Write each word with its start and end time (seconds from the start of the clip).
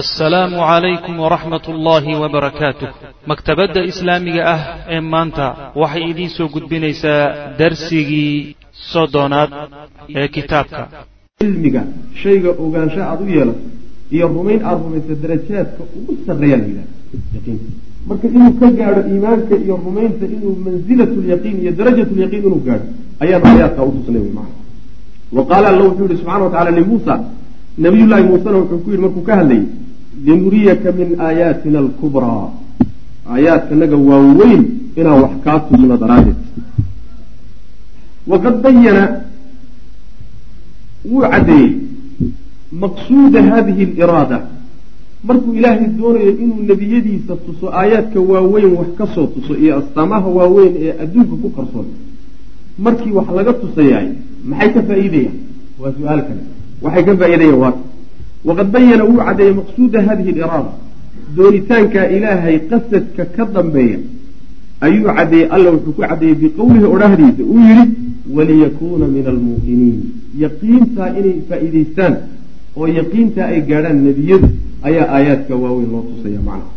assalaamu 0.00 0.56
calaykum 0.70 1.14
waraxmat 1.24 1.64
ullaahi 1.72 2.12
wabarakaatuh 2.22 2.88
maktabadda 3.30 3.80
islaamiga 3.90 4.42
ah 4.54 4.60
ee 4.94 5.00
maanta 5.12 5.46
waxay 5.82 6.04
idiin 6.10 6.30
soo 6.36 6.48
gudbinaysaa 6.54 7.22
darsigii 7.60 8.56
soddonaad 8.92 9.50
ee 10.20 10.28
kitaabka. 10.36 10.82
Cilmiga 11.40 11.82
shayga 12.22 12.50
ogaansho 12.64 13.00
aada 13.10 13.22
u 13.24 13.28
yeelato 13.36 13.60
iyo 14.14 14.26
rumayn 14.36 14.60
aada 14.68 14.80
rumayso 14.86 15.14
darajaadka 15.22 15.82
ugu 15.98 16.12
sarreeyaa 16.26 16.60
la 16.64 16.66
yaqiinka 17.36 17.68
marka 18.08 18.26
inuu 18.36 18.52
ka 18.60 18.66
gaadho 18.78 19.00
iimaanka 19.12 19.54
iyo 19.64 19.74
rumaynta 19.86 20.24
inuu 20.36 20.52
mansilatu 20.66 21.16
lyaqiin 21.28 21.56
iyo 21.62 21.72
darajat 21.78 22.10
lyaqiin 22.18 22.42
inuu 22.48 22.60
gaadho 22.68 22.86
ayaanu 23.22 23.46
aayaadkaa 23.52 23.84
utusnay 23.90 24.22
wy 24.26 24.32
maa 24.38 24.50
wa 25.36 25.42
qaala 25.50 25.66
alla 25.72 25.82
wuxuu 25.88 26.06
yihi 26.08 26.16
subxana 26.20 26.44
wa 26.46 26.50
tacala 26.54 26.70
limuusa 26.80 27.14
nabiyullaahi 27.84 28.24
muusena 28.30 28.56
wuxuu 28.62 28.78
ku 28.84 28.88
yidhi 28.90 29.02
markuu 29.06 29.22
ka 29.30 29.34
hadlayay 29.40 29.64
linuriyaka 30.26 30.92
min 30.92 31.08
aayaatina 31.20 31.78
alkubraa 31.78 32.50
aayaadkanaga 33.32 33.96
waaweyn 33.96 34.62
inaan 34.96 35.20
wax 35.22 35.30
kaa 35.44 35.58
tusno 35.68 35.96
daraaddeed 35.96 36.36
waqad 38.26 38.54
bayana 38.62 39.04
wuu 41.10 41.22
caddeeyey 41.32 41.70
maqsuuda 42.82 43.42
hadihi 43.42 43.82
aliraada 43.84 44.38
markuu 45.28 45.52
ilaahay 45.54 45.86
doonayo 45.98 46.30
inuu 46.44 46.62
nebiyadiisa 46.70 47.36
tuso 47.46 47.66
aayaadka 47.80 48.20
waaweyn 48.20 48.72
wax 48.80 48.88
ka 48.98 49.06
soo 49.14 49.26
tuso 49.26 49.52
iyo 49.56 49.78
astaamaha 49.78 50.28
waaweyn 50.38 50.72
ee 50.84 50.92
adduunka 51.02 51.36
ku 51.42 51.48
qarsoon 51.56 51.86
markii 52.78 53.12
wax 53.18 53.26
laga 53.36 53.52
tusayaay 53.52 54.08
maxay 54.50 54.70
ka 54.74 54.82
faa'iidayaan 54.88 55.36
waa 55.80 55.92
su'aal 55.98 56.22
kale 56.28 56.42
waxay 56.84 57.04
ka 57.04 57.16
faa'iidayaan 57.20 57.58
waa 57.64 57.72
waqad 58.48 58.68
bayana 58.76 59.04
wuu 59.10 59.20
caddeeyey 59.26 59.54
maqsuuda 59.60 59.98
hadihi 60.08 60.30
aliraada 60.34 60.72
doonitaanka 61.36 62.00
ilaahay 62.16 62.56
qasadka 62.70 63.24
ka 63.36 63.44
dambeeya 63.54 63.98
ayuu 64.86 65.06
caddeeyey 65.18 65.48
alla 65.56 65.68
wuxuu 65.74 65.92
ku 65.96 66.02
caddeeyey 66.02 66.36
biqowlihi 66.42 66.86
odhahdiisa 66.94 67.42
uu 67.52 67.60
yidhi 67.68 67.84
waliyakuuna 68.36 69.06
min 69.16 69.26
almuuqiniin 69.32 69.96
yaqiintaa 70.44 71.08
inay 71.18 71.36
faa'iidaystaan 71.48 72.14
oo 72.76 72.86
yaqiintaa 72.98 73.46
ay 73.54 73.60
gaadhaan 73.70 73.98
nebiyadu 74.08 74.48
ayaa 74.88 75.06
aayaadka 75.16 75.54
waaweyn 75.62 75.90
loo 75.94 76.02
tusaya 76.10 76.40
macnaha 76.48 76.72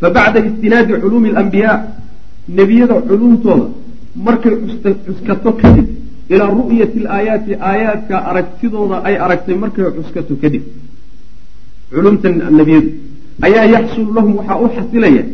fa 0.00 0.08
bacda 0.16 0.38
istinaadi 0.48 0.92
culuumi 1.02 1.28
alambiyaa 1.34 1.76
nebiyada 2.58 2.94
culumtooda 3.08 3.66
markay 4.26 4.54
cuskato 5.06 5.50
kadib 5.62 5.86
ilaa 6.32 6.50
ru'yati 6.60 6.98
alaayaati 7.04 7.52
aayaadka 7.70 8.14
aragtidooda 8.30 8.96
ay 9.08 9.16
aragtay 9.24 9.56
markay 9.62 9.84
cuskato 9.96 10.34
kadib. 10.42 10.62
Culumta 11.90 12.28
nebiyadu 12.58 12.90
ayaa 13.46 13.66
yaxsulu 13.76 14.10
lahum 14.16 14.32
waxaa 14.38 14.58
u 14.64 14.68
xasilaya 14.76 15.24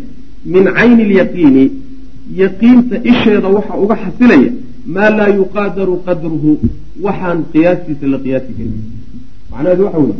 min 0.55 0.65
cayni 0.77 1.03
alyaqiini 1.09 1.65
yaqiinta 2.43 2.97
isheeda 3.11 3.49
waxaa 3.57 3.79
uga 3.85 3.97
xasilaya 4.05 4.51
maa 4.95 5.11
laa 5.19 5.29
yuqaadaru 5.41 5.95
qadruhu 6.07 6.51
waxaan 7.07 7.39
qiyaastiisa 7.53 8.07
la 8.13 8.19
qiyaasi 8.25 8.53
karin. 8.57 8.75
Macnaheedu 9.51 9.83
waxa 9.87 9.99
weye 9.99 10.17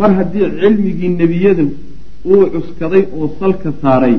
mar 0.00 0.10
haddii 0.18 0.46
cilmigii 0.60 1.10
nebiyada 1.22 1.64
uu 2.32 2.44
cuskaday 2.54 3.02
oo 3.18 3.26
salka 3.40 3.70
saaray 3.82 4.16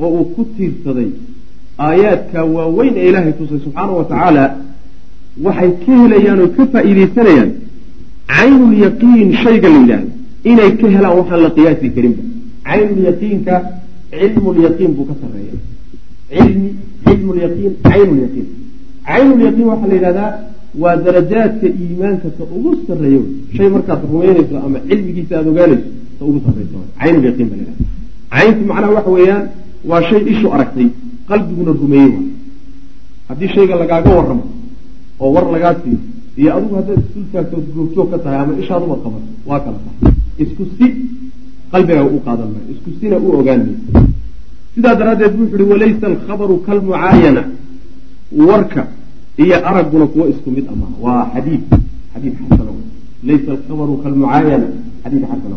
oo 0.00 0.08
uu 0.18 0.24
ku 0.34 0.42
tiirsaday 0.56 1.10
aayaadka 1.86 2.38
waaweyn 2.54 2.94
ee 2.96 3.08
ilaahay 3.10 3.32
tusay 3.38 3.60
subxaana 3.64 3.92
wa 4.00 4.04
tacaala 4.10 4.44
waxay 5.46 5.70
ka 5.84 5.92
helayaan 6.02 6.40
oo 6.44 6.48
ka 6.56 6.62
faa'iidaysanayaan. 6.72 7.50
Caynulyaqiin 8.34 9.28
shayga 9.42 9.68
la 9.74 9.78
yidhaahdo. 9.82 10.10
Inay 10.50 10.70
ka 10.80 10.86
helaan 10.94 11.14
waxaan 11.18 11.40
la 11.46 11.50
qiyaasi 11.56 11.86
karinba. 11.96 12.22
Caynulyaqiinka 12.68 13.54
cilmulyaqiin 14.20 14.90
buu 14.96 15.06
ka 15.10 15.14
sarreeya. 15.20 15.54
Cilmi 16.32 16.70
cilmulyaqiin 17.06 17.72
caynulyaqiin 17.88 18.46
caynulyaqiin 19.08 19.66
waxaa 19.70 19.88
la 19.90 19.94
yidhahdaa 19.98 20.30
waa 20.82 20.96
darajaadka 21.04 21.66
iimaanka 21.82 22.28
ta 22.36 22.42
ugu 22.56 22.70
sarreeyo. 22.86 23.22
Shay 23.56 23.68
markaad 23.74 24.00
rumaynayso 24.12 24.56
ama 24.66 24.78
cilmigiisa 24.88 25.32
aada 25.38 25.50
ogaanayso 25.52 25.88
ta 26.18 26.22
ugu 26.28 26.38
sarreysa 26.46 26.78
caynulyaqiin 27.00 27.46
baa 27.50 27.56
la 27.60 27.62
yidhahda 27.62 27.84
cayntu 28.34 28.62
macnaha 28.70 28.92
waxa 28.96 29.10
weeyaan 29.16 29.44
waa 29.90 30.02
shay 30.08 30.20
ishu 30.32 30.46
aragtay 30.54 30.86
qalbiguna 31.30 31.72
rumeeyey 31.82 32.10
waa. 32.14 32.24
Haddii 33.28 33.48
shayga 33.54 33.74
lagaaga 33.82 34.10
warramo 34.18 34.44
oo 35.20 35.30
war 35.34 35.44
lagaa 35.54 35.74
siiyo. 35.82 35.98
Iyo 36.40 36.50
adigu 36.56 36.74
haddaad 36.78 37.00
isul 37.08 37.24
taagtood 37.32 37.66
googjoog 37.74 38.08
ka 38.12 38.18
tahay 38.24 38.38
ama 38.42 38.52
ishaaduba 38.62 38.96
qabato 39.04 39.28
waa 39.48 39.60
kala 39.64 39.78
tahay 39.84 40.14
isku 40.42 40.62
si 40.76 40.86
qalbigaa 41.72 42.04
u 42.16 42.18
qaadan 42.26 42.48
maayo 42.54 42.68
isku 42.74 42.88
sina 43.00 43.16
u 43.24 43.28
ogaan 43.38 43.60
mayso 43.66 44.06
sidaa 44.74 44.94
daraaddeed 45.00 45.34
wuxu 45.40 45.54
uhi 45.56 45.64
walaysa 45.72 46.04
alkhabaru 46.12 46.54
kalmucaayana. 46.66 47.42
Warka 48.48 48.82
iyo 49.44 49.56
aragguna 49.68 50.06
kuwo 50.12 50.24
isku 50.32 50.48
mid 50.56 50.66
ama 50.72 50.86
waa 51.04 51.22
xadiid 51.34 51.62
xadiid 52.12 52.34
xasana 52.40 52.72
laysa 53.28 53.48
alkhabaru 53.56 53.94
kalmucaayana. 54.04 54.66
Xadiid 55.02 55.24
xasana 55.30 55.56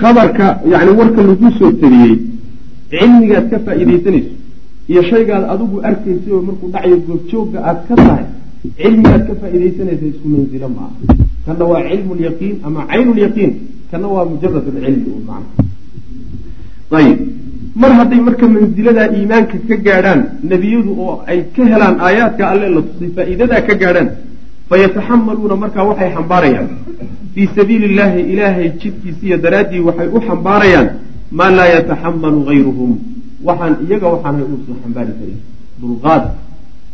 khabarka 0.00 0.46
yani 0.72 0.90
warka 0.98 1.20
lagu 1.28 1.48
soo 1.58 1.72
tariyey 1.80 2.14
cilmigaad 2.90 3.46
ka 3.50 3.58
faa'iidaysanayso 3.66 4.30
iyo 4.90 5.02
shaygaad 5.10 5.44
adigu 5.52 5.76
arkaysa 5.88 6.28
oo 6.34 6.42
markuu 6.48 6.68
dhacayo 6.74 6.96
goobjoogga 7.08 7.58
aad 7.68 7.78
ka 7.88 7.94
tahay 7.96 8.24
cilmigaad 8.78 9.22
ka 9.28 9.32
faa'iidaysanaysa 9.40 10.04
isku 10.12 10.26
manzilo 10.34 10.68
ma 10.76 10.82
aha. 10.86 11.14
Kana 11.46 11.64
waa 11.70 11.82
cilmu 11.90 12.12
lyaqiin 12.20 12.54
ama 12.66 12.80
caynulyaqiin 12.90 13.52
kana 13.90 14.06
waa 14.14 14.24
mujarad 14.30 14.64
alcilmi 14.68 15.10
un 15.16 15.22
macna. 15.28 15.64
Ayib. 16.98 17.18
Mar 17.82 17.90
hadday 17.98 18.20
marka 18.28 18.46
mansiladaa 18.54 19.08
iimaanka 19.16 19.56
ka 19.68 19.76
gaadhaan 19.86 20.20
nebiyadu 20.50 20.90
oo 21.04 21.14
ay 21.30 21.38
ka 21.54 21.62
helaan 21.72 21.96
aayaadka 22.06 22.42
alle 22.52 22.68
la 22.74 22.80
tusay 22.88 23.10
faa'iidadaa 23.16 23.60
ka 23.68 23.74
gaadhaan 23.82 24.08
fayataxamaluuna 24.70 25.56
markaa 25.62 25.84
waxay 25.90 26.10
xambaarayaan. 26.16 26.68
Fii 27.34 27.48
sabiili 27.56 27.86
illaahi 27.90 28.20
ilaahay 28.32 28.68
jidkiisa 28.80 29.22
iyo 29.26 29.36
daraaddii 29.44 29.80
waxay 29.88 30.08
u 30.16 30.20
xambaarayaan 30.28 30.88
maa 31.38 31.50
laa 31.58 31.68
yataxamalu 31.76 32.40
gayruhum 32.48 32.92
waxaan 33.46 33.74
iyaga 33.86 34.06
waxaanay 34.14 34.42
uusan 34.52 34.76
xambaari 34.82 35.12
karin. 35.18 35.38
Dulqaad 35.80 36.24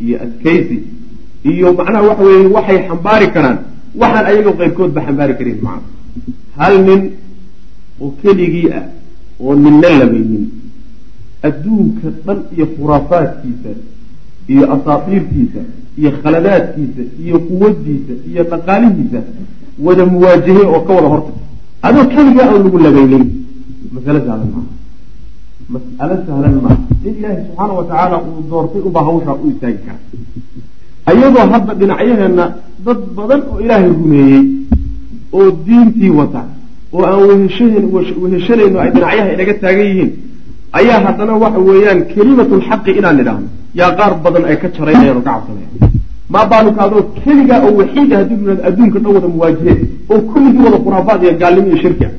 iyo 0.04 0.16
adkaysi 0.24 0.76
iyo 1.50 1.66
macnaha 1.78 2.02
waxa 2.08 2.22
weeye 2.28 2.46
waxay 2.56 2.78
xambaari 2.88 3.26
karaan. 3.34 3.58
Waxaan 4.00 4.24
ayaga 4.30 4.50
qayrkoodba 4.60 5.00
xambaari 5.06 5.34
karin 5.38 5.58
macna 5.66 5.88
hal 6.58 6.74
nin 6.86 7.00
oo 8.02 8.10
keligii 8.22 8.68
ah 8.78 8.84
oo 9.40 9.54
ninna 9.62 9.88
labaynin 10.00 10.44
adduunka 11.48 12.08
dhan 12.26 12.38
iyo 12.56 12.66
khuraafaadkiisa 12.74 13.70
iyo 14.52 14.64
asaatiirtiisa 14.74 15.60
iyo 15.98 16.10
khaladaadkiisa 16.22 17.02
iyo 17.24 17.36
quwadiisa 17.48 18.14
iyo 18.30 18.42
dhaqaalihiisa 18.50 19.20
wada 19.84 20.04
muwaajahe 20.12 20.62
oo 20.74 20.80
ka 20.86 20.92
wada 20.96 21.08
hortag. 21.14 21.36
Adoo 21.86 22.04
keligaa 22.12 22.46
aan 22.52 22.62
lagu 22.64 22.78
labaynin 22.86 23.24
masale 23.94 24.20
sahlan 24.26 24.48
maaha 24.54 24.68
mas'alo 25.72 26.14
sahlan 26.26 26.54
maaha 26.64 26.78
in 27.08 27.14
ilaahay 27.18 27.42
subxaana 27.46 27.72
wa 27.78 27.84
tacaala 27.90 28.16
uu 28.28 28.40
doortay 28.50 28.82
ubaa 28.88 29.04
hawshaa 29.08 29.36
u 29.44 29.50
istaagi 29.52 29.80
kara 29.86 29.98
ayadoo 31.10 31.46
hadda 31.52 31.72
dhinacyaheenna 31.80 32.44
dad 32.86 33.00
badan 33.18 33.40
oo 33.52 33.58
ilaahay 33.64 33.88
rumeeyey 33.94 34.40
oo 35.38 35.48
diintii 35.66 36.12
wata 36.20 36.42
oo 36.96 37.02
aan 37.10 37.22
weheshan 37.30 37.72
weheshanayno 38.22 38.76
ay 38.84 38.90
dhinacyaha 38.94 39.28
inaga 39.36 39.54
taagan 39.62 39.86
yihiin 39.90 40.10
ayaa 40.78 40.98
haddana 41.06 41.32
waxa 41.44 41.60
weeyaan 41.68 42.00
kelimatulxaqi 42.12 42.90
inaan 43.00 43.16
nidhaahno. 43.20 43.48
Yaa 43.80 43.90
qaar 43.98 44.12
badan 44.24 44.44
ay 44.50 44.56
ka 44.62 44.68
jaraynayaan 44.76 45.16
oo 45.18 45.24
ka 45.26 45.32
cabsanayaan. 45.36 45.92
Maa 46.34 46.44
baaluka 46.52 46.80
adoo 46.86 47.02
keligaa 47.22 47.60
oo 47.66 47.72
waxiida 47.80 48.14
haddii 48.20 48.36
yihahdo 48.42 48.62
adduunka 48.68 48.98
dhan 49.02 49.12
wada 49.16 49.28
muwaajihe 49.34 49.74
oo 50.12 50.18
kulligii 50.30 50.62
wada 50.66 50.78
khuraafaad 50.84 51.20
iyo 51.24 51.32
gaalnimo 51.42 51.68
iyo 51.70 51.78
shirki 51.84 52.04
ah. 52.08 52.12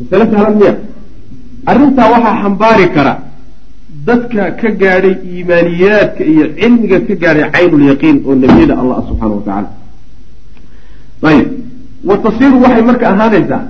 Masale 0.00 0.24
sahlan 0.32 0.54
miya 0.60 0.72
arrintaa 1.70 2.08
waxaa 2.14 2.36
xambaari 2.42 2.86
kara 2.96 3.12
dadka 4.08 4.42
ka 4.60 4.68
gaadhay 4.80 5.14
iimaaniyaadka 5.30 6.22
iyo 6.32 6.44
cilmiga 6.58 6.98
ka 7.08 7.14
gaadhay 7.22 7.46
caynulyaqiin 7.54 8.16
oo 8.28 8.34
nebiyada 8.42 8.74
allah 8.82 8.98
subxaana 9.08 9.34
wa 9.38 9.42
tacaala 9.46 9.68
ayib. 11.30 11.48
Wa 12.08 12.16
tasiiru 12.24 12.56
waxay 12.64 12.82
marka 12.90 13.04
ahaanaysaa 13.12 13.62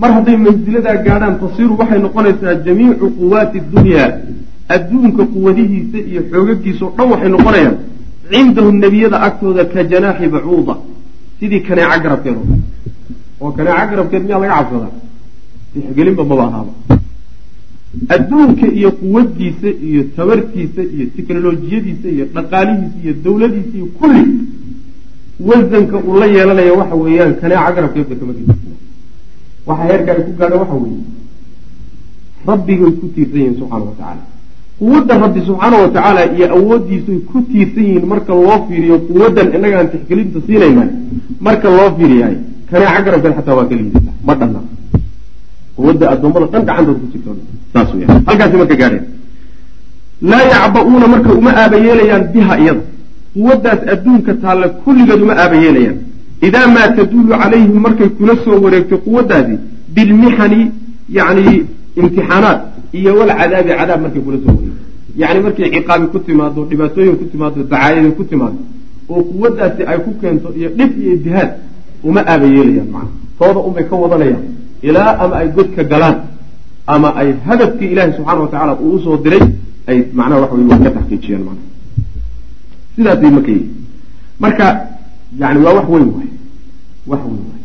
mar 0.00 0.10
hadday 0.16 0.36
mansiladaa 0.46 0.96
gaadhaan 1.06 1.34
tasiiru 1.44 1.72
waxay 1.80 1.98
noqonaysaa 2.06 2.54
jamiicu 2.66 3.06
quwaati 3.18 3.58
dunyaa 3.74 4.08
adduunka 4.74 5.22
quwadihiisa 5.34 5.98
iyo 6.10 6.20
xoogagiisa 6.32 6.82
o 6.86 6.92
dhan 6.96 7.08
waxay 7.12 7.30
noqonayaan 7.36 7.76
cindahum 8.30 8.74
nebiyada 8.84 9.16
agtooda 9.26 9.64
ka 9.72 9.80
janaaxi 9.92 10.26
bacuuda. 10.34 10.74
Sidii 11.38 11.60
kaneeca 11.68 11.96
garabkeed 12.04 12.36
oo 12.36 12.44
kale 12.44 12.60
oo 13.40 13.50
kaneeca 13.56 13.86
garabkeed 13.90 14.22
miyaa 14.26 14.40
laga 14.42 14.54
cabsadaa 14.58 14.92
tixgelinba 15.72 16.22
maba 16.30 16.44
ahaaba 16.50 16.72
adduunka 18.14 18.66
iyo 18.78 18.90
quwadiisa 19.00 19.68
iyo 19.88 20.02
tabartiisa 20.16 20.82
iyo 20.94 21.06
teknolojiyadiisa 21.16 22.08
iyo 22.14 22.24
dhaqaalihiisa 22.34 22.96
iyo 23.04 23.14
dawladiisa 23.24 23.74
iyo 23.78 23.86
kulli 23.98 24.24
wasanka 25.48 25.96
uu 26.08 26.16
la 26.20 26.26
yeelanaya 26.26 26.72
waxa 26.80 26.94
weeyaan 27.02 27.34
kaneeca 27.40 27.72
garabkeedba 27.76 28.14
kama 28.20 28.32
gediisna 28.38 28.74
waxa 29.68 29.84
heerka 29.90 30.10
ay 30.16 30.22
ku 30.26 30.32
gaadha 30.38 30.56
waxa 30.62 30.74
weeye. 30.82 31.02
Rabbigay 32.48 32.92
ku 33.00 33.06
tiirsan 33.14 33.38
yihiin 33.40 33.56
subxaana 33.58 33.84
wa 33.84 33.92
tacaala. 33.98 34.22
Quwadda 34.78 35.14
rabbi 35.22 35.40
subxaana 35.48 35.76
wa 35.82 35.88
tacaala 35.94 36.20
iyo 36.36 36.46
awooddiisuay 36.56 37.18
ku 37.30 37.36
tiirsan 37.50 37.84
yihiin 37.84 38.06
marka 38.12 38.32
loo 38.34 38.58
fiiriyo 38.68 38.96
quwaddan 39.08 39.48
innaga 39.56 39.84
tixgelinta 39.92 40.38
siinayna 40.46 40.84
marka 41.46 41.68
loo 41.76 41.88
fiiriyahay 41.98 42.36
kanaaca 42.70 43.02
garabkeed 43.06 43.34
xataa 43.38 43.54
waa 43.58 43.68
kaliidata 43.70 44.10
ma 44.26 44.34
dhanna. 44.40 44.60
Quwadda 45.76 46.04
addoommada 46.12 46.46
dhan 46.52 46.62
gacantood 46.68 46.98
ku 47.02 47.06
jirto 47.12 47.30
saas 47.72 47.88
weya 47.94 48.06
halkaasi 48.28 48.56
marka 48.60 48.76
gaadheen 48.82 49.04
laa 50.30 50.44
yacba-uuna 50.52 51.06
marka 51.14 51.30
uma 51.40 51.50
aaba 51.62 51.76
yeelayaan 51.86 52.24
biha 52.34 52.54
iyada 52.62 52.82
quwaddaas 53.34 53.80
adduunka 53.94 54.32
taalla 54.42 54.68
kulligeed 54.84 55.20
uma 55.22 55.34
aaba 55.42 55.56
yeelayaan. 55.64 55.98
Idaa 56.48 56.66
maa 56.74 56.88
taduulu 56.96 57.28
calayhim 57.42 57.78
markay 57.86 58.08
kula 58.18 58.34
soo 58.44 58.56
wareegto 58.64 58.96
quwaddaasi 59.06 59.54
bilmixani 59.94 60.60
yacni 61.18 61.54
imtixaanaat 62.00 62.60
iyo 62.98 63.10
walcadaabi 63.18 63.70
cadaab 63.80 64.00
markay 64.04 64.22
kula 64.26 64.38
soo 64.44 64.52
wareegto. 64.58 64.82
Yacni 65.22 65.40
markay 65.46 65.66
ciqaabi 65.74 66.06
ku 66.12 66.18
timaado 66.26 66.60
dhibaatooyin 66.70 67.16
ku 67.20 67.24
timaado 67.32 67.58
dacaayada 67.72 68.10
ku 68.18 68.24
timaado 68.30 68.58
oo 69.12 69.22
quwaddaasi 69.30 69.82
ay 69.90 69.98
ku 70.04 70.10
keento 70.20 70.48
iyo 70.58 70.68
dhib 70.78 70.90
iyo 71.02 71.12
ibtihaad 71.16 71.50
uma 72.08 72.20
aaba 72.32 72.46
yeelayaan 72.54 72.88
macana 72.94 73.10
tooda 73.38 73.60
unbay 73.68 73.84
ka 73.90 73.96
wadanayaan 74.02 74.44
ilaa 74.88 75.12
ama 75.22 75.34
ay 75.40 75.48
godka 75.56 75.82
galaan 75.92 76.16
ama 76.86 77.08
ay 77.20 77.34
hadafkii 77.46 77.90
ilaahi 77.94 78.12
subxaana 78.16 78.40
wa 78.40 78.48
tacaala 78.48 78.74
uu 78.80 78.94
u 78.94 79.00
soo 79.04 79.16
diray 79.16 79.44
ay 79.86 79.98
macnaha 80.12 80.40
waxa 80.40 80.54
wey 80.56 80.66
wax 80.70 80.80
ka 80.82 80.90
taxqiijiyaan 80.90 81.42
mana 81.48 81.60
sidaasay 82.96 83.30
marka 83.30 83.50
yihi 83.52 83.66
marka 84.40 84.66
yani 85.38 85.58
waa 85.64 85.74
wax 85.78 85.88
weyn 85.88 86.08
waay. 86.16 86.28
Wax 87.06 87.20
weyn 87.24 87.42
waay. 87.48 87.62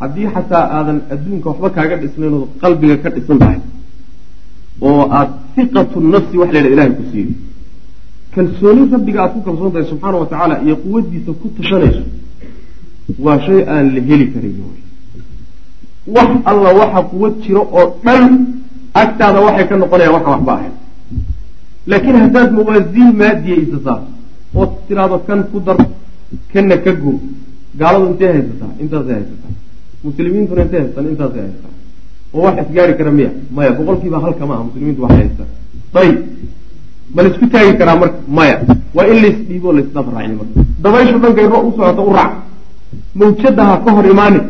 Haddii 0.00 0.26
xataa 0.34 0.64
aadan 0.76 0.98
adduunka 1.10 1.48
waxba 1.50 1.70
kaaga 1.70 1.96
dhisnayn 1.96 2.34
oo 2.34 2.48
qalbiga 2.62 2.96
ka 2.96 3.10
dhisan 3.10 3.38
tahay 3.38 3.60
oo 4.80 5.02
aada 5.10 5.32
hiqatu 5.56 6.00
nafsi 6.00 6.38
wax 6.38 6.52
la 6.52 6.58
yidhaha 6.58 6.72
ilahay 6.74 6.92
ku 6.98 7.02
siiyo 7.12 7.32
kalsooni 8.34 8.90
rabbiga 8.92 9.22
aad 9.22 9.32
ku 9.32 9.40
kalsoon 9.42 9.72
tahay 9.72 9.86
subxaana 9.92 10.16
wa 10.22 10.26
tacaala 10.26 10.62
iyo 10.64 10.76
quwaddiisa 10.76 11.32
ku 11.32 11.48
tashanayso 11.56 12.02
waa 13.24 13.38
shay 13.46 13.60
aan 13.68 13.86
la 13.94 14.00
heli 14.08 14.26
karin 14.32 14.54
wax 16.16 16.30
alla 16.50 16.70
waxa 16.80 17.00
quwad 17.10 17.34
jiro 17.42 17.62
oo 17.78 17.86
dhan 18.04 18.24
agtaada 19.02 19.40
waxay 19.46 19.66
ka 19.68 19.76
noqonayaan 19.76 20.14
waxaan 20.16 20.34
waxba 20.36 20.52
ahayn. 20.58 20.74
Laakiin 21.90 22.16
haddaad 22.24 22.50
mawaasiin 22.56 23.10
maadiya 23.20 23.56
isa 23.64 23.78
saarto 23.84 24.10
ood 24.60 24.70
tiraahdo 24.88 25.18
kan 25.26 25.40
ku 25.52 25.58
dar 25.66 25.76
kanna 26.52 26.76
ka 26.84 26.92
go 27.02 27.12
gaaladu 27.80 28.06
intay 28.12 28.28
haysataa 28.34 28.72
intaasay 28.82 29.14
haysataa. 29.18 29.52
Muslimiintuna 30.04 30.62
intay 30.66 30.80
haystaan 30.82 31.06
intaasay 31.12 31.40
haysataa. 31.46 31.74
Oo 32.34 32.42
wax 32.44 32.56
isgaari 32.66 32.94
kara 32.98 33.10
miya. 33.18 33.30
Maya 33.56 33.70
boqolkiiba 33.78 34.18
halka 34.24 34.44
ma 34.46 34.54
muslimiintu 34.66 35.00
waxay 35.04 35.18
haystaan 35.22 35.50
ayib 36.00 36.18
ma 37.14 37.22
la 37.22 37.28
isku 37.28 37.46
taagi 37.52 37.72
karaa 37.80 37.96
marka 38.02 38.18
maya. 38.38 38.56
Waa 38.96 39.06
in 39.12 39.18
laisdhiibo 39.24 39.68
laisdabraaciyo 39.76 40.36
marka. 40.40 40.60
Dabayshu 40.82 41.18
dhankay 41.22 41.46
ro 41.52 41.58
u 41.68 41.70
socota 41.76 42.02
u 42.02 42.12
raac. 42.16 42.32
Mawjada 43.14 43.62
ha 43.68 43.74
ka 43.84 43.90
hor 43.96 44.06
imaani 44.14 44.40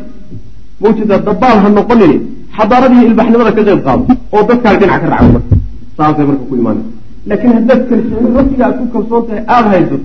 mawjada 0.83 1.17
dabaal 1.29 1.59
ha 1.65 1.69
noqonini 1.79 2.17
xadaaradii 2.57 3.03
ilbaxnimada 3.09 3.53
ka 3.57 3.63
qayb 3.69 3.81
qaado 3.87 4.03
oo 4.35 4.43
dadkaaga 4.49 4.79
dhinac 4.81 5.01
ka 5.03 5.09
raaco 5.13 5.29
marka. 5.35 5.55
Saasay 5.97 6.25
marka 6.31 6.45
ku 6.49 6.55
imaanaysa 6.61 6.89
laakiin 7.29 7.53
haddaad 7.57 7.81
kalsooni 7.89 8.29
rabbiga 8.39 8.65
aad 8.67 8.77
ku 8.81 8.85
kalsoon 8.95 9.23
tahay 9.27 9.43
aada 9.55 9.69
haysato 9.75 9.99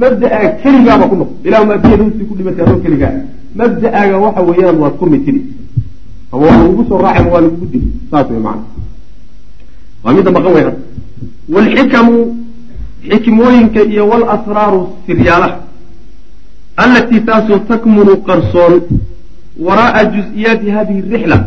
mabda-aaga 0.00 0.48
keligaaba 0.62 1.04
ku 1.10 1.14
noqo 1.20 1.32
ilah 1.46 1.60
maadiyada 1.70 2.02
hustii 2.06 2.26
ku 2.28 2.34
dhimatay 2.38 2.62
adoo 2.64 2.78
keligaa. 2.84 3.12
Mabda-aaga 3.58 4.16
waxa 4.24 4.40
weeyaan 4.48 4.76
waad 4.82 4.94
ku 5.00 5.04
mitiri 5.12 5.40
ama 6.32 6.42
waa 6.46 6.56
lagugu 6.62 6.82
soo 6.88 6.98
raaci 7.04 7.18
ama 7.20 7.30
waa 7.34 7.40
lagugu 7.44 7.66
dili 7.72 7.88
saas 8.10 8.26
wey 8.30 8.40
macana 8.46 8.64
waa 10.04 10.12
midda 10.16 10.30
maqan 10.36 10.52
wey 10.56 10.64
hadda 10.68 10.80
waalxikamu 11.54 12.16
xikmooyinka 13.10 13.80
iyo 13.92 14.04
waalasraaru 14.10 14.80
siryaalaha 15.06 15.56
allatii 16.82 17.20
taasoo 17.28 17.58
takmunu 17.70 18.12
qarsoon 18.28 18.74
waraa'a 19.66 20.02
jus-iyaati 20.14 20.68
hadihi 20.76 21.00
rixla 21.12 21.38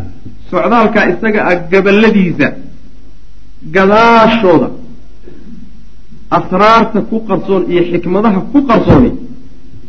socdaalkaa 0.52 1.06
isaga 1.14 1.40
ah 1.50 1.56
gabaladiisa 1.72 2.48
gadaashooda 3.76 4.68
asraarta 6.38 7.00
ku 7.10 7.18
qarsoon 7.30 7.64
iyo 7.72 7.82
xikmadaha 7.92 8.40
ku 8.52 8.60
qarsooni 8.70 9.12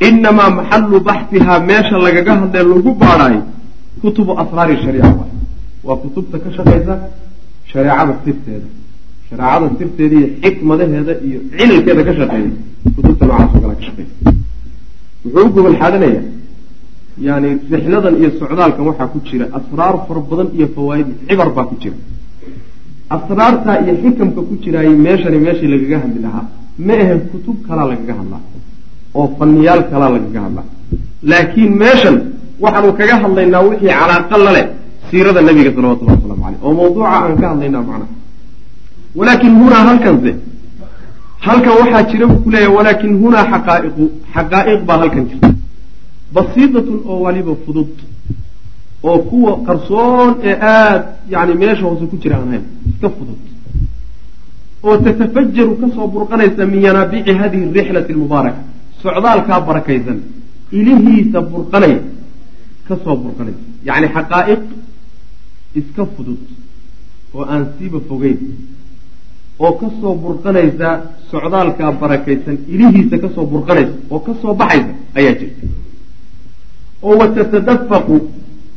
inamaa 0.09 0.51
maxallu 0.59 0.97
baxsihaa 1.09 1.59
meesha 1.71 1.97
lagaga 2.07 2.33
hadlee 2.41 2.65
lagu 2.73 2.91
baadhaayo 3.03 3.43
kutubu 4.03 4.33
asraari 4.43 4.75
shariica 4.85 5.25
waa 5.87 5.97
kutubta 6.03 6.37
ka 6.45 6.49
shaqaysa 6.57 6.95
shareecada 7.71 8.13
sirteeda 8.25 8.69
shareecada 9.29 9.67
sirteeda 9.79 10.15
iyo 10.21 10.29
xikmadaheeda 10.45 11.13
iyo 11.29 11.39
cilalkeeda 11.57 12.03
ka 12.09 12.13
shaqeeya 12.19 12.51
kutubta 12.97 13.25
noocaas 13.29 13.53
oo 13.55 13.61
kale 13.63 13.75
ka 13.79 13.83
shaqeysa 13.89 14.15
wuxuu 15.25 15.49
gobol 15.57 15.77
xaadanaya 15.83 16.21
yani 17.19 17.49
rixladan 17.73 18.15
iyo 18.21 18.31
socdaalkan 18.41 18.85
waxaa 18.91 19.09
ku 19.13 19.19
jira 19.29 19.47
asraar 19.59 19.95
fara 20.07 20.21
badan 20.31 20.49
iyo 20.57 20.67
fawaaid 20.77 21.09
cibar 21.29 21.49
baa 21.57 21.67
ku 21.71 21.75
jira. 21.83 21.97
Asraartaa 23.17 23.77
iyo 23.85 23.95
xikamka 24.03 24.41
ku 24.49 24.55
jiraay 24.63 24.89
meeshani 25.07 25.39
meeshii 25.47 25.69
lagaga 25.75 25.97
hadli 26.03 26.21
lahaa. 26.27 26.47
Ma 26.87 26.95
ahe 27.03 27.15
kutub 27.31 27.57
kalaa 27.67 27.87
lagaga 27.93 28.15
hadlaa 28.21 28.43
oo 29.19 29.27
faniyaal 29.39 29.83
kalaa 29.91 30.11
lagaga 30.17 30.41
hadlaa. 30.47 30.67
Laakiin 31.31 31.73
meeshan 31.83 32.17
waxaanu 32.65 32.93
kaga 32.99 33.15
hadlaynaa 33.23 33.63
wixii 33.69 33.93
calaaqa 34.01 34.37
la 34.47 34.51
leh 34.57 34.67
siirada 35.11 35.41
nabiga 35.49 35.71
salawatullahi 35.77 36.17
waslamu 36.19 36.43
caleyh 36.45 36.61
oo 36.67 36.73
mawduuca 36.81 37.09
aan 37.17 37.35
ka 37.41 37.47
hadlaynaa 37.53 37.83
macnaha. 37.89 38.07
Walaakin 39.19 39.53
hunaa 39.61 39.83
halkanse 39.89 40.31
halkan 41.47 41.75
waxaa 41.81 42.03
jira 42.11 42.27
buu 42.31 42.41
ku 42.45 42.49
leeyahay 42.55 42.75
walaakin 42.79 43.13
hunaa 43.23 43.45
xaqaaiqu 43.53 44.05
xaqaa'iq 44.35 44.81
baa 44.89 44.99
halkan 45.03 45.25
jirta 45.31 45.49
basiidatun 46.35 46.99
oo 47.11 47.17
waliba 47.25 47.55
fudud 47.65 47.93
oo 49.09 49.19
kuwa 49.29 49.53
qarsoon 49.67 50.31
ee 50.49 50.57
aada 50.61 51.05
yani 51.35 51.53
meesha 51.63 51.85
hoose 51.89 52.05
ku 52.11 52.17
jira 52.23 52.37
aan 52.41 52.49
hayn 52.53 52.65
iska 52.91 53.09
fudud. 53.17 53.41
Oo 54.87 54.97
tatafajaru 55.05 55.73
ka 55.81 55.87
soo 55.95 56.07
burqanaysa 56.15 56.63
min 56.73 56.81
yanaabici 56.87 57.33
hadihi 57.41 57.65
rixlati 57.77 58.13
almubaaraka 58.13 58.61
socdaalkaa 59.03 59.61
barakaysan 59.69 60.19
ilihiisa 60.79 61.39
burqanaya 61.53 61.99
ka 62.89 62.95
soo 63.05 63.17
burqanaysa 63.23 63.61
yacni 63.89 64.09
xaqaa'iq 64.17 64.63
iska 65.81 66.03
fudud 66.15 66.43
oo 67.35 67.43
aan 67.53 67.63
siiba 67.79 67.99
fogeyn 68.09 68.39
oo 69.65 69.73
ka 69.81 69.87
soo 70.01 70.15
burqanaysa 70.25 70.89
socdaalkaa 71.31 71.93
barakaysan 72.03 72.57
ilihiisa 72.75 73.17
ka 73.23 73.29
soo 73.35 73.47
burqanaysa 73.53 73.95
oo 74.13 74.19
ka 74.27 74.33
soo 74.43 74.55
baxaysa 74.61 74.93
ayaa 75.19 75.35
jirta 75.41 75.67
oo 77.07 77.15
watatadafaqu 77.21 78.17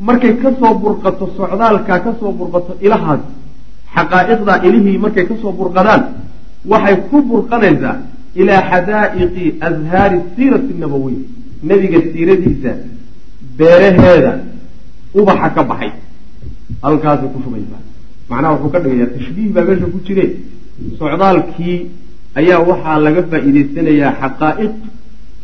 markay 0.07 0.33
ka 0.41 0.49
soo 0.59 0.73
burqato 0.83 1.25
socdaalkaa 1.37 1.99
ka 2.05 2.11
soo 2.19 2.31
burqato 2.39 2.71
ilahaas 2.85 3.21
xaqaa'iqdaa 3.95 4.57
ilihii 4.67 4.97
markay 5.05 5.25
ka 5.29 5.35
soo 5.41 5.51
burqadaan 5.59 6.03
waxay 6.71 6.95
ku 7.09 7.17
burqanaysaa 7.29 7.95
ilaa 8.41 8.61
xadaa'iqi 8.71 9.45
azhaari 9.67 10.17
siirati 10.35 10.73
nabawiy 10.83 11.17
nebiga 11.69 11.99
siiradiisa 12.11 12.71
beeraheeda 13.57 14.31
ubaxa 15.19 15.49
ka 15.55 15.61
baxay. 15.69 15.91
Halkaasay 16.83 17.29
ku 17.33 17.39
shubaysaa 17.43 17.81
macnaha 18.29 18.53
wuxuu 18.53 18.71
ka 18.73 18.79
dhigayaa 18.83 19.11
tashbiih 19.15 19.49
baa 19.55 19.63
meesha 19.67 19.87
ku 19.93 19.99
jire. 20.07 20.25
Socdaalkii 20.99 21.77
ayaa 22.39 22.59
waxaa 22.69 22.97
laga 23.05 23.21
faa'iidaysanayaa 23.31 24.11
xaqaa'iq 24.21 24.73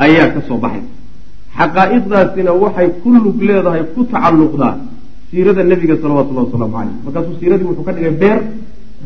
ayaa 0.06 0.28
ka 0.34 0.40
soo 0.48 0.58
baxaysa 0.64 0.92
xaqaa'iqdaasina 1.58 2.52
waxay 2.64 2.88
ku 3.04 3.10
lug 3.24 3.38
leedahay 3.50 3.84
ku 3.94 4.02
tacalluqdaa 4.12 4.76
siirada 5.30 5.64
nebiga 5.72 5.96
salawatullahi 6.02 6.46
wasalaamu 6.48 6.74
caleyh 6.78 6.96
markaasuu 7.06 7.36
siiradii 7.40 7.68
wuxuu 7.70 7.86
ka 7.88 7.92
dhigay 7.96 8.14
beer 8.22 8.40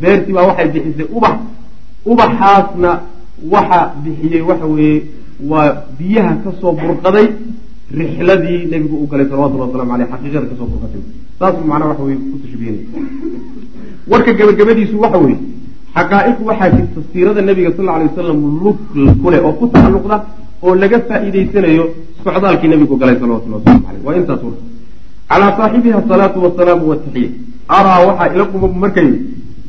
beertii 0.01 0.33
baa 0.37 0.45
waxay 0.49 0.67
bixisay 0.73 1.07
ubax. 1.17 1.35
Ubaxaasna 2.11 2.91
waxa 3.53 3.79
bixiyey 4.03 4.41
waxa 4.49 4.65
weeye 4.73 4.97
waa 5.51 5.67
biyaha 5.99 6.33
ka 6.43 6.49
soo 6.61 6.71
burqaday 6.81 7.27
rixladii 7.99 8.59
nebigu 8.71 8.95
u 9.03 9.07
galay 9.11 9.25
salawatullahi 9.31 9.69
waslamu 9.71 9.93
aleyh 9.95 10.07
xaqiiqada 10.13 10.45
ka 10.51 10.55
soo 10.59 10.67
burqatay. 10.71 11.01
Saasuu 11.39 11.65
macnaha 11.71 11.89
waxa 11.91 12.03
weye 12.07 12.17
ku 12.31 12.37
tashbihinay 12.43 12.83
warka 14.11 14.31
gabagabadiisu 14.39 14.95
waxa 15.03 15.17
weeye 15.23 15.39
xaqaa'iq 15.95 16.37
waxaa 16.49 16.69
jirta 16.75 16.99
siirada 17.11 17.41
nebiga 17.49 17.71
sal 17.77 17.89
alay 17.95 18.07
wasalam 18.11 18.39
lug 18.63 18.77
kuleh 19.23 19.39
oo 19.47 19.53
ku 19.59 19.65
tacalluqda 19.73 20.17
oo 20.65 20.73
laga 20.81 20.97
faa'iidaysanayo 21.09 21.85
socdaalkii 22.27 22.69
nebigu 22.71 22.95
galay 23.01 23.15
salawatullahi 23.21 23.61
waslamu 23.63 23.87
aleyh 23.89 24.03
waa 24.07 24.15
intaas 24.19 24.41
warka 24.47 24.63
calaa 25.29 25.51
saaxibiha 25.59 25.97
asalaatu 26.03 26.37
wasalaamu 26.45 26.89
wataxiya 26.91 27.29
araa 27.77 27.99
waxaa 28.07 28.29
ila 28.35 28.45
quma 28.51 28.67
markay 28.83 29.09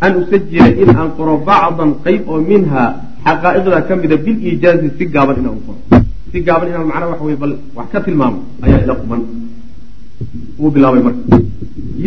an 0.00 0.12
usajila 0.22 0.70
in 0.82 0.90
aan 0.94 1.10
qoro 1.18 1.34
bacdan 1.48 1.90
qayb 2.04 2.22
oo 2.30 2.40
minha 2.50 2.82
xaqaa'iqda 3.24 3.82
ka 3.88 3.96
mida 4.02 4.16
biliijaazi 4.16 4.88
si 4.98 5.04
gaaban 5.14 5.36
inaan 5.40 5.58
qoro. 5.66 5.78
Si 6.32 6.38
gaaban 6.46 6.68
inaan 6.70 6.86
macnaha 6.86 7.10
waxa 7.12 7.24
weye 7.24 7.38
bal 7.42 7.54
wax 7.76 7.88
ka 7.92 8.00
tilmaamo 8.06 8.38
ayaa 8.62 8.80
ila 8.84 8.94
quman 9.00 9.20
uu 10.60 10.70
bilaabay 10.70 11.02
marka. 11.06 11.22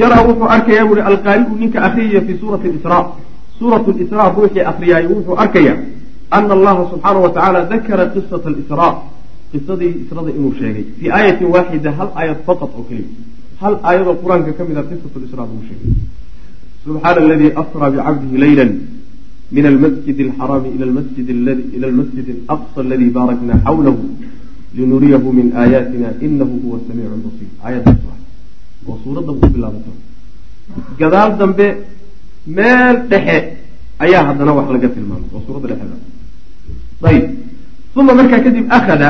Yaraa 0.02 0.24
wuxuu 0.28 0.50
arkayaa 0.56 0.86
buuhi 0.88 1.02
alqaari'u 1.12 1.56
ninka 1.62 1.80
akriyaya 1.88 2.22
fii 2.28 2.40
suurati 2.40 2.68
israa 2.78 3.04
suurat 3.60 3.86
lisraa 4.00 4.30
ruuxii 4.36 4.68
akriyaay 4.72 5.06
wuxuu 5.12 5.36
arkayaa 5.44 5.78
ana 6.32 6.54
allaha 6.58 6.82
subxaanau 6.92 7.24
wa 7.28 7.64
dakara 7.72 8.06
qisata 8.16 8.48
alisraa 8.48 8.94
qisadii 9.52 9.92
israda 10.04 10.30
inuu 10.38 10.54
sheegay. 10.60 10.86
Fii 11.00 11.10
aayatin 11.18 11.48
waaxida 11.56 11.90
hal 12.00 12.10
aayad 12.20 12.40
faqad 12.48 12.70
oo 12.78 12.84
keliya. 12.90 13.10
Hal 13.62 13.74
aayadoo 13.88 14.16
qur'aanka 14.24 14.52
ka 14.58 14.64
mid 14.70 14.78
a 14.82 14.84
qisat 14.90 15.14
lisraa 15.24 15.46
lagu 15.50 15.64
sheegay. 15.70 15.90
Subxaana 16.84 17.20
aladii 17.26 17.52
asraa 17.62 17.90
bicabdihi 17.94 18.38
leyla 18.44 18.66
min 19.56 19.66
almasjid 19.72 20.18
alxaraami 20.28 20.70
ila 20.76 20.86
almasjid 21.90 22.28
alaqsa 22.54 22.80
aladii 22.86 23.12
baarakna 23.18 23.54
xawlahu 23.66 24.04
linuriyahu 24.78 25.28
min 25.40 25.48
aayaatina 25.62 26.10
inahu 26.26 26.54
huwa 26.64 26.78
samiicu 26.88 27.18
basiir. 27.26 27.50
Aayadaas 27.66 28.00
waa 28.08 28.18
oo 28.90 28.96
suuradda 29.04 29.32
ku 29.40 29.46
bilaabato 29.54 29.92
gadaal 31.00 31.32
dambe 31.42 31.68
meel 32.58 32.96
dhexe 33.12 33.38
ayaa 34.06 34.24
haddana 34.30 34.52
wax 34.58 34.68
laga 34.76 34.90
tilmaamay 34.96 35.30
oo 35.36 35.42
suuradda 35.46 35.68
dhexeeda 35.72 35.98
ayib 37.10 37.26
uma 38.00 38.14
markaa 38.20 38.40
kadib 38.46 38.66
akhada 38.78 39.10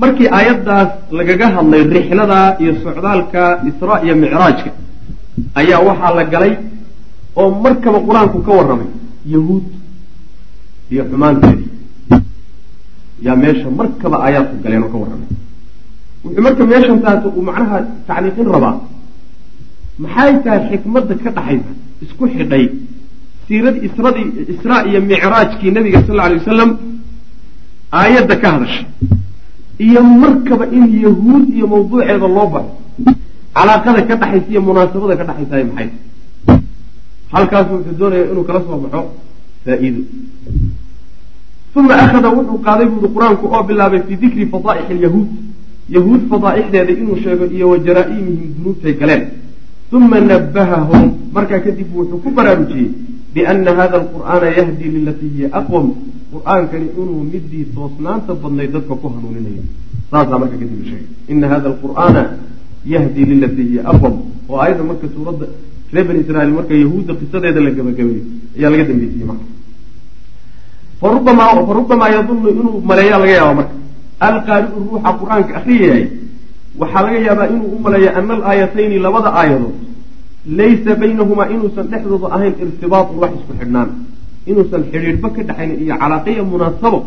markii 0.00 0.28
aayaddaas 0.38 0.90
lagaga 1.18 1.46
hadlay 1.56 1.82
rixlada 1.94 2.40
iyo 2.62 2.72
socdaalka 2.84 3.42
israa 3.70 3.98
iyo 4.04 4.14
micraajka 4.22 4.70
ayaa 5.60 5.80
waxaa 5.88 6.14
la 6.18 6.24
galay 6.32 6.52
oo 7.40 7.50
markaba 7.64 7.98
qur'aanku 8.08 8.38
ka 8.46 8.50
warramay 8.58 8.88
yahuud 9.34 9.64
iyo 10.92 11.02
xumaanteedii. 11.10 11.68
Yaa 13.26 13.36
meesha 13.42 13.68
markaba 13.80 14.16
aayaadku 14.24 14.56
galeen 14.64 14.82
oo 14.86 14.90
ka 14.94 14.98
warramay. 15.02 15.28
Wuxuu 16.24 16.42
marka 16.46 16.62
meeshan 16.72 16.98
taas 17.04 17.24
uu 17.36 17.42
macnaha 17.48 17.76
tacliiqin 18.08 18.48
rabaa 18.54 18.74
maxay 20.04 20.32
tahay 20.44 20.60
xikmadda 20.70 21.14
ka 21.24 21.30
dhaxaysa? 21.36 21.70
Isku 22.04 22.24
xidhay 22.34 22.64
siirad 23.46 23.76
isradii 23.86 24.26
israa 24.52 24.80
iyo 24.88 24.98
micraajkii 25.10 25.70
nabiga 25.76 26.00
sal 26.06 26.14
lla 26.16 26.22
alay 26.26 26.38
wasalam 26.42 26.70
aayadda 28.00 28.34
ka 28.42 28.48
hadashay 28.54 28.84
iyo 29.78 30.02
markaba 30.02 30.66
in 30.66 30.84
yahuud 31.04 31.44
iyo 31.56 31.66
mawduuceeda 31.66 32.28
loo 32.28 32.46
baxo 32.54 32.72
calaaqada 33.54 34.02
ka 34.08 34.14
dhaxaysa 34.16 34.48
iyo 34.50 34.60
munaasabada 34.62 35.16
ka 35.16 35.24
dhaxaysaay 35.24 35.64
maxay? 35.64 35.88
Halkaasu 37.32 37.70
wuxuu 37.74 37.96
doonaya 37.98 38.24
inuu 38.32 38.44
kala 38.44 38.60
soo 38.66 38.76
baxo 38.84 39.00
faa-iido. 39.64 40.00
Uma 41.76 41.94
akhada 42.04 42.28
wuxuu 42.36 42.58
qaaday 42.66 42.86
buuri 42.86 43.08
qur'aanku 43.14 43.46
oo 43.54 43.62
bilaabay 43.68 44.02
fii 44.08 44.16
dikri 44.16 44.46
fadaa'ix 44.52 44.86
alyahuud. 44.90 45.28
Yahuud 45.88 46.22
fadaa'ixdeeda 46.30 46.92
inuu 46.92 47.16
sheego 47.22 47.44
iyo 47.56 47.66
wa 47.70 47.78
jaraa-imihim 47.78 48.50
dunuubtay 48.56 48.94
galeen. 49.00 49.22
Uma 49.92 50.20
nabahahum 50.20 51.04
markaa 51.32 51.60
kadib 51.60 51.88
wuxuu 51.96 52.18
ku 52.24 52.30
baraarujiyey 52.30 52.90
biana 53.34 53.70
hada 53.80 53.96
alqur'aana 54.02 54.46
yahdi 54.58 54.86
lilatii 54.96 55.30
hiya 55.36 55.48
aqwam 55.60 55.86
qur'aankani 56.32 56.86
inuu 57.00 57.22
midii 57.32 57.64
toosnaanta 57.76 58.32
badnayd 58.42 58.70
dadka 58.76 58.94
ku 59.02 59.06
hanuuninayo 59.14 59.62
saasaa 60.10 60.38
marka 60.42 60.56
kadib 60.62 60.80
sheegay 60.88 61.04
ina 61.32 61.46
hada 61.52 61.66
alqur'aana 61.72 62.22
yahdi 62.94 63.20
lilatii 63.32 63.66
hiya 63.70 63.82
aqwam 63.92 64.14
oo 64.50 64.56
aayadda 64.62 64.84
marka 64.90 65.06
suuradda 65.16 65.46
reer 65.94 66.04
bani 66.08 66.20
israiil 66.24 66.52
marka 66.58 66.74
yahuudda 66.82 67.12
qisadeeda 67.20 67.60
la 67.66 67.70
gabagabeeyo 67.78 68.22
ayaa 68.58 68.70
laga 68.74 68.84
dambeysiyey 68.90 69.26
marka 69.30 69.46
farubamaa 71.00 71.52
farubamaa 71.68 72.10
yadunnu 72.16 72.48
inuu 72.54 72.74
maleeyaa 72.90 73.20
laga 73.22 73.34
yaaba 73.38 73.54
marka 73.60 73.74
alqaari'u 74.28 74.78
ruuxa 74.90 75.10
qur'aanka 75.20 75.52
akriyayahay 75.60 76.04
waxaa 76.80 77.02
laga 77.06 77.18
yaabaa 77.28 77.48
inuu 77.54 77.70
u 77.76 77.78
maleeya 77.86 78.10
ana 78.18 78.32
alaayatayni 78.38 78.96
labada 79.06 79.30
aayadood 79.40 79.74
laysa 80.46 80.94
baynahumaa 81.00 81.48
inuusan 81.54 81.86
dhexdooda 81.92 82.28
ahayn 82.36 82.54
irtibaatun 82.62 83.16
wax 83.22 83.30
isku 83.38 83.52
xidhnaan 83.60 83.88
inuusan 84.46 84.82
xidhiidhba 84.92 85.28
ka 85.30 85.42
dhexaynin 85.48 85.78
iyo 85.84 85.94
calaaqiya 86.02 86.42
munaasabo 86.52 86.98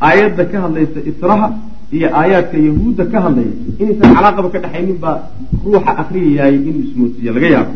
aayadda 0.00 0.44
ka 0.52 0.56
hadlaysa 0.64 0.98
israha 1.10 1.46
iyo 1.96 2.08
aayaadka 2.20 2.56
yahuudda 2.58 3.04
ka 3.12 3.18
hadlaya 3.24 3.52
inaysan 3.82 4.10
calaaqaba 4.16 4.48
ka 4.54 4.58
dhexaynin 4.64 4.98
baa 5.04 5.16
ruuxa 5.64 5.92
akriyayaay 6.02 6.54
inuu 6.68 6.82
ismoodsiiya 6.86 7.32
laga 7.36 7.48
yaabo 7.54 7.72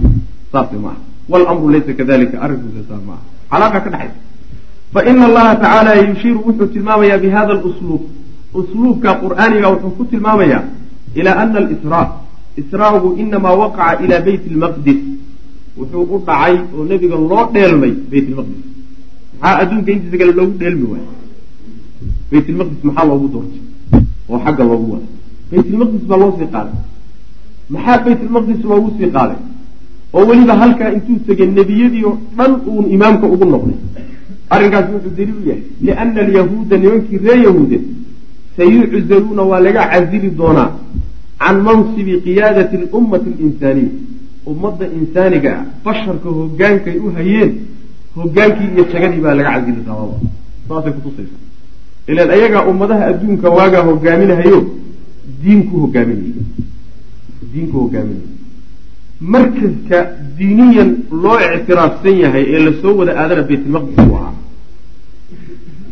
saase 0.53 0.77
maaha 0.85 1.01
walamru 1.31 1.67
laysa 1.75 1.93
kadalika 2.01 2.37
arrinkuusa 2.45 2.83
saa 2.91 3.01
maaha 3.09 3.23
calaaqa 3.51 3.79
ka 3.87 3.91
dhexaysa 3.95 4.19
faina 4.95 5.23
allaha 5.29 5.53
tacaala 5.63 5.93
yushiiru 6.11 6.41
wuxuu 6.47 6.67
tilmaamayaa 6.75 7.19
bi 7.23 7.29
hada 7.37 7.55
lusluub 7.63 8.03
usluubka 8.55 9.11
qur'aaniga 9.23 9.69
wuxuu 9.75 9.95
ku 9.99 10.05
tilmaamayaa 10.11 10.63
ilaa 11.15 11.37
ana 11.43 11.59
alisraa 11.63 12.07
israagu 12.61 13.09
inamaa 13.23 13.55
waqaca 13.63 14.03
ilaa 14.05 14.21
beyt 14.27 14.45
lmaqdis 14.55 15.01
wuxuu 15.79 16.05
u 16.15 16.19
dhacay 16.27 16.55
oo 16.77 16.85
nebiga 16.91 17.17
loo 17.31 17.45
dheelmay 17.55 17.93
beyt 18.11 18.27
lmaqdis 18.33 18.63
maxaa 19.41 19.59
adduunka 19.63 19.91
intiisa 19.95 20.17
kale 20.21 20.33
loogu 20.39 20.55
dheelmi 20.63 20.87
waayo 20.93 21.11
beyt 22.31 22.47
lmaqdis 22.55 22.81
maxaa 22.89 23.07
loogu 23.11 23.27
doortay? 23.35 23.61
Oo 24.29 24.39
xagga 24.45 24.65
loogu 24.71 24.87
wada. 24.93 25.07
Beyt 25.51 25.67
lmaqdis 25.73 26.03
baa 26.11 26.19
loo 26.23 26.33
sii 26.39 26.49
qaaday. 26.55 26.77
Maxaa 27.75 27.99
beyt 28.05 28.21
lmaqdis 28.29 28.61
loogu 28.71 28.89
sii 28.99 29.11
qaaday? 29.17 29.41
Oo 30.15 30.25
weliba 30.29 30.55
halkaa 30.63 30.91
intuu 30.97 31.19
tegay 31.27 31.49
nebiyadii 31.59 32.05
oo 32.09 32.17
dhan 32.37 32.53
uun 32.71 32.87
imaamka 32.97 33.27
ugu 33.35 33.45
noqday. 33.53 33.79
Arrinkaas 34.55 34.87
wuxuu 34.93 35.13
daliil 35.19 35.39
u 35.41 35.49
yahay. 35.49 35.63
Liana 35.85 36.21
alyahuuda 36.27 36.77
nimankii 36.83 37.19
reer 37.25 37.41
yahuude 37.47 37.79
sayuczaluuna 38.57 39.43
waa 39.51 39.61
laga 39.67 39.83
casili 39.93 40.31
doonaa 40.41 40.71
can 41.45 41.57
mansibi 41.69 42.13
qiyaadati 42.27 42.75
alummati 42.83 43.29
alinsaaniya 43.35 43.91
ummadda 44.53 44.87
insaaniga 44.99 45.51
ah 45.59 45.65
basharka 45.85 46.29
hogaankay 46.39 46.97
u 47.07 47.09
hayeen 47.17 47.51
hogaankii 48.17 48.69
iyo 48.75 48.85
jagadii 48.93 49.21
baa 49.27 49.35
laga 49.39 49.51
casili 49.55 49.81
sababa 49.89 50.17
saasay 50.69 50.93
kutusaysa 50.97 51.37
ilaan 52.11 52.31
ayagaa 52.37 52.63
ummadaha 52.73 53.03
adduunka 53.11 53.49
waagaa 53.59 53.83
hogaaminahayo 53.91 54.61
diinku 55.43 55.75
hogaaminay 55.85 56.33
diinku 57.53 57.77
hogaaminaya 57.85 58.29
markaska 59.35 59.99
diiniyan 60.39 60.91
loo 61.23 61.39
ictiraafsan 61.57 62.17
yahay 62.25 62.45
ee 62.55 62.61
la 62.67 62.73
soo 62.83 62.95
wada 63.01 63.13
aadana 63.23 63.43
baytulmaqdis 63.51 63.99
uu 64.07 64.17
ahaa 64.21 64.35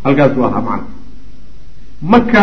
halkaasuu 0.05 0.45
ahaa 0.49 0.63
macna 0.69 0.87
maka 2.13 2.43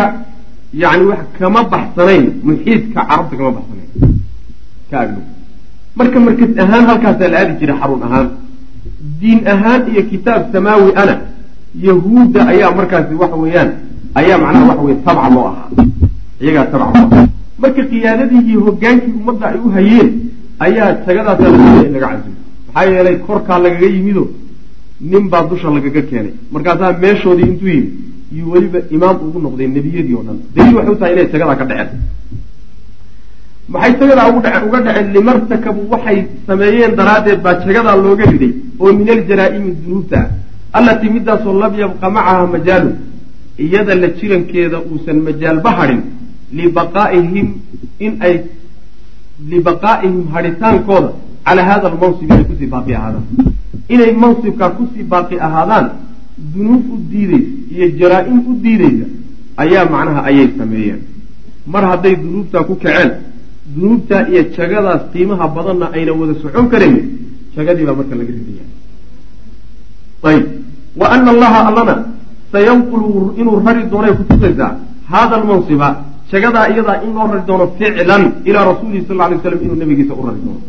yani 0.74 1.04
wax 1.10 1.18
kama 1.38 1.62
baxsanayn 1.64 2.24
muxiidka 2.42 3.00
carabta 3.08 3.36
kama 3.36 3.50
baxsanayn 3.56 3.90
ka 4.90 4.96
agdhow 5.00 5.24
marka 5.96 6.20
markas 6.20 6.50
ahaan 6.62 6.84
halkaasaa 6.90 7.28
la 7.28 7.38
aadi 7.40 7.52
jiray 7.60 7.76
xarun 7.80 8.02
ahaan 8.02 8.28
diin 9.20 9.40
ahaan 9.52 9.80
iyo 9.92 10.02
kitaab 10.10 10.42
samaawi 10.52 10.92
ana 11.02 11.14
yahuudda 11.86 12.40
ayaa 12.52 12.70
markaasi 12.80 13.14
waxa 13.22 13.36
weeyaan 13.36 13.70
ayaa 14.14 14.38
macnaha 14.38 14.66
waxa 14.70 14.82
weye 14.86 14.96
tabca 15.06 15.28
loo 15.34 15.46
ahaa 15.50 15.68
iyagaa 16.40 16.66
tabca 16.72 16.98
loo 16.98 17.08
ahaa 17.12 17.26
marka 17.62 17.82
qiyaadadii 17.92 18.42
iyo 18.50 18.60
hogaankii 18.66 19.12
ummadda 19.20 19.46
ay 19.50 19.58
u 19.66 19.70
hayeen 19.76 20.08
ayaa 20.66 20.92
tagadaasaa 21.06 21.50
ladoonaya 21.52 21.86
in 21.86 21.92
laga 21.94 22.08
casilo 22.12 22.36
maxaa 22.74 22.84
yeelay 22.92 23.16
korkaa 23.26 23.58
lagaga 23.64 23.86
yimido 23.96 24.24
nin 25.00 25.24
baa 25.32 25.42
dusha 25.50 25.70
lagaga 25.76 26.02
keenay 26.10 26.34
markaasaa 26.52 26.92
meeshoodii 27.02 27.48
intuu 27.52 27.68
yimid 27.74 27.92
iyo 28.34 28.44
weliba 28.52 28.78
imaam 28.96 29.16
ugu 29.26 29.38
noqday 29.44 29.66
nebiyadii 29.76 30.14
oo 30.18 30.22
dhan. 30.26 30.38
Daliil 30.54 30.74
waxay 30.76 30.92
u 30.94 30.98
tahay 31.00 31.12
inay 31.14 31.28
tagadaa 31.32 31.56
ka 31.60 31.64
dhaceen. 31.70 32.00
Maxay 33.68 33.92
tagadaa 34.00 34.28
uga 34.66 34.80
dhaceen? 34.86 35.12
Limartakabu 35.14 35.80
waxay 35.92 36.18
sameeyeen 36.46 36.96
daraaddeed 36.98 37.40
baa 37.44 37.54
jagadaa 37.66 37.96
looga 38.04 38.24
riday 38.32 38.52
oo 38.80 38.92
min 38.92 39.08
aljaraa-imi 39.16 39.70
dunuubta 39.82 40.20
allatii 40.72 41.10
midaasoo 41.16 41.54
lam 41.62 41.74
yabqa 41.82 42.10
macaha 42.16 42.46
majaalun 42.46 42.94
iyada 43.64 43.94
la 44.02 44.08
jirankeeda 44.18 44.78
uusan 44.90 45.18
majaalba 45.28 45.70
hadhin 45.78 46.00
libaqaa'ihim 46.58 47.48
in 48.06 48.12
ay 48.26 48.34
libaqaa'ihim 49.52 50.22
hadhitaankooda 50.34 51.10
calaa 51.46 51.66
hada 51.70 51.86
almansibi 51.92 52.32
ay 52.38 52.44
ku 52.48 52.54
sii 52.58 52.70
baaqi 52.74 52.92
ahaadaan 52.94 53.24
inay 53.94 54.12
mansibkaa 54.22 54.70
ku 54.78 54.82
sii 54.94 55.04
baaqi 55.12 55.36
ahaadaan 55.46 55.86
dunuub 56.54 56.84
u 56.94 56.96
diideysa 57.12 57.50
iyo 57.74 57.86
jaraa-im 58.00 58.38
u 58.50 58.52
diideysa 58.64 59.06
ayaa 59.62 59.84
macnaha 59.94 60.20
ayay 60.28 60.48
sameeyeen. 60.58 61.00
Mar 61.72 61.84
hadday 61.90 62.14
dunuubtaa 62.22 62.64
ku 62.68 62.74
kaceen 62.82 63.10
dunuubtaa 63.74 64.22
iyo 64.32 64.42
jagadaas 64.56 65.02
qiimaha 65.12 65.46
badanna 65.56 65.86
ayna 65.96 66.12
wada 66.20 66.34
socon 66.42 66.66
karaynin 66.72 67.06
jagadii 67.56 67.86
baa 67.88 67.96
marka 68.00 68.14
laga 68.20 68.32
ridaya 68.36 68.64
ayb. 70.30 70.44
Wa 71.00 71.06
ana 71.14 71.30
allaha 71.34 71.60
allana 71.68 71.94
sayanqulu 72.52 73.34
inuu 73.40 73.56
rari 73.66 73.82
doonay 73.92 74.12
kutusaysaa 74.18 74.72
hada 75.12 75.34
almansiba 75.40 75.88
jagadaa 76.32 76.66
iyadaa 76.72 77.02
in 77.04 77.10
loo 77.16 77.26
rari 77.32 77.42
doono 77.48 77.64
ficlan 77.78 78.24
ilaa 78.48 78.64
rasuulihi 78.70 79.06
sal 79.08 79.16
lay 79.16 79.38
slam 79.42 79.58
inuu 79.64 79.76
nabigiisa 79.82 80.14
u 80.20 80.22
rari 80.26 80.40
doono 80.46 80.60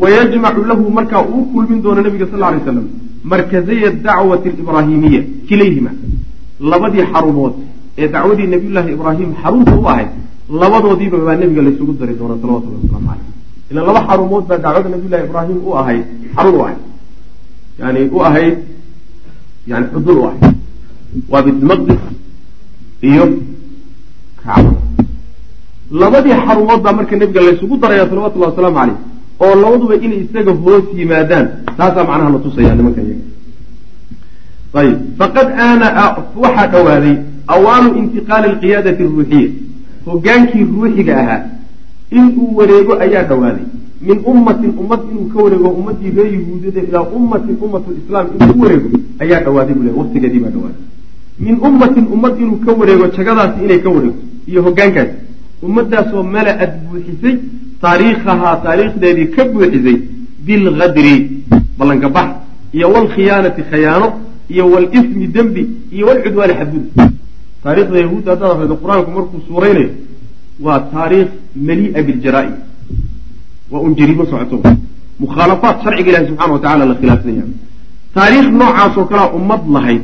wayajmacu 0.00 0.64
lahu 0.70 0.90
markaa 0.90 1.22
uu 1.22 1.44
kulmin 1.52 1.82
doono 1.82 2.02
nabiga 2.02 2.26
sal 2.30 2.40
lay 2.40 2.60
slam 2.64 2.86
markazaya 3.24 3.90
dacwati 3.90 4.48
alibraahimiya 4.48 5.22
kilayhima 5.48 5.90
labadii 6.60 7.04
xarumood 7.12 7.52
ee 7.98 8.08
dacwadii 8.08 8.46
nabiyullaahi 8.54 8.92
ibraahim 8.92 9.30
xarunta 9.42 9.74
u 9.82 9.88
ahayd 9.92 10.08
labadoodiiba 10.60 11.18
baa 11.26 11.36
nebiga 11.36 11.62
laysugu 11.62 11.92
dari 12.00 12.14
doona 12.20 12.34
salawatullahi 12.42 12.82
wasalaamu 12.82 13.08
caleyh 13.08 13.70
ila 13.70 13.80
laba 13.88 14.00
xarumood 14.08 14.44
baa 14.50 14.58
dacwada 14.64 14.88
nabiyullahi 14.94 15.24
ibraahim 15.28 15.58
u 15.68 15.76
ahayd 15.80 16.04
xarun 16.34 16.54
u 16.54 16.62
ahayd 16.64 16.80
yani 17.80 18.00
u 18.16 18.18
ahayd 18.28 18.56
yani 19.70 19.86
xudun 19.94 20.16
u 20.18 20.24
ahayd 20.28 20.42
waa 21.32 21.42
bitmaqdis 21.46 22.02
iyo 23.10 23.24
kacba 24.44 24.72
labadii 26.00 26.36
xarumood 26.46 26.80
baa 26.84 26.92
marka 26.98 27.16
nebiga 27.16 27.40
laysugu 27.46 27.76
daraya 27.82 28.08
salawatullahi 28.10 28.52
wasalaamu 28.52 28.78
caleyh 28.80 29.11
oo 29.44 29.54
labaduba 29.62 29.94
inay 30.04 30.20
isaga 30.24 30.52
hoos 30.64 30.84
yimaadaan. 30.98 31.46
Taasaa 31.76 32.04
macnaha 32.08 32.30
la 32.34 32.38
tusaya 32.44 32.74
nimanka 32.78 33.00
iyaga. 33.02 33.24
Ayib. 34.80 34.98
Faqad 35.18 35.48
aana 35.64 35.86
waxaa 36.42 36.66
dhowaaday 36.72 37.16
awaanu 37.54 37.88
intiqaali 38.00 38.46
alqiyaadati 38.52 39.02
aruuxiya 39.08 39.48
hogaankii 40.06 40.64
ruuxiga 40.74 41.14
ahaa 41.22 41.40
inuu 42.18 42.56
wareego 42.58 42.92
ayaa 43.04 43.24
dhowaaday 43.30 43.66
min 44.08 44.18
ummatin 44.32 44.70
ummad 44.82 45.00
inuu 45.10 45.26
ka 45.32 45.38
wareego 45.44 45.68
ummadii 45.80 46.10
ree 46.16 46.30
yahuudiyada 46.36 46.80
ilaa 46.88 47.04
ummatin 47.18 47.56
ummatulislaam 47.66 48.26
inuu 48.40 48.54
u 48.58 48.62
wareego 48.64 48.88
ayaa 49.22 49.40
dhawaaday 49.46 49.74
buu 49.74 49.84
le 49.88 49.92
waqtigeedii 50.00 50.40
baa 50.44 50.50
dhawaaday. 50.56 50.82
Min 51.46 51.56
ummatin 51.68 52.06
ummad 52.14 52.34
inuu 52.42 52.58
ka 52.64 52.72
wareego 52.80 53.06
jagadaasi 53.16 53.64
inay 53.64 53.78
ka 53.84 53.90
wareegto 53.96 54.22
iyo 54.50 54.60
hogaankaasi 54.66 55.14
ummadaasoo 55.66 56.22
mala-ad 56.34 56.72
buuxisay 56.88 57.36
taariikhahaa 57.84 58.56
taariikhdeedii 58.66 59.28
ka 59.36 59.44
buuxisay 59.52 59.96
bilgadri 60.46 61.14
ballanka 61.78 62.08
bax 62.16 62.28
iyo 62.76 62.86
walkhiyaanati 62.94 63.62
khayaano 63.70 64.08
iyo 64.52 64.64
walismi 64.72 65.26
dembi 65.36 65.62
iyo 65.94 66.06
walcudwaani 66.08 66.54
xadgud 66.60 66.84
taarikhda 67.64 67.98
yahuudda 68.04 68.30
haddaad 68.32 68.52
akhrido 68.54 68.76
qur'aanku 68.82 69.10
markuu 69.16 69.40
suuraynayo 69.48 69.90
waa 70.64 70.80
taariikh 70.94 71.30
malii'a 71.68 72.00
biljaraa-im 72.08 72.56
waa 73.70 73.80
un 73.86 73.92
jariimo 73.98 74.24
socoto. 74.26 74.56
Mukhaalafaat 75.20 75.76
sharciga 75.84 76.10
ilahi 76.10 76.26
subxana 76.30 76.52
wa 76.52 76.58
tacala 76.64 76.84
la 76.90 76.94
khilaafsanya 77.00 77.44
taariikh 78.14 78.48
noocaasoo 78.60 79.04
kalea 79.10 79.32
ummad 79.38 79.62
lahayd 79.74 80.02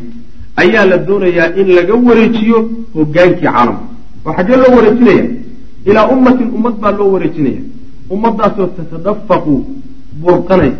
ayaa 0.62 0.84
la 0.90 0.96
doonayaa 1.08 1.48
in 1.60 1.68
laga 1.78 1.94
wareejiyo 2.08 2.58
hogaankii 2.94 3.42
caalamka 3.46 3.84
oo 4.26 4.32
xaggee 4.36 4.56
loo 4.62 4.72
wareejinaya 4.76 5.24
ilaa 5.87 6.08
ummatin 6.14 6.49
ummad 6.56 6.75
baa 6.82 6.92
loo 6.92 7.12
wareejinaya. 7.12 7.62
Ummadaasoo 8.11 8.66
tatadafaqu 8.76 9.54
burqanay 10.23 10.73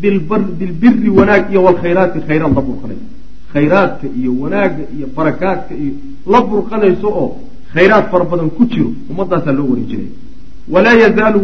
bilbiri 0.00 1.10
wanaag 1.10 1.50
iyo 1.50 1.62
walkhayraati 1.64 2.20
khayraad 2.26 2.54
la 2.56 2.62
burqanayso 2.62 3.04
khayraadka 3.52 4.06
iyo 4.18 4.32
wanaagga 4.40 4.84
iyo 4.96 5.06
barakaadka 5.16 5.74
iyo 5.74 5.92
la 6.32 6.40
burqanayso 6.40 7.08
oo 7.08 7.36
khayraad 7.74 8.04
fara 8.10 8.24
badan 8.24 8.50
ku 8.50 8.64
jiro 8.64 8.90
ummadaasaa 9.10 9.52
loo 9.52 9.66
wareejinaya. 9.70 10.08
Walaa 10.68 10.96
yazaalu 11.02 11.40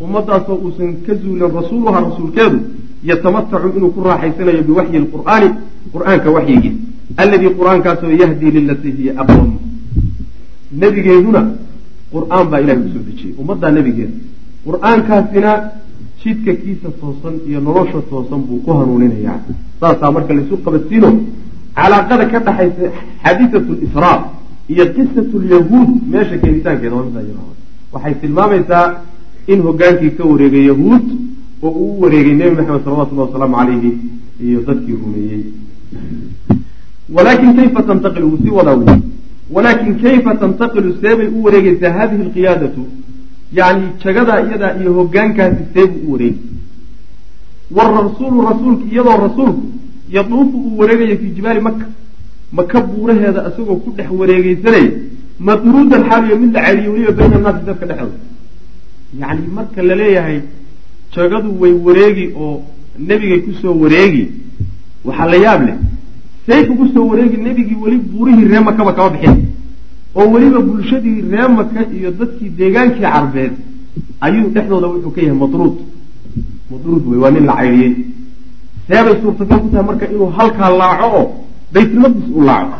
ummadaasoo 0.00 0.56
uusan 0.64 0.96
ka 1.06 1.14
zuulin 1.14 1.50
rasuuluha 1.60 2.00
rasuulkeedu 2.00 2.58
yatamatacu 3.04 3.68
inuu 3.76 3.90
ku 3.90 4.00
raaxaysanayo 4.04 4.62
biwaxyi 4.68 4.98
lqur'aani 5.04 5.48
qur'aanka 5.92 6.30
waxyigiis 6.36 6.76
alladii 7.16 7.50
qur'aankaasoo 7.58 8.10
yahdii 8.22 8.50
lilatii 8.56 8.92
hiya 8.98 9.12
aqwam. 9.22 9.50
Nebigeeduna 10.72 11.40
qur'aan 12.12 12.44
baa 12.50 12.60
ilahay 12.64 12.80
u 12.86 12.88
soo 12.94 13.02
dejiyey. 13.08 13.34
Ummaddaa 13.40 13.70
nebigeeda 13.76 14.14
qur'aankaasina 14.66 15.52
jidka 16.22 16.52
kiisa 16.62 16.88
toosan 17.00 17.34
iyo 17.48 17.60
nolosha 17.60 18.00
toosan 18.10 18.40
buu 18.46 18.60
ku 18.64 18.70
hanuuninayaa. 18.78 19.38
Saasaa 19.80 20.10
marka 20.16 20.32
laysu 20.34 20.56
qabadsiino 20.64 21.10
calaaqada 21.78 22.24
ka 22.32 22.38
dhaxaysa 22.46 22.86
xadiisatu 23.24 23.72
lisraa 23.80 24.18
iyo 24.72 24.84
qisatu 24.96 25.36
lyahuud 25.48 25.90
meesha 26.12 26.36
keenitaankeeda 26.42 26.96
waxay 27.92 28.14
tilmaamaysaa 28.22 28.84
in 29.52 29.60
hogaankii 29.66 30.10
ka 30.18 30.24
wareegay 30.30 30.64
yahuud 30.70 31.04
oo 31.62 31.70
uu 31.84 32.00
wareegay 32.02 32.34
nebi 32.40 32.54
maxamed 32.58 32.82
salawatullahi 32.84 33.28
wasalaamu 33.28 33.56
calayhi 33.60 33.92
iyo 34.46 34.58
dadkii 34.68 34.96
rumeeyey. 35.02 35.42
Walaakin 37.16 37.56
kayfa 37.56 37.82
tantaqilu 37.88 38.26
wuu 38.30 38.40
sii 38.42 38.50
wadaa 38.58 38.76
wey 38.80 38.96
walaakin 39.54 39.94
kayfa 40.02 40.34
tantaqilu 40.42 40.90
seebay 41.02 41.26
u 41.36 41.42
wareegeysaa 41.44 41.92
hadihi 41.98 42.22
alqiyaadatu? 42.26 42.82
Yani 43.58 43.86
jagadaa 44.04 44.40
iyadaa 44.46 44.72
iyo 44.80 44.92
hogaankaasi 44.98 45.62
seebuu 45.74 46.00
u 46.08 46.12
wareegi 46.12 46.40
warasuulu 47.76 48.42
rasuulka 48.50 48.84
iyadoo 48.92 49.16
rasuulku 49.26 49.62
yaduufu 50.16 50.56
uu 50.58 50.78
wareegaya 50.78 51.16
fii 51.16 51.30
jibaali 51.36 51.60
maka 51.60 51.86
maka 52.52 52.80
buuraheeda 52.80 53.40
isagoo 53.48 53.76
ku 53.84 53.90
dhex 53.96 54.08
wareegeysanaya 54.20 54.90
madruudan 55.38 56.02
xaaliyo 56.10 56.36
mid 56.42 56.52
la 56.54 56.62
celiyo 56.66 56.92
weliba 56.92 57.12
bayna 57.12 57.36
annaasi 57.36 57.64
dadka 57.66 57.86
dhexdooda 57.86 58.18
yacni 59.20 59.48
marka 59.56 59.82
la 59.82 59.94
leeyahay 59.94 60.40
jagadu 61.16 61.60
way 61.60 61.72
wareegi 61.86 62.26
oo 62.36 62.62
nebigay 62.98 63.40
ku 63.46 63.52
soo 63.62 63.74
wareegi. 63.82 64.24
Waxaa 65.04 65.26
la 65.32 65.36
yaab 65.36 65.60
leh 65.66 65.76
say 66.48 66.64
kugu 66.66 66.84
soo 66.94 67.06
wareegi 67.10 67.36
nebigii 67.36 67.78
weli 67.84 67.98
buurihii 67.98 68.48
ree 68.50 68.60
makaba 68.60 68.92
kama 68.92 69.10
bixin. 69.14 69.36
oo 70.18 70.26
weliba 70.32 70.60
bulshadii 70.60 71.20
ree 71.32 71.48
maka 71.56 71.80
iyo 71.96 72.10
dadkii 72.18 72.50
deegaankii 72.58 73.00
carbeed 73.14 73.52
ayuu 74.20 74.48
dhexdooda 74.54 74.86
wuxuu 74.92 75.10
ka 75.14 75.20
yahay 75.20 75.38
madruud. 75.42 75.76
Madruud 76.70 77.02
wey 77.10 77.18
waa 77.22 77.30
nin 77.30 77.44
la 77.46 77.54
caydhiyey 77.60 77.92
seebay 78.88 79.16
suurtagal 79.22 79.58
ku 79.62 79.68
tahay 79.72 79.84
marka 79.88 80.06
inuu 80.12 80.30
halkaa 80.38 80.70
laaco 80.80 81.06
oo 81.20 81.24
baytulmaqdis 81.72 82.28
uu 82.36 82.42
laaco. 82.50 82.78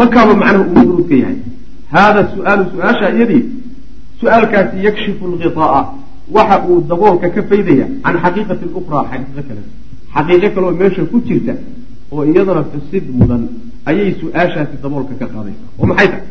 Makaaba 0.00 0.34
macnaha 0.40 0.64
uu 0.64 0.74
madruud 0.78 1.04
ka 1.08 1.14
yahay. 1.22 1.38
Haada 1.94 2.20
su'aalu 2.34 2.64
su'aasha 2.72 3.06
iyadii 3.16 3.42
su'aalkaasi 4.20 4.76
yakshifu 4.86 5.24
lghiطaa'a 5.32 5.80
waxa 6.36 6.56
uu 6.68 6.80
daboolka 6.88 7.28
ka 7.34 7.42
faydaya 7.50 7.86
can 8.04 8.16
xaqiiqati 8.24 8.64
ukraa 8.80 9.04
xaqiiqo 9.10 9.42
kale. 9.48 9.62
Xaqiiqo 10.14 10.48
kale 10.54 10.66
oo 10.66 10.74
meesha 10.80 11.02
ku 11.10 11.16
jirta 11.26 11.54
oo 12.12 12.22
iyadana 12.30 12.62
xusid 12.72 13.04
mudan 13.18 13.42
ayay 13.90 14.10
su'aashaasi 14.20 14.74
daboolka 14.82 15.14
ka 15.20 15.26
qaadaysa 15.34 15.64
oo 15.80 15.86
maxay 15.90 16.08
tahay 16.12 16.24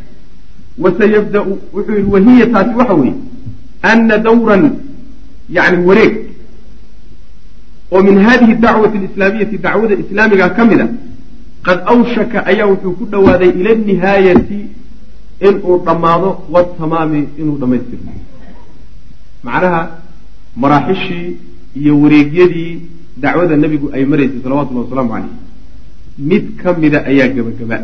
wasayabdau 0.83 1.45
wuxuu 1.75 1.95
yihi 1.99 2.09
wahiya 2.15 2.45
taasi 2.53 2.73
waxa 2.79 2.93
weeye 3.01 3.15
ana 3.91 4.15
dawran 4.27 4.63
yani 5.57 5.77
wareeg 5.87 6.13
oo 7.91 8.01
min 8.07 8.17
hadihi 8.27 8.53
dacwati 8.65 8.97
alislaamiyati 8.97 9.57
dacwada 9.65 9.95
islaamiga 10.03 10.49
ka 10.57 10.63
mid 10.69 10.79
a 10.81 10.87
qad 11.65 11.79
awshaka 11.93 12.45
ayaa 12.51 12.67
wuxuu 12.71 12.93
ku 12.99 13.05
dhowaaday 13.11 13.49
ila 13.59 13.71
nihaayati 13.75 14.59
inuu 15.47 15.77
dhammaado 15.85 16.29
watamaami 16.53 17.21
inuu 17.41 17.57
dhammaystirmo 17.61 18.13
macnaha 19.43 19.81
maraaxishii 20.63 21.27
iyo 21.81 21.93
wareegyadii 22.01 22.71
dacwada 23.23 23.55
nebigu 23.63 23.87
ay 23.95 24.05
maraysay 24.11 24.39
salawatullahi 24.43 24.85
wasalaamu 24.85 25.11
caleyh 25.13 25.33
mid 26.17 26.55
ka 26.61 26.73
mida 26.81 26.99
ayaa 27.11 27.27
gebagaba 27.35 27.77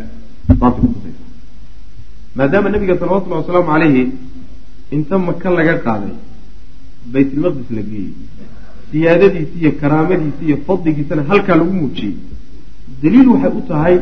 maadaama 2.35 2.69
nebiga 2.69 2.95
salawatullahi 2.99 3.41
wasalaamu 3.43 3.69
calayhi 3.73 4.03
inta 4.95 5.15
maka 5.27 5.49
laga 5.57 5.75
qaaday 5.85 6.15
baytulmaqdis 7.13 7.69
la 7.77 7.81
geeyey 7.89 8.11
siyaadadiisi 8.91 9.55
iyo 9.61 9.71
karaamadiisi 9.81 10.41
iyo 10.47 10.57
fadligiisana 10.67 11.23
halkaa 11.29 11.55
lagu 11.61 11.73
muujiyey 11.79 12.15
daliil 13.01 13.27
waxay 13.33 13.51
u 13.59 13.61
tahay 13.71 13.95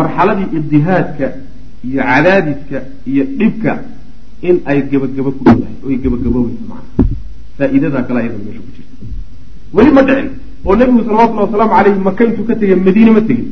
marxaladii 0.00 0.48
ibdihaadka 0.58 1.26
iyo 1.88 2.02
cadaadiska 2.10 2.78
iyo 3.12 3.24
dhibka 3.38 3.72
in 4.48 4.56
ay 4.70 4.78
gebagabo 4.90 5.30
ku 5.36 5.42
dhowdahay 5.46 5.76
oy 5.86 5.96
gebagaboobayso 6.04 6.64
macana 6.70 7.08
faa-iidadaa 7.58 8.02
kale 8.08 8.18
ayadana 8.20 8.44
meesha 8.46 8.60
ku 8.66 8.70
jirta. 8.76 8.94
Weli 9.76 9.90
ma 9.96 10.02
dhicin 10.08 10.28
oo 10.66 10.74
nebigu 10.76 11.00
salawatullahi 11.06 11.46
wasalaamu 11.46 11.74
calayhi 11.76 12.00
maka 12.08 12.24
intuu 12.24 12.44
ka 12.48 12.54
tegay 12.60 12.76
madiine 12.86 13.10
ma 13.16 13.20
tegin. 13.28 13.46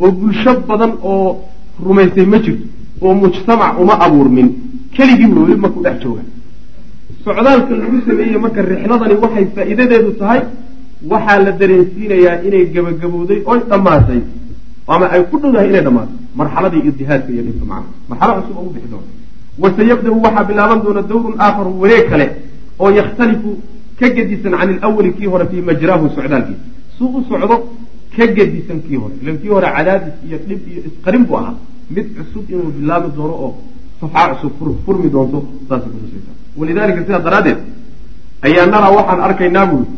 oo 0.00 0.10
bulsho 0.18 0.52
badan 0.68 0.92
oo 1.02 1.28
rumaysay 1.86 2.26
ma 2.32 2.38
jirto 2.44 2.64
oo 3.02 3.14
mujtamac 3.14 3.78
uma 3.82 3.94
abuurmin. 4.04 4.48
keligii 4.96 5.26
weli 5.34 5.56
markuu 5.56 5.82
dhex 5.82 5.96
jooga. 6.02 6.22
socdaalka 7.24 7.72
lagu 7.80 7.96
sameeyey 8.06 8.38
marka 8.44 8.60
rixladani 8.62 9.14
waxay 9.22 9.46
faa'iidadeedu 9.54 10.10
tahay 10.20 10.40
waxaa 11.10 11.38
la 11.44 11.52
dareensiinayaa 11.60 12.36
inay 12.46 12.64
gebagabowday 12.74 13.40
oy 13.50 13.58
dhammaatay 13.70 14.20
ama 14.92 15.06
ay 15.14 15.22
ku 15.30 15.36
dhowdahay 15.42 15.68
inay 15.70 15.82
dhammaatay. 15.86 16.14
marxaladii 16.40 16.82
ibdihaadka 16.90 17.30
iyo 17.32 17.42
dhibka 17.46 17.64
macna. 17.72 17.88
marxalo 18.08 18.32
cusub 18.42 18.56
oo 18.58 18.66
u 18.68 18.72
bixi 18.74 18.88
doona. 18.92 19.08
wasayabda-u 19.62 20.18
waxaa 20.24 20.44
bilaaban 20.48 20.78
doona 20.84 21.02
dawrun 21.10 21.34
aakharu 21.44 21.70
wareeg 21.82 22.04
kale 22.10 22.26
oo 22.82 22.90
yakhtalifu 22.98 23.50
ka 24.00 24.06
gedisan 24.16 24.52
can 24.58 24.70
ilawali 24.76 25.10
kii 25.18 25.26
hore 25.32 25.44
fii 25.50 25.62
majraahu 25.70 26.06
socdaalkiisa 26.16 26.64
suu 26.98 27.08
u 27.18 27.24
socdo 27.28 27.56
ka 28.16 28.24
gedisan 28.36 28.78
kii 28.86 28.96
hore. 29.02 29.14
Ilan 29.22 29.36
kii 29.42 29.48
hore 29.54 29.68
cadaadis 29.76 30.14
iyo 30.26 30.38
dhib 30.48 30.60
iyo 30.72 30.80
isqarin 30.88 31.24
buu 31.28 31.36
ahaa. 31.40 31.54
Mid 31.94 32.06
cusub 32.16 32.44
inuu 32.50 32.70
bilaabi 32.76 33.08
doono 33.16 33.34
oo 33.44 33.50
safxaa 34.00 34.26
cusub 34.34 34.52
furmi 34.84 35.08
doonto 35.14 35.38
saasay 35.68 35.90
kutusaysaa 35.94 36.34
walidalika 36.58 37.00
sidaa 37.06 37.22
daraaddeed 37.26 37.58
ayaa 38.46 38.66
naraa 38.72 38.92
waxaan 38.98 39.20
arkaynaa 39.28 39.66
buuri 39.70 39.88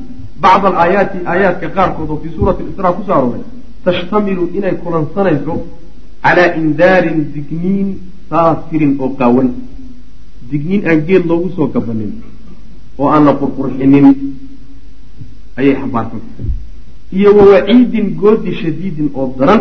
bacd 0.42 0.64
alaayaati 0.70 1.18
aayaadka 1.32 1.66
qaarkood 1.76 2.10
oo 2.12 2.18
fii 2.22 2.32
suurati 2.36 2.62
israa 2.72 2.92
ku 2.96 3.02
soo 3.06 3.14
arooray 3.18 3.42
tashtamilu 3.84 4.44
inay 4.58 4.74
kulansanayso 4.82 5.54
calaa 6.24 6.48
indaarin 6.60 7.18
digniin 7.34 7.88
saafirin 8.30 8.92
oo 9.02 9.08
qaawan. 9.20 9.48
Digniin 10.50 10.82
aan 10.90 11.00
geed 11.08 11.24
loogu 11.30 11.48
soo 11.56 11.66
gabanin 11.74 12.12
oo 12.98 13.08
aan 13.14 13.24
la 13.28 13.32
qurqurxinin 13.40 14.06
ayay 15.58 15.74
xambaarsantahay 15.80 16.46
iyo 17.18 17.30
wawaciidin 17.38 18.06
goodi 18.20 18.50
shadiidin 18.60 19.08
oo 19.14 19.34
daran 19.38 19.60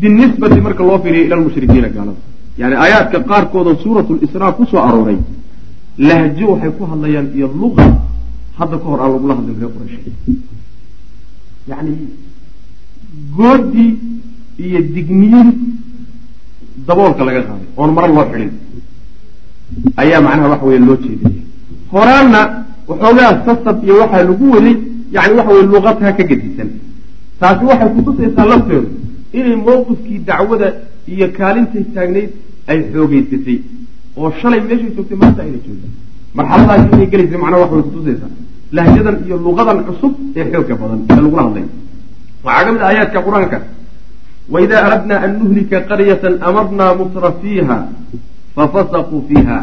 binisbati 0.00 0.60
marka 0.66 0.82
loo 0.88 0.98
fiiriyo 1.02 1.24
ila 1.26 1.36
lmushrikiina 1.40 1.88
gaalada. 1.94 2.20
Yani 2.60 2.74
aayaadka 2.82 3.18
qaarkooda 3.30 3.72
suurat 3.82 4.08
lisraa 4.22 4.52
ku 4.52 4.64
soo 4.70 4.80
arooray 4.88 5.18
lahjo 6.08 6.46
waxay 6.52 6.72
ku 6.78 6.82
hadlayaan 6.90 7.28
iyo 7.36 7.46
luqa 7.60 7.84
hadda 8.58 8.76
ka 8.82 8.86
hor 8.90 9.00
aan 9.00 9.12
lagula 9.14 9.34
hadlin 9.38 9.56
reer 9.60 9.72
quraysh. 9.76 9.96
Yani 11.70 11.92
goodi 13.36 13.86
iyo 14.64 14.80
digniyin 14.94 15.48
daboolka 16.86 17.22
laga 17.28 17.42
qaaday 17.48 17.68
oon 17.76 17.90
maro 17.96 18.08
loo 18.16 18.26
xidhin 18.32 18.52
ayaa 20.02 20.20
macnaha 20.26 20.48
waxa 20.52 20.66
weye 20.66 20.80
loo 20.88 20.96
jeediyay 21.04 21.36
horaanna 21.92 22.40
waxoogaa 22.90 23.32
sasab 23.46 23.76
iyo 23.86 23.94
waxaa 24.02 24.22
lagu 24.30 24.46
waday 24.54 24.76
yani 25.16 25.32
waxa 25.38 25.52
weye 25.54 25.66
luqadkaa 25.72 26.12
ka 26.18 26.24
gedisan 26.30 26.68
taasi 27.40 27.64
waxay 27.70 27.90
kutusaysaa 27.96 28.46
lafteedu 28.52 28.88
inay 29.38 29.56
mowqifkii 29.66 30.18
dacwada 30.28 30.68
iyo 31.14 31.26
kaalintay 31.38 31.84
taagnayd 31.94 32.30
ay 32.70 32.78
xoogeysatay 32.92 33.56
oo 34.20 34.28
shalay 34.40 34.60
meeshay 34.68 34.90
joogtay 34.96 35.18
maanta 35.22 35.40
ayna 35.46 35.58
joogin 35.66 35.92
marxaladaasi 36.38 36.86
inay 36.94 37.06
gelaysa 37.12 37.36
macnaha 37.42 37.60
wax 37.62 37.70
way 37.76 37.82
kutusaysaa 37.88 38.32
lahjadan 38.76 39.16
iyo 39.26 39.36
luqadan 39.46 39.78
cusub 39.88 40.12
ee 40.38 40.44
xoogga 40.52 40.74
badan 40.82 40.98
ee 41.10 41.16
lagula 41.24 41.42
hadlay 41.46 41.64
waxaa 42.46 42.64
ka 42.66 42.70
mid 42.74 42.82
a 42.82 42.86
aayaadka 42.90 43.18
qur'aanka 43.26 43.58
waida 44.54 44.76
aradna 44.86 45.14
an 45.24 45.30
nuhlika 45.40 45.78
qaryatan 45.90 46.34
amarnaa 46.48 46.92
mutra 47.00 47.30
fiiha 47.40 47.76
fafasaquu 48.56 49.16
fiiha 49.28 49.58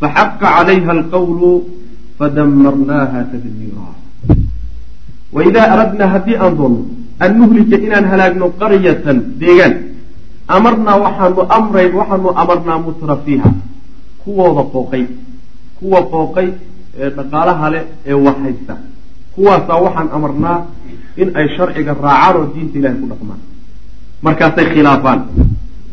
faxaqa 0.00 0.46
calayha 0.56 0.90
alqawlu 0.98 1.52
fadamarnaaha 2.18 3.24
tadmiira 3.32 3.90
waidaa 5.36 5.66
aradnaa 5.74 6.08
haddii 6.14 6.38
aan 6.44 6.56
doonno 6.58 6.82
an 7.24 7.38
nuhlika 7.40 7.76
inaan 7.86 8.06
halaagno 8.12 8.50
qaryatan 8.62 9.18
deegaan 9.40 9.74
amarnaa 10.56 10.96
waxaanu 11.04 11.46
amray 11.58 11.88
waxaanu 11.98 12.28
amarnaa 12.42 12.78
mutra 12.86 13.16
fiiha 13.24 13.50
kuwooda 14.24 14.62
qooqay 14.74 15.04
kuwa 15.78 16.00
qooqay 16.12 16.48
ee 17.00 17.10
dhaqaalaha 17.16 17.70
leh 17.74 17.84
ee 18.06 18.18
wax 18.26 18.38
kuwaasaa 19.34 19.82
waxaan 19.86 20.08
amarnaa 20.18 20.58
in 21.16 21.28
ay 21.38 21.46
sharciga 21.56 21.96
raacaan 22.06 22.36
oo 22.40 22.46
diinta 22.54 22.78
ilahay 22.78 22.98
ku 23.00 23.06
dhaqmaan 23.12 23.40
markaasay 24.26 24.66
khilaafaan 24.74 25.20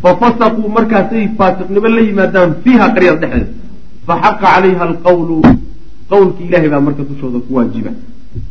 fafasaquu 0.03 0.69
markaasay 0.77 1.25
faasiqnimo 1.37 1.87
la 1.95 2.01
yimaadaan 2.07 2.55
fiiha 2.63 2.87
qaryada 2.95 3.19
dhexdeeda 3.23 3.51
faxaqa 4.07 4.39
calayha 4.43 4.83
alqawlu 4.89 5.37
qawlki 6.13 6.41
ilahay 6.47 6.69
baa 6.73 6.81
marka 6.87 7.03
dushooda 7.09 7.39
ku 7.45 7.51
waajiba. 7.57 7.91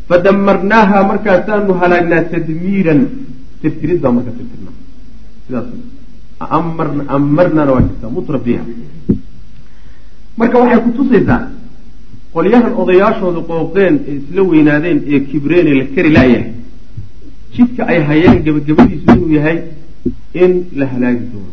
Fadamarnaaha 0.08 0.98
markaasaanu 1.10 1.72
halaagnaa 1.80 2.22
tadmiiran. 2.32 3.00
Tirtirid 3.62 3.98
baa 4.04 4.12
marka 4.18 4.30
tirtirnaa 4.38 4.74
sidaas 5.46 5.66
amarnana 7.16 7.70
waa 7.74 7.82
jirtaa 7.88 8.10
mutra 8.16 8.38
fiiha. 8.44 8.62
Marka 10.38 10.56
waxay 10.62 10.80
kutusaysaa 10.86 11.40
qolyahan 12.34 12.72
odayaashooda 12.82 13.40
qooqeen 13.50 13.94
ee 14.08 14.14
isla 14.20 14.42
weynaadeen 14.50 14.98
ee 15.12 15.20
kibreen 15.30 15.66
ee 15.70 15.76
la 15.80 15.84
kari 15.94 16.10
laayahay 16.16 16.50
jidka 17.56 17.82
ay 17.92 17.98
hayeen 18.08 18.36
gebagabadiisu 18.46 19.06
inuu 19.14 19.30
yahay 19.38 19.56
in 20.42 20.52
la 20.80 20.86
halaagi 20.92 21.24
doono 21.32 21.52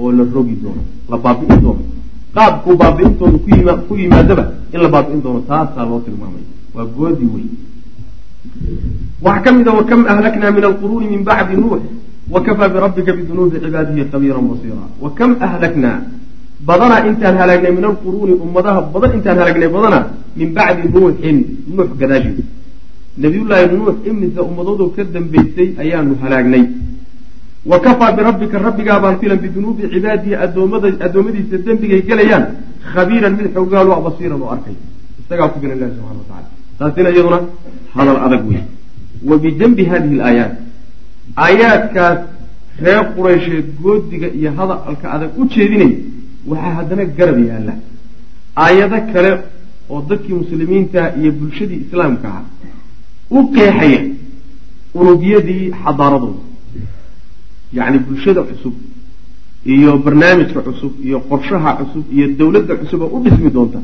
oo 0.00 0.08
la 0.18 0.24
rogi 0.34 0.56
doono 0.62 0.82
la 1.10 1.16
baabi'in 1.24 1.60
doono 1.64 1.82
qaabkuu 2.36 2.74
baabi'intooda 2.80 3.72
ku 3.88 3.92
yimaadaba 4.02 4.44
in 4.74 4.80
la 4.84 4.88
baabi'in 4.94 5.20
doono 5.24 5.40
taasaa 5.50 5.84
loo 5.90 6.00
tilmaamay. 6.06 6.44
Waa 6.74 6.86
goodi 6.96 7.26
wey 7.34 7.46
waxaa 9.22 9.42
ka 9.44 9.50
mid 9.52 9.68
a 9.68 9.72
wakam 9.78 10.00
ahlaknaa 10.12 10.50
min 10.56 10.64
alquruuni 10.64 11.06
min 11.12 11.22
bacdi 11.28 11.54
nuux 11.56 11.82
wakafaa 12.30 12.68
birabbika 12.74 13.12
bidunuubi 13.18 13.56
cibaadihi 13.64 14.04
khabiiran 14.12 14.44
basiira 14.50 14.84
wakam 15.04 15.30
ahlaknaa 15.46 15.96
badanaa 16.68 17.04
intaan 17.08 17.36
halaagnay 17.40 17.72
min 17.78 17.84
alquruuni 17.90 18.32
ummadaha 18.44 18.80
badan 18.92 19.10
intaan 19.18 19.38
halaagnay 19.40 19.68
badanaa 19.76 20.04
min 20.38 20.48
bacdi 20.56 20.82
nuuxin 20.94 21.36
nuux 21.76 21.90
gadaashiisa 22.00 22.44
nabiyullaahi 23.22 23.66
nuux 23.76 23.96
imise 24.10 24.40
ummadoodu 24.48 24.84
ka 24.96 25.02
dambaysay 25.14 25.68
ayaanu 25.82 26.12
halaagnay 26.22 26.62
wa 27.66 27.78
kafaa 27.80 28.12
birabbika 28.12 28.58
rabbigaabaan 28.58 29.18
filan 29.20 29.38
bidunuubi 29.38 29.82
cibaadihi 29.94 30.34
adoomada 30.44 30.88
addoommadiisa 31.06 31.56
dembigay 31.66 32.02
gelayaan 32.08 32.44
khabiiran 32.92 33.32
mid 33.38 33.46
xoogaalo 33.54 33.92
a 33.98 34.00
basiiran 34.06 34.40
oo 34.42 34.50
arkay. 34.56 34.76
Isagaa 35.20 35.48
ku 35.52 35.60
filan 35.60 35.76
ilahi 35.78 35.92
subxana 35.96 36.18
wa 36.20 36.26
tacala 36.30 36.48
taasina 36.78 37.08
iyaduna 37.14 37.38
hadal 37.96 38.18
adag 38.26 38.42
wey 38.50 38.62
wa 39.28 39.36
bijanbi 39.42 39.84
hadihi 39.92 40.14
alaayaat 40.20 40.52
aayaadkaas 41.44 42.18
reer 42.84 43.04
quraysheed 43.16 43.66
goodiga 43.82 44.28
iyo 44.38 44.50
hadalka 44.58 45.06
adag 45.16 45.30
u 45.40 45.44
jeedinay 45.54 45.92
waxaa 46.50 46.74
haddana 46.78 47.04
garab 47.18 47.38
yaalla. 47.50 47.74
Aayado 48.64 48.98
kale 49.12 49.30
oo 49.92 50.00
dadkii 50.10 50.34
muslimiinta 50.42 51.00
iyo 51.20 51.30
bulshadii 51.38 51.80
islaamka 51.86 52.28
ah 52.38 52.44
u 53.36 53.38
qeexaya 53.54 54.00
unugyadii 55.00 55.64
xadaaradooda 55.82 56.49
yacni 57.76 57.98
bulshada 58.06 58.42
cusub 58.48 58.74
iyo 59.74 59.90
barnaamijka 60.04 60.60
cusub 60.66 60.92
iyo 61.06 61.18
qorshaha 61.30 61.70
cusub 61.80 62.04
iyo 62.16 62.26
dowladda 62.38 62.74
cusub 62.80 63.00
oo 63.02 63.10
u 63.16 63.22
dhismi 63.24 63.50
doonta 63.56 63.78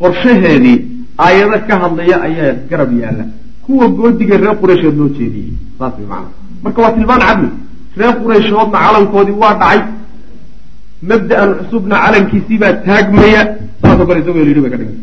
qorshaheedii 0.00 0.76
aayado 1.24 1.58
ka 1.68 1.74
hadlaya 1.82 2.16
ayaa 2.26 2.52
garab 2.70 2.90
yaalla. 3.02 3.24
Kuwa 3.64 3.86
goodiga 3.98 4.36
reer 4.42 4.56
quraysheed 4.60 4.96
loo 5.00 5.08
jeediyey 5.18 5.52
saas 5.78 5.92
way 5.98 6.06
macana 6.06 6.28
marka 6.64 6.78
waa 6.82 6.92
tilmaan 6.96 7.20
cadli. 7.26 7.48
Reer 8.00 8.14
qurayshoodna 8.22 8.78
calankoodii 8.84 9.36
waa 9.42 9.54
dhacay. 9.60 9.80
Mabda'an 11.10 11.50
cusubna 11.58 11.96
calankiisiibaa 12.04 12.72
taagmaya 12.86 13.42
saasoo 13.82 14.06
kale 14.08 14.20
isagoo 14.22 14.44
yidhi 14.48 14.60
bay 14.64 14.70
ka 14.70 14.76
dhigay 14.80 14.96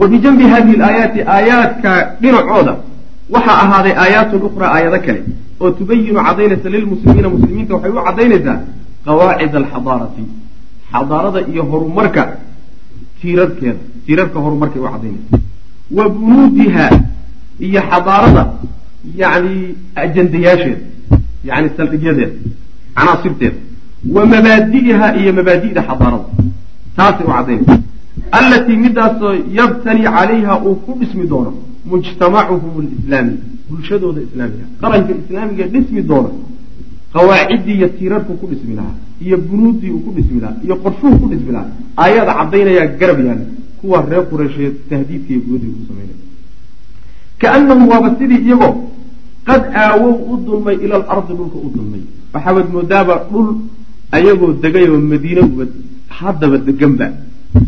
wa 0.00 0.08
bijanbi 0.12 0.44
hadihi 0.52 0.76
alaayaati 0.76 1.20
aayaadka 1.34 1.90
dhinacooda 2.22 2.72
waxaa 3.34 3.58
ahaaday 3.64 3.94
aayaatun 4.02 4.42
ukhraa 4.48 4.70
aayado 4.76 4.98
kale 5.06 5.20
oo 5.62 5.70
tubayinu 5.78 6.20
cadaynaysa 6.28 6.68
lilmuslimiina 6.74 7.28
muslimiinta 7.34 7.72
waxay 7.76 7.90
u 7.98 8.04
cadaynaysaa 8.08 8.56
qawaacid 9.06 9.54
alxadaarati 9.62 10.22
xadaarada 10.92 11.40
iyo 11.52 11.62
horumarka 11.70 12.22
tiirarkeeda 13.20 13.80
tiirarka 14.06 14.38
horumarkay 14.44 14.80
u 14.82 14.88
cadaynaysa 14.94 15.36
wa 15.96 16.04
bunuudiha 16.14 16.86
iyo 17.66 17.80
xadaarada 17.90 18.42
yani 19.22 19.54
ajandayaasheeda 20.04 20.80
yani 21.48 21.68
saldhigyadeeda 21.76 22.34
canaasirteeda 22.96 23.58
wa 24.14 24.22
mabaadi'iha 24.32 25.06
iyo 25.20 25.30
mabaadi'da 25.38 25.80
xadaarada 25.88 26.28
taasay 26.96 27.24
u 27.28 27.32
cadaynaysa 27.38 27.74
allatii 28.38 28.76
midaasoo 28.84 29.32
yabtani 29.58 30.02
calayha 30.16 30.54
uu 30.66 30.74
ku 30.84 30.90
dhismi 31.00 31.24
doono 31.32 31.52
mujtamacuhum 31.90 32.74
lislaami 32.90 33.34
bulshadooda 33.68 34.20
islaamiga. 34.26 34.64
Qaranka 34.80 35.12
islaamiga 35.22 35.64
dhismi 35.72 36.02
doona 36.10 36.30
qawaaciddii 37.14 37.76
iyo 37.78 37.88
tiirarku 37.96 38.32
ku 38.40 38.46
dhismi 38.50 38.74
lahaa 38.78 38.96
iyo 39.24 39.36
bunuuddii 39.48 39.90
uu 39.90 40.00
ku 40.06 40.10
dhismi 40.16 40.40
lahaa 40.40 40.56
iyo 40.64 40.76
qorshuhu 40.84 41.14
ku 41.22 41.26
dhismi 41.32 41.52
lahaa. 41.56 41.70
Aayada 42.02 42.32
caddaynayaa 42.38 42.86
garab 43.00 43.18
yaalla 43.26 43.46
kuwa 43.80 43.98
reer 44.10 44.24
qureysheed 44.30 44.74
tahdiidka 44.90 45.30
iyo 45.34 45.40
guudiga 45.46 45.72
ku 45.78 45.82
samaynaya 45.88 46.18
kaanahum 47.40 47.88
waaba 47.90 48.08
sidii 48.18 48.40
iyagoo 48.46 48.74
qad 49.48 49.62
aawow 49.82 50.14
u 50.32 50.36
dulmay 50.46 50.76
ila 50.84 50.94
alardi 50.96 51.32
dhulka 51.38 51.58
u 51.66 51.68
dulmay. 51.76 52.02
Waxaabad 52.34 52.66
moodaaba 52.74 53.14
dhul 53.30 53.48
ayagoo 54.16 54.52
degay 54.62 54.86
oo 54.88 55.00
madiine 55.12 55.40
uba 55.50 55.64
haddaba 56.18 56.56
deganba 56.58 57.06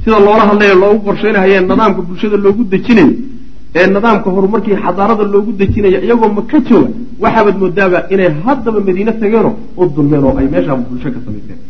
sida 0.04 0.18
loola 0.26 0.44
hadlayo 0.50 0.74
loogu 0.82 1.00
qorsheynahayee 1.06 1.60
nidaamka 1.60 2.00
bulshada 2.08 2.36
loogu 2.44 2.62
dejinayo 2.72 3.12
ee 3.78 3.86
nidaamka 3.94 4.28
horumarkii 4.36 4.76
xadaarada 4.84 5.24
loogu 5.34 5.52
dejinayo 5.60 5.98
iyagoo 6.06 6.30
maka 6.38 6.58
jooga 6.68 6.90
waxaabad 7.22 7.56
moodaaba 7.62 7.98
inay 8.14 8.30
haddaba 8.44 8.80
madiine 8.86 9.12
tageenoo 9.20 9.54
u 9.80 9.82
dulmeen 9.94 10.24
oo 10.28 10.34
ay 10.40 10.46
meeshaa 10.54 10.76
bulsho 10.88 11.08
ka 11.14 11.20
samayseen 11.26 11.60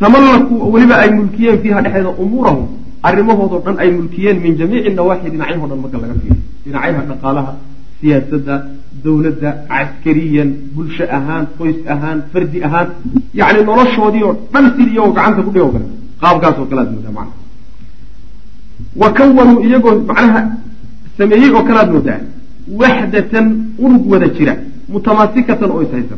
tamallaku 0.00 0.54
weliba 0.72 0.94
ay 1.02 1.10
mulkiyeen 1.18 1.58
fiiha 1.62 1.80
dhexeeda 1.84 2.10
umuurahum 2.24 2.66
arrimahoodao 3.08 3.60
dhan 3.66 3.76
ay 3.82 3.90
mulkiyeen 3.98 4.38
min 4.44 4.52
jamiici 4.60 4.90
nawaaxi 4.98 5.28
dhinacyaho 5.32 5.66
dhan 5.70 5.78
marka 5.84 5.98
laga 6.02 6.14
fiiriyo. 6.20 6.42
Dhinacyaha 6.64 7.02
dhaqaalaha 7.10 7.52
siyaasadda 8.00 8.54
dowladda 9.04 9.50
caskariyan 9.70 10.50
bulsho 10.74 11.04
ahaan 11.18 11.44
qoys 11.58 11.78
ahaan 11.94 12.18
fardi 12.32 12.58
ahaan 12.66 12.88
yacni 13.40 13.60
noloshoodii 13.70 14.24
oo 14.28 14.34
dhan 14.52 14.64
sidii 14.76 14.94
iyagoo 14.96 15.14
gacanta 15.18 15.40
ku 15.46 15.50
dhigoo 15.54 15.72
kale. 15.74 15.86
Qaabkaas 16.22 16.56
oo 16.60 16.66
kale 16.70 16.80
aad 16.82 16.92
moodaa 16.94 17.26
wa 19.00 19.08
kawanuu 19.16 19.58
iyagoo 19.66 19.94
macnaha 20.08 20.40
sameeyey 21.18 21.50
oo 21.56 21.62
kale 21.68 21.78
aad 21.82 21.90
moodaa 21.96 22.20
waxdatan 22.80 23.46
unug 23.78 24.04
wada 24.12 24.28
jira 24.36 24.54
mutamaasikatan 24.94 25.70
oo 25.70 25.82
ishaysata 25.86 26.16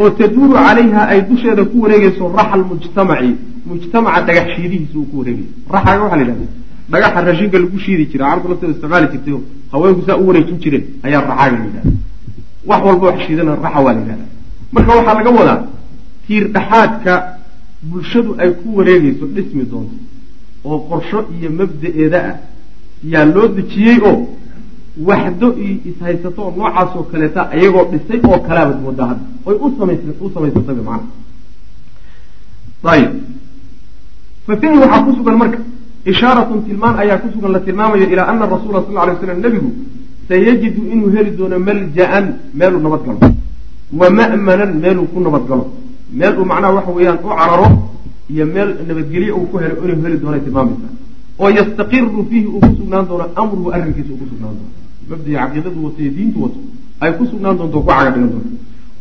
oo 0.00 0.10
taduuru 0.18 0.52
calayha 0.54 1.02
ay 1.12 1.20
dusheeda 1.30 1.64
ku 1.64 1.76
wareegeyso 1.82 2.24
raxa 2.38 2.56
lmujtamaci 2.60 3.30
mujtamaca 3.66 4.20
dhagax 4.26 4.46
shiidihiisa 4.56 4.96
uu 4.98 5.04
ku 5.10 5.16
wareegayo 5.20 5.46
raxaga 5.74 6.02
waxaa 6.04 6.16
la 6.20 6.24
yidhahda 6.24 6.46
dhagaxa 6.92 7.20
raashinka 7.26 7.58
lagu 7.62 7.78
shiidi 7.84 8.04
jiray 8.12 8.26
carabtu 8.28 8.48
lafteeda 8.50 8.72
isticmaali 8.74 9.06
jirtay 9.12 9.34
oo 9.34 9.42
haweenku 9.72 10.02
saa 10.06 10.16
u 10.22 10.26
wareejin 10.28 10.58
jireen 10.64 10.84
ayaa 11.06 11.20
raxaaga 11.30 11.56
la 11.58 11.64
yidhahda 11.64 11.90
wax 12.70 12.80
walba 12.86 13.06
wax 13.10 13.18
shiidana 13.26 13.52
raxa 13.64 13.80
waa 13.86 13.92
la 13.96 14.00
yidhahda 14.00 14.24
marka 14.74 14.90
waxaa 14.98 15.14
laga 15.18 15.30
wadaa 15.38 15.58
tiir 16.26 16.44
dhaxaadka 16.56 17.12
bulshadu 17.90 18.30
ay 18.42 18.50
ku 18.60 18.68
wareegayso 18.78 19.24
dhismi 19.34 19.64
doonto 19.70 19.96
oo 20.64 20.78
qorsho 20.90 21.18
iyo 21.38 21.50
mabda-eeda 21.58 22.18
ah 22.30 22.34
yaa 23.12 23.24
loo 23.34 23.48
dejiyey 23.56 23.98
oo 24.10 24.14
waxdo 25.08 25.46
iyo 25.64 25.74
ishaysato 25.90 26.40
oo 26.42 26.50
noocaasoo 26.56 27.02
kaleeta 27.10 27.48
iyagoo 27.58 27.84
dhisay 27.92 28.20
oo 28.30 28.38
kalaabad 28.46 28.78
moodaa 28.84 29.06
hadda. 29.10 29.24
Oy 29.46 29.56
u 30.24 30.30
samaysatayba 30.34 30.82
macana 30.82 31.06
ayib. 32.92 33.10
Fa 34.46 34.56
fiihi 34.60 34.78
waxaa 34.82 35.02
ku 35.06 35.10
sugan 35.16 35.36
marka 35.42 35.58
ishaaratun 36.12 36.60
tilmaan 36.66 36.98
ayaa 37.02 37.18
ku 37.22 37.28
sugan 37.34 37.52
la 37.52 37.60
tilmaamayo 37.60 38.06
ilaa 38.12 38.26
ana 38.32 38.46
rasuula 38.46 38.82
sal 38.86 39.08
ly 39.08 39.14
slam 39.20 39.38
nebigu 39.44 39.70
sayajidu 40.28 40.82
inuu 40.92 41.10
heli 41.14 41.30
doono 41.38 41.58
malja-an 41.58 42.26
meeluu 42.54 42.80
nabad 42.84 43.02
galo. 43.06 43.18
Wa 44.00 44.06
ma'manan 44.10 44.70
meeluu 44.82 45.06
ku 45.12 45.20
nabad 45.20 45.44
galo. 45.50 45.64
Meel 46.18 46.34
uu 46.38 46.44
macnaha 46.44 46.72
waxa 46.78 46.90
weeyaan 46.96 47.18
u 47.24 47.28
cararo 47.28 47.66
iyo 48.32 48.44
meel 48.54 48.68
nabadgelye 48.88 49.32
uu 49.32 49.46
ku 49.50 49.56
helo 49.62 49.74
inuu 49.84 50.02
heli 50.04 50.18
doono 50.22 50.38
tilmaamaysaa 50.46 50.92
oo 51.42 51.50
yastaqiru 51.58 52.24
fiihi 52.30 52.46
uu 52.54 52.60
ku 52.66 52.70
sugnaan 52.78 53.04
doono 53.08 53.24
amruhu 53.42 53.68
arrinkiisa 53.76 54.10
uu 54.14 54.20
ku 54.22 54.26
sugnaan 54.32 54.54
doono 54.58 54.72
mabdii 55.10 55.34
caqiidadu 55.40 55.78
wato 55.84 55.98
iyo 56.02 56.12
diintu 56.16 56.38
wato 56.44 56.58
ay 57.02 57.10
ku 57.18 57.24
sugnaan 57.30 57.56
doonto 57.58 57.78
ku 57.80 57.86
caga 57.90 58.10
doonto 58.16 58.38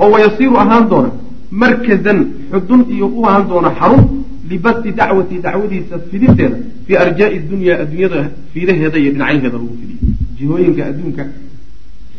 oo 0.01 0.09
wayasiiru 0.13 0.55
ahaan 0.63 0.85
doona 0.91 1.11
markazan 1.61 2.19
xudun 2.51 2.81
iyo 2.95 3.05
u 3.17 3.25
ahaan 3.29 3.45
doona 3.51 3.69
xarun 3.79 4.03
libasti 4.49 4.89
dacwati 4.99 5.35
dacwadiisa 5.45 5.95
fidinteeda 6.11 6.57
fii 6.85 6.95
arjaai 7.03 7.39
dunya 7.51 7.73
adduunyada 7.83 8.19
fiidaheeda 8.53 8.97
iyo 9.03 9.11
dhinacyaheeda 9.15 9.57
lagu 9.57 9.75
fidiyo 9.81 9.99
jihooyinka 10.37 10.81
adduunka 10.89 11.23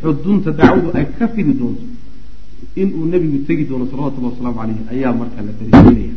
xudunta 0.02 0.50
dacwadu 0.60 0.88
ay 0.98 1.06
ka 1.18 1.24
fidi 1.34 1.52
doonto 1.60 1.82
inuu 2.82 3.04
nebigu 3.12 3.38
tegi 3.46 3.64
doono 3.70 3.84
salawatullhi 3.90 4.28
wasalaamu 4.32 4.58
caleyhi 4.60 4.82
ayaa 4.92 5.12
markaa 5.20 5.42
la 5.48 5.52
darisiinaya 5.58 6.14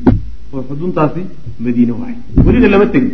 oo 0.53 0.61
xuduntaasi 0.69 1.21
madiine 1.65 1.93
waay 2.01 2.15
welina 2.45 2.67
lama 2.73 2.85
tegin 2.93 3.11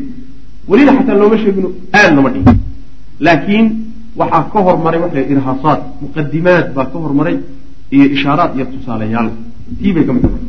welina 0.71 0.91
xataa 0.97 1.17
looma 1.21 1.38
sheegino 1.43 1.69
aad 1.99 2.12
lama 2.17 2.29
dhigin 2.36 2.57
laakiin 3.25 3.65
waxaa 4.19 4.43
ka 4.53 4.60
hormaray 4.67 4.99
waxa 5.05 5.21
irhaasaad 5.34 5.79
muqadimaad 6.03 6.65
baa 6.75 6.88
ka 6.93 6.97
hormaray 7.05 7.36
iyo 7.95 8.05
ishaaraad 8.15 8.51
iyo 8.57 8.65
tusaalayaal. 8.73 9.29
Tii 9.79 9.93
bay 9.95 10.03
ka 10.07 10.12
mid 10.15 10.23
tahay 10.27 10.43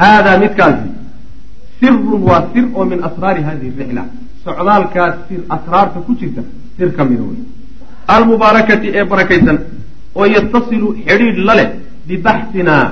haadaa 0.00 0.36
midkaasi 0.42 0.88
sirun 1.78 2.22
waa 2.28 2.42
sir 2.52 2.64
oo 2.76 2.84
min 2.90 2.98
asraari 3.08 3.42
hadihi 3.48 3.72
rixla. 3.78 4.02
Socdaalkaas 4.44 5.14
sir 5.28 5.40
asraarta 5.56 5.98
ku 6.06 6.12
jirta 6.20 6.42
sir 6.76 6.88
ka 6.96 7.02
mida 7.10 7.22
wey 7.30 7.40
almubaarakati 8.14 8.88
ee 8.98 9.04
barakaysan 9.12 9.58
oo 10.18 10.26
yatasilu 10.36 10.88
xidhiidh 11.06 11.38
la 11.48 11.54
leh 11.58 11.68
bibaxsinaa 12.08 12.84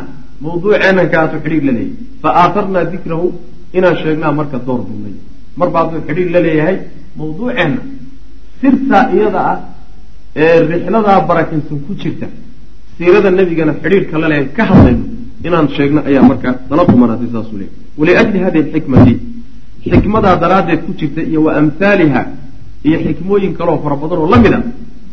mawduuceenan 0.45 1.07
kaasu 1.15 1.37
xidhiidh 1.45 1.65
la 1.69 1.73
leeyahy 1.79 1.95
fa 2.23 2.29
aatarnaa 2.43 2.85
dikrahu 2.93 3.27
inaan 3.79 3.97
sheegnaa 4.03 4.33
marka 4.39 4.59
door 4.67 4.81
bidnay 4.89 5.15
mar 5.61 5.69
ba 5.75 5.79
hadduu 5.83 6.01
xidhiidh 6.09 6.31
la 6.35 6.41
leeyahay 6.47 6.77
mawduuceenna. 7.19 7.81
Sirtaa 8.61 9.05
iyada 9.17 9.41
ah 9.53 9.59
ee 10.43 10.57
rixladaa 10.73 11.19
barakaysan 11.29 11.79
ku 11.87 11.93
jirta 12.03 12.27
siirada 12.99 13.31
nebigana 13.39 13.73
xidhiidhka 13.83 14.17
la 14.23 14.29
leeyahay 14.33 14.49
ka 14.57 14.63
hadlayno. 14.71 15.05
Inaan 15.47 15.67
sheegno 15.77 16.01
ayaa 16.09 16.23
marka 16.31 16.51
nala 16.71 16.83
qumanaatay 16.91 17.29
saasuu 17.35 17.59
leey 17.61 17.71
waliajli 18.01 18.39
hadihi 18.45 18.63
alxikmati 18.67 19.15
xikmadaa 19.93 20.37
daraaddeed 20.43 20.81
ku 20.87 20.93
jirta 21.01 21.21
iyo 21.31 21.41
wa 21.47 21.53
amhaaliha 21.61 22.23
iyo 22.89 22.99
xikmooyin 23.07 23.53
kaloo 23.59 23.79
fara 23.85 23.97
badan 24.03 24.19
oo 24.23 24.29
la 24.33 24.39
mid 24.45 24.53
a 24.53 24.61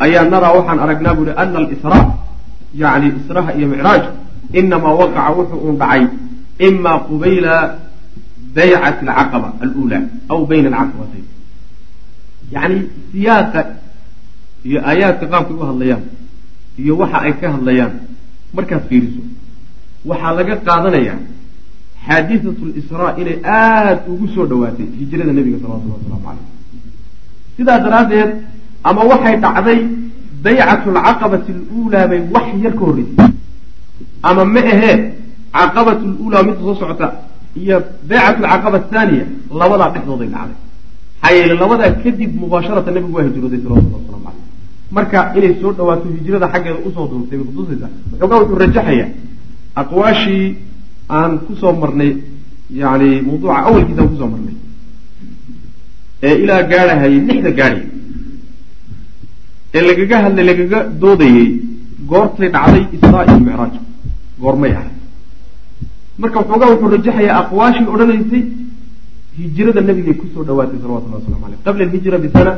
ayaa 0.06 0.24
naraa 0.34 0.54
waxaan 0.58 0.80
aragnaa 0.86 1.14
buuhi 1.18 1.32
ana 1.42 1.58
alisraa 1.64 2.04
yacni 2.82 3.08
israha 3.20 3.50
iyo 3.58 3.68
micraaj 3.74 4.04
inamaa 4.60 4.94
waqaca 5.02 5.32
wuxuu 5.38 5.60
uun 5.66 5.76
dhacay 5.82 6.04
imaa 6.68 6.98
qubayla 7.08 7.54
baycati 8.58 9.06
alcaqaba 9.06 9.50
alula 9.66 9.98
aw 10.34 10.40
bayna 10.50 10.68
alcaqabatayn 10.82 11.26
yacni 12.54 12.80
siyaaqa 13.12 13.62
iyo 14.68 14.80
aayaadka 14.90 15.26
qaabkay 15.34 15.56
u 15.62 15.66
hadlayaan 15.72 16.04
iyo 16.82 16.94
waxa 17.02 17.18
ay 17.28 17.34
ka 17.42 17.48
hadlayaan 17.56 17.94
markaad 18.56 18.84
fiiriso 18.90 19.22
waxaa 20.10 20.34
laga 20.40 20.56
qaadanayaa 20.68 21.20
xaadisatu 22.06 22.64
lisraa 22.76 23.12
inay 23.22 23.38
aada 23.44 24.02
ugu 24.12 24.28
soo 24.36 24.46
dhowaatay 24.52 24.88
hijrada 25.00 25.34
nebiga 25.38 25.58
salawatullahi 25.62 26.00
wasalaamu 26.02 26.26
caleyh 26.28 26.46
sidaa 27.58 27.80
daraaddeed 27.86 28.32
ama 28.90 29.02
waxay 29.12 29.36
dhacday 29.46 29.80
baycatu 30.46 30.88
alcaqabati 30.96 31.52
aluulaa 31.58 32.08
bay 32.12 32.22
wax 32.36 32.48
yar 32.64 32.74
ka 32.80 32.84
horreysay. 32.90 33.30
Ama 34.24 34.46
ma 34.46 34.62
ahee 34.74 34.96
caqabatu 35.54 36.06
luulaa 36.18 36.44
midda 36.48 36.62
soo 36.68 36.76
socota 36.82 37.08
iyo 37.64 37.78
baycatu 38.10 38.42
alcaqaba 38.46 38.78
athaaniya 38.84 39.26
labadaa 39.62 39.90
dhexdooday 39.96 40.30
dhacday 40.36 40.58
maxaa 41.22 41.36
yeele 41.38 41.54
labadaa 41.64 41.92
kadib 42.04 42.32
mubaasharatan 42.44 42.94
nebigu 42.96 43.16
waa 43.18 43.26
hijrooday 43.28 43.60
salawatullahi 43.64 44.04
waslamu 44.04 44.24
caleyh 44.26 44.46
marka 44.98 45.20
inay 45.38 45.54
soo 45.62 45.72
dhawaato 45.78 46.06
hijrada 46.18 46.48
xaggeeda 46.54 46.80
u 46.88 46.90
soo 46.96 47.06
duurtay 47.12 47.38
bay 47.40 47.48
kutusaysaa 47.50 47.90
waxoogaa 48.12 48.40
wuxuu 48.42 48.60
rajaxayaa 48.64 49.10
aqwaashii 49.82 50.46
aan 51.18 51.32
ku 51.46 51.52
soo 51.62 51.74
marnay 51.82 52.12
yani 52.82 53.10
mawduuca 53.28 53.56
awalkiisa 53.68 54.02
aan 54.04 54.10
ku 54.14 54.18
soo 54.22 54.30
marnay 54.34 54.56
ee 56.28 56.36
ilaa 56.44 56.62
gaadhahayay 56.72 57.20
lixda 57.30 57.52
gaadhay 57.60 57.84
ee 59.76 59.82
lagaga 59.90 60.18
hadlay 60.26 60.46
lagaga 60.52 60.80
doodayey 61.02 61.48
goortay 62.12 62.50
dhacday 62.56 62.84
israa 62.96 63.24
iyo 63.30 63.40
micraaj 63.48 63.74
goormay 64.44 64.72
ahay 64.80 64.92
marka 66.22 66.38
waxoogaa 66.42 66.70
wuxuu 66.74 66.90
rajaxayaa 66.96 67.38
aqwaashii 67.44 67.88
odhanaysay 67.94 68.44
hijrada 69.40 69.82
nabigay 69.90 70.16
ku 70.22 70.26
soo 70.34 70.44
dhawaatay 70.48 70.80
salawatullahi 70.84 71.22
waslamu 71.22 71.46
aleyh 71.48 71.60
qabla 71.68 71.84
alhijra 71.88 72.18
bisana 72.26 72.52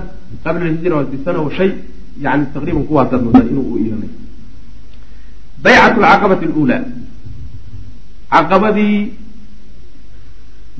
qabla 0.46 0.64
alhijra 0.70 0.98
bisana 1.14 1.40
wa 1.46 1.52
shay 1.58 1.70
yani 2.26 2.44
taqriiban 2.56 2.84
kuwaasaad 2.90 3.22
moodaa 3.26 3.46
inuu 3.52 3.66
u 3.74 3.78
iilanay. 3.82 4.12
Baycatu 5.64 6.00
alcaqabati 6.04 6.46
aluulaa. 6.50 6.82
Caqabadii 8.34 8.98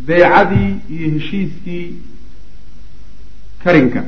beecadii 0.08 0.70
iyo 0.96 1.08
heshiiskii 1.16 1.86
karinka 3.64 4.02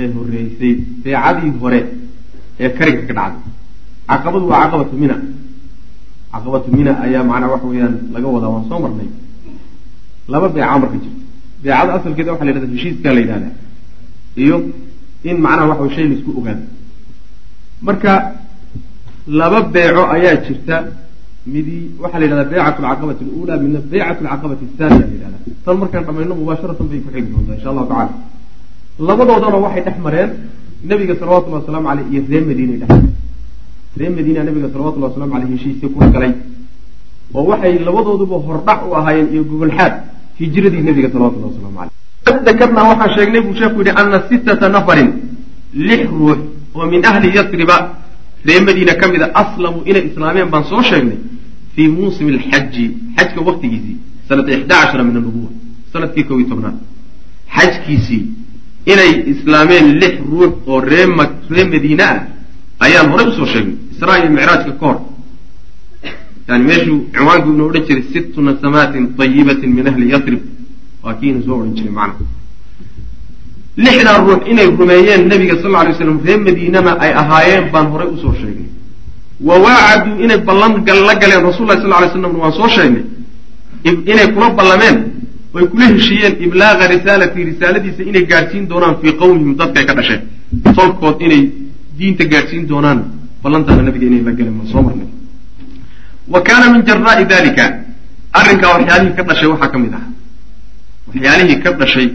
ee 0.00 0.06
horreysay 0.16 0.74
beecadii 1.04 1.50
hore 1.62 1.80
ee 2.62 2.68
karinka 2.78 3.02
ka 3.08 3.14
dhacday. 3.18 3.52
Caqabadu 4.10 4.44
waa 4.52 4.62
caqabatu 4.64 4.94
mina 5.02 5.16
caqabatu 6.32 6.68
mina 6.76 6.92
ayaa 7.04 7.22
macnaa 7.30 7.50
waxa 7.54 7.66
weeyaan 7.72 7.94
laga 8.14 8.28
wadaa 8.34 8.50
waan 8.54 8.64
soo 8.70 8.78
marnay. 8.84 9.08
Laba 10.32 10.46
beeca 10.54 10.74
marka 10.82 10.96
jirto 11.02 11.20
beecada 11.62 11.90
asalkeeda 11.98 12.30
waxa 12.34 12.44
la 12.46 12.50
yhahda 12.52 12.68
heshiiskaa 12.74 13.12
la 13.16 13.20
yidhahdaa 13.24 13.54
iyo 14.44 14.56
in 15.30 15.36
macnaha 15.44 15.66
waxa 15.72 15.94
shay 15.96 16.04
la 16.10 16.14
isku 16.18 16.30
ogaado. 16.40 16.64
Marka 17.86 18.12
laba 19.40 19.58
beeco 19.74 20.02
ayaa 20.16 20.36
jirta 20.46 20.76
midi 21.52 21.76
waxaa 22.02 22.18
la 22.20 22.24
yidhahdaa 22.26 22.50
baycatu 22.52 22.80
alcaqabati 22.90 23.22
alula 23.30 23.54
midna 23.62 23.78
baycatu 23.92 24.20
alcaqabati 24.24 24.64
athaniya 24.70 25.00
la 25.00 25.12
yidhahda 25.14 25.38
tan 25.64 25.76
markaan 25.82 26.04
dhamayno 26.06 26.34
mubaasharatan 26.40 26.86
bay 26.90 27.00
ku 27.04 27.08
xigi 27.14 27.28
doontaa 27.32 27.54
insha 27.58 27.68
allahu 27.72 27.86
tacala 27.90 28.14
labadoodana 29.08 29.58
waxay 29.64 29.82
dhex 29.86 29.96
mareen 30.06 30.30
nabiga 30.90 31.14
salawatullahi 31.20 31.62
wasalaamu 31.62 31.88
aleyh 31.92 32.04
iyo 32.12 32.20
ree 32.32 32.42
madiinay 32.48 32.78
dhex 32.82 32.88
mareen 32.90 33.11
ree 33.98 34.10
madiina 34.16 34.44
nabiga 34.44 34.68
salawatullahi 34.72 35.10
wasalamu 35.12 35.34
aleyh 35.36 35.50
heshiisya 35.54 35.88
kula 35.88 36.06
galay 36.14 36.32
oo 37.34 37.44
waxay 37.50 37.78
labadooduba 37.88 38.36
hordhac 38.46 38.80
u 38.88 38.94
ahaayeen 38.98 39.28
iyo 39.34 39.42
gogolxaad 39.50 39.94
hijradii 40.40 40.82
nabiga 40.88 41.08
salawatullahi 41.12 41.52
wasalamu 41.52 41.78
aleyh 41.82 42.02
dakarnaa 42.48 42.88
waxaan 42.90 43.10
sheegnay 43.16 43.40
buu 43.46 43.54
sheeku 43.60 43.78
yihi 43.80 43.96
ana 44.02 44.22
sittata 44.30 44.68
nafarin 44.68 45.10
lix 45.88 46.02
ruux 46.10 46.38
oo 46.74 46.86
min 46.86 47.04
ahli 47.04 47.36
yasriba. 47.36 47.76
Ree 48.44 48.60
madiina 48.60 48.94
ka 48.94 49.08
mid 49.08 49.22
a 49.22 49.30
aslamu 49.42 49.82
inay 49.86 50.06
islaameen 50.10 50.48
baan 50.50 50.64
soo 50.64 50.82
sheegnay 50.82 51.18
fii 51.74 51.88
muusimi 51.88 52.30
alxaji 52.34 52.84
xajka 53.16 53.40
waktigiisii 53.48 53.96
sanata 54.28 54.52
ixdaa 54.56 54.80
cashara 54.82 55.04
min 55.04 55.16
anubuwa 55.16 55.50
sannadkii 55.92 56.24
kow 56.24 56.38
iyo 56.40 56.48
tobnaad. 56.48 56.76
Xajkiisii 57.56 58.24
inay 58.92 59.12
islaameen 59.32 59.86
lix 60.00 60.14
ruux 60.30 60.52
oo 60.66 60.80
ree 60.80 61.06
ree 61.54 61.64
madiine 61.72 62.02
ah 62.02 62.18
ayaan 62.84 63.06
horay 63.12 63.26
u 63.30 63.32
soo 63.38 63.46
sheegnay 63.52 63.76
israa 63.92 64.18
iyo 64.20 64.30
micraajka 64.36 64.72
ka 64.80 64.86
hor. 64.86 64.98
Yani 66.48 66.64
meeshuu 66.68 66.98
cinwaanku 67.14 67.48
inuu 67.54 67.66
odhan 67.70 67.84
jiray 67.88 68.04
sittu 68.12 68.38
nasamaatin 68.46 69.04
tayibatin 69.18 69.70
min 69.76 69.86
ahli 69.90 70.10
yasrib 70.12 70.40
waa 71.04 71.14
kiina 71.20 71.40
soo 71.46 71.56
odhan 71.60 71.74
jiray 71.76 71.92
macna 71.98 72.26
lixdaa 73.84 74.18
ruux 74.26 74.42
inay 74.52 74.66
rumeeyeen 74.80 75.22
nabiga 75.32 75.54
sal 75.62 75.70
lla 75.72 75.84
lay 75.86 75.94
slam 76.00 76.18
ree 76.26 76.36
madiinana 76.46 76.92
ay 77.04 77.12
ahaayeen 77.22 77.64
baan 77.72 77.86
horay 77.92 78.08
u 78.14 78.16
soo 78.24 78.34
sheegnay 78.40 78.68
wa 79.48 79.54
waacaduu 79.64 80.16
inay 80.24 80.38
ballan 80.48 80.72
la 81.08 81.14
galeen 81.22 81.42
rasul 81.48 81.66
lah 81.70 81.76
sal 81.82 81.92
ly 82.02 82.08
slam 82.12 82.34
waan 82.42 82.52
soo 82.58 82.68
sheegnay 82.76 83.04
inay 84.12 84.28
kula 84.34 84.50
ballameen 84.58 84.96
oy 85.54 85.64
kula 85.72 85.86
heshiiyeen 85.94 86.34
iblaaqa 86.46 86.84
risaalati 86.94 87.44
risaaladiisa 87.50 88.02
inay 88.10 88.24
gaadhsiin 88.30 88.64
doonaan 88.70 88.94
fii 89.00 89.12
qowmihim 89.20 89.56
dadkay 89.60 89.84
ka 89.88 89.94
dhasheen. 89.98 90.20
Tolkood 90.76 91.16
inay 91.26 91.42
diinta 92.02 92.24
gaadhsiin 92.32 92.64
doonaan 92.70 92.98
ballantaana 93.42 93.82
nabiga 93.88 94.06
inay 94.10 94.22
la 94.28 94.32
galeen 94.38 94.56
waan 94.58 94.68
soo 94.72 94.82
marnay. 94.86 95.08
Wa 96.32 96.40
kaana 96.48 96.66
min 96.74 96.82
jaraa'i 96.88 97.24
dalika 97.34 97.64
arrinkaa 98.40 98.70
waxyaalihii 98.76 99.16
ka 99.18 99.22
dhashay 99.28 99.48
waxaa 99.52 99.70
ka 99.72 99.78
mid 99.84 99.94
ah. 99.98 100.04
Waxyaalihii 101.08 101.58
ka 101.64 101.70
dhashay 101.80 102.06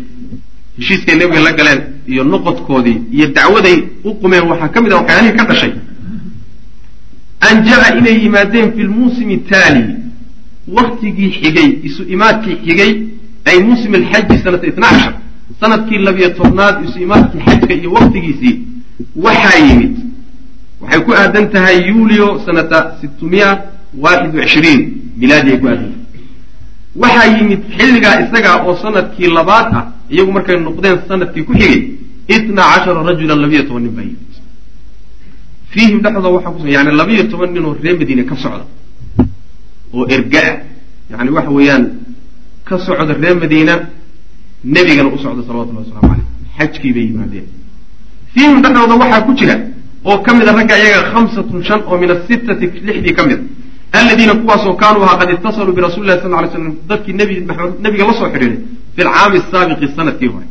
heshiiskay 0.78 1.16
nabiga 1.20 1.42
la 1.48 1.52
galeen 1.60 1.82
iyo 2.12 2.24
noqodkoodii 2.24 2.98
iyo 3.16 3.28
dacwaday 3.38 3.78
u 4.08 4.12
qumeen 4.22 4.46
waxaa 4.52 4.70
ka 4.74 4.80
mid 4.84 4.92
ah 4.94 5.00
waxyaalihii 5.02 5.38
ka 5.40 5.44
dhashay. 5.50 5.72
An 7.48 7.56
jaa 7.68 7.88
inay 8.00 8.18
yimaadeen 8.24 8.72
fi 8.76 8.82
lmuusimi 8.90 9.38
taali. 9.52 9.84
Waktigii 10.78 11.32
xigay 11.42 11.70
isu 11.88 12.02
imaadkii 12.16 12.56
xigay 12.66 12.92
ay 13.50 13.58
muusim 13.64 13.94
alxaji 14.00 14.36
sanata 14.44 14.68
itna 14.68 14.88
cashar 14.92 15.14
sannadkii 15.60 16.00
labiyo 16.08 16.30
tobnaad 16.40 16.76
isu 16.86 16.98
imaadkii 17.06 17.40
xajka 17.48 17.74
iyo 17.74 17.90
waktigiisii 17.98 18.56
waxaa 19.26 19.58
yimid 19.68 19.94
waxay 20.82 21.02
ku 21.06 21.12
aadan 21.14 21.46
tahay 21.54 21.78
yuulio 21.90 22.28
sanata 22.46 22.80
sitmiya 23.02 23.50
waaxid 24.04 24.34
wacishriin 24.40 24.82
milaadi 25.22 25.52
ay 25.52 25.60
ku 25.62 25.68
aadan 25.68 25.92
tahay. 25.92 26.24
Waxaa 27.02 27.28
yimid 27.38 27.62
xilligaa 27.78 28.16
isagaa 28.26 28.56
oo 28.68 28.76
sannadkii 28.84 29.30
labaad 29.38 29.68
ah 29.80 29.86
iyagu 30.14 30.32
markay 30.38 30.58
noqdeen 30.68 30.98
sannadkii 31.10 31.44
ku 31.48 31.54
xigay 31.54 31.76
itna 32.36 32.62
cashara 32.74 33.02
rajulan 33.10 33.40
labiyo 33.44 33.64
toban 33.68 33.84
nin 33.84 33.94
baa 33.98 34.04
yimid. 34.10 34.32
Fiihim 35.72 36.00
dhexdooda 36.04 36.30
waxaa 36.36 36.52
kusugan 36.56 36.74
yani 36.78 36.92
labiyo 37.02 37.24
toban 37.32 37.50
nin 37.54 37.66
oo 37.66 37.74
reer 37.84 37.96
madiine 38.00 38.24
ka 38.30 38.36
socda 38.44 38.66
oo 39.94 40.06
erga-a 40.16 40.54
yani 41.12 41.30
waxa 41.38 41.52
weeyaan 41.58 41.84
ka 42.68 42.76
socda 42.86 43.14
reer 43.24 43.36
madiina 43.44 43.74
nebigana 44.64 45.10
u 45.16 45.18
socda 45.24 45.42
salawatullahi 45.48 45.86
waslamu 45.86 46.08
caleyh 46.10 46.26
xajkii 46.58 46.94
bay 46.96 47.06
yimaadeen 47.12 47.48
fiihim 48.38 48.62
dhexdooda 48.64 48.96
waxaa 49.02 49.22
ku 49.28 49.32
jira 49.40 49.56
oo 50.06 50.18
ka 50.26 50.34
mida 50.34 50.52
ragga 50.58 50.76
iyaga 50.78 51.02
khamsatun 51.12 51.64
shan 51.68 51.82
oo 51.90 51.98
min 51.98 52.10
asittati 52.16 52.66
lixdii 52.88 53.14
ka 53.18 53.24
mid. 53.30 53.40
Aladiina 53.98 54.34
kuwaasoo 54.42 54.74
kaanuu 54.82 55.04
ahaa 55.04 55.18
qad 55.22 55.30
ittasaluu 55.36 55.74
birasuli 55.78 56.08
lahi 56.08 56.22
sal 56.22 56.32
ly 56.44 56.50
slam 56.54 56.76
dadkii 56.90 57.14
nebiga 57.84 58.04
la 58.10 58.14
soo 58.20 58.30
xidhiiray 58.34 58.60
fi 58.96 59.02
lcaami 59.08 59.38
asaabiqi 59.42 59.88
sannadkii 59.96 60.30
hore. 60.34 60.46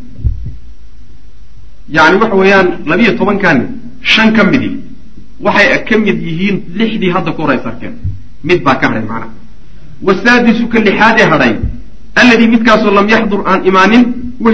Yani 1.97 2.17
waxa 2.23 2.37
weeyaan 2.41 2.69
labiyo 2.91 3.13
tobankaani 3.21 3.65
shan 4.13 4.33
ka 4.37 4.43
midii 4.45 4.75
waxay 5.47 5.85
ka 5.89 5.99
mid 5.99 6.19
yihiin 6.29 6.57
lixdii 6.79 7.11
hadda 7.17 7.31
ka 7.33 7.43
hor 7.43 7.51
ay 7.51 7.61
sarkeen 7.67 7.95
mid 8.49 8.63
baa 8.67 8.75
ka 8.81 8.87
hadhay 8.89 9.03
macnaha 9.03 9.29
wasaadisu 10.07 10.69
ka 10.73 10.79
lixaad 10.87 11.17
ee 11.21 11.29
hadhay 11.33 11.53
alladii 12.21 12.49
midkaasoo 12.55 12.91
lam 12.99 13.09
yaxdur 13.09 13.41
aan 13.51 13.61
imaanin 13.71 14.03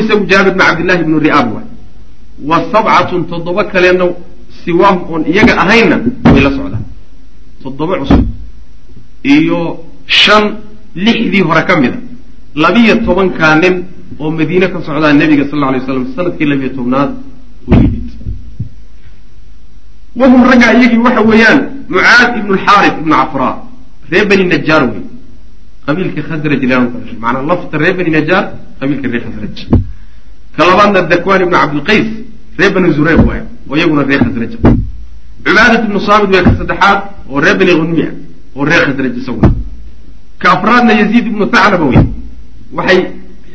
isagu 0.02 0.24
jaabir 0.32 0.52
bn 0.54 0.60
cabdillahi 0.68 1.04
bnu 1.04 1.18
ri'aab 1.26 1.46
waay 1.54 1.66
wa 2.50 2.56
sabcatun 2.72 3.24
toddoba 3.30 3.64
kalena 3.72 4.06
siwaahum 4.64 5.00
oon 5.12 5.22
iyaga 5.32 5.52
ahaynna 5.62 5.96
way 6.32 6.40
la 6.46 6.50
socdaan. 6.56 6.84
Toddoba 7.62 7.94
cusub 8.00 8.24
iyo 9.34 9.60
shan 10.06 10.44
lixdii 10.94 11.42
hore 11.48 11.62
ka 11.68 11.74
mida 11.80 11.98
labiyo 12.54 12.94
tobankaa 13.06 13.54
nin 13.62 13.74
oo 14.18 14.30
madiine 14.30 14.66
ka 14.72 14.78
socdaa 14.86 15.12
nebiga 15.12 15.44
sal 15.50 15.58
lla 15.60 15.66
alay 15.68 15.80
slam 15.86 16.06
sannadkii 16.16 16.46
labiyo 16.52 16.70
tobnaad 16.76 17.10
u 17.68 17.72
yimid 17.74 18.08
wahum 20.20 20.42
raggaa 20.50 20.72
iyagii 20.78 20.98
waxa 21.06 21.20
weeyaan 21.30 21.60
mucaad 21.88 22.30
ibnu 22.40 22.52
lxaaris 22.58 22.94
ibnu 23.00 23.14
cafraa 23.20 23.54
reer 24.10 24.26
bani 24.30 24.44
najaar 24.52 24.82
wey 24.92 25.02
qabiilka 25.86 26.20
khasraj 26.28 26.60
ilahan 26.66 26.86
ka 26.92 26.98
dhashay 26.98 27.18
macanaa 27.24 27.46
lafta 27.50 27.74
reer 27.82 27.94
bani 27.98 28.10
najaar 28.18 28.44
qabiilka 28.80 29.06
reer 29.12 29.22
khasraj 29.26 29.56
ka 30.56 30.62
labaadna 30.66 31.02
dakwan 31.02 31.40
ibnu 31.42 31.56
cabdilqays 31.56 32.08
reer 32.58 32.72
bani 32.74 32.92
zureyq 32.92 33.20
waay 33.28 33.40
oo 33.70 33.76
iyaguna 33.76 34.02
reer 34.02 34.20
khasraj 34.24 34.52
cubaadat 35.44 35.84
ibnu 35.86 36.00
saamid 36.00 36.30
waa 36.34 36.42
ka 36.42 36.52
saddexaad 36.60 36.98
oo 37.30 37.40
reer 37.40 37.56
bani 37.58 37.72
hunmi 37.72 38.02
oo 38.56 38.64
reer 38.64 38.82
khasraj 38.86 39.16
isaguna 39.18 39.50
ka 40.38 40.52
afraadna 40.52 40.92
yaziid 41.00 41.26
ibnu 41.26 41.46
thaclaba 41.46 41.84
wey 41.84 42.02
waxay 42.72 42.98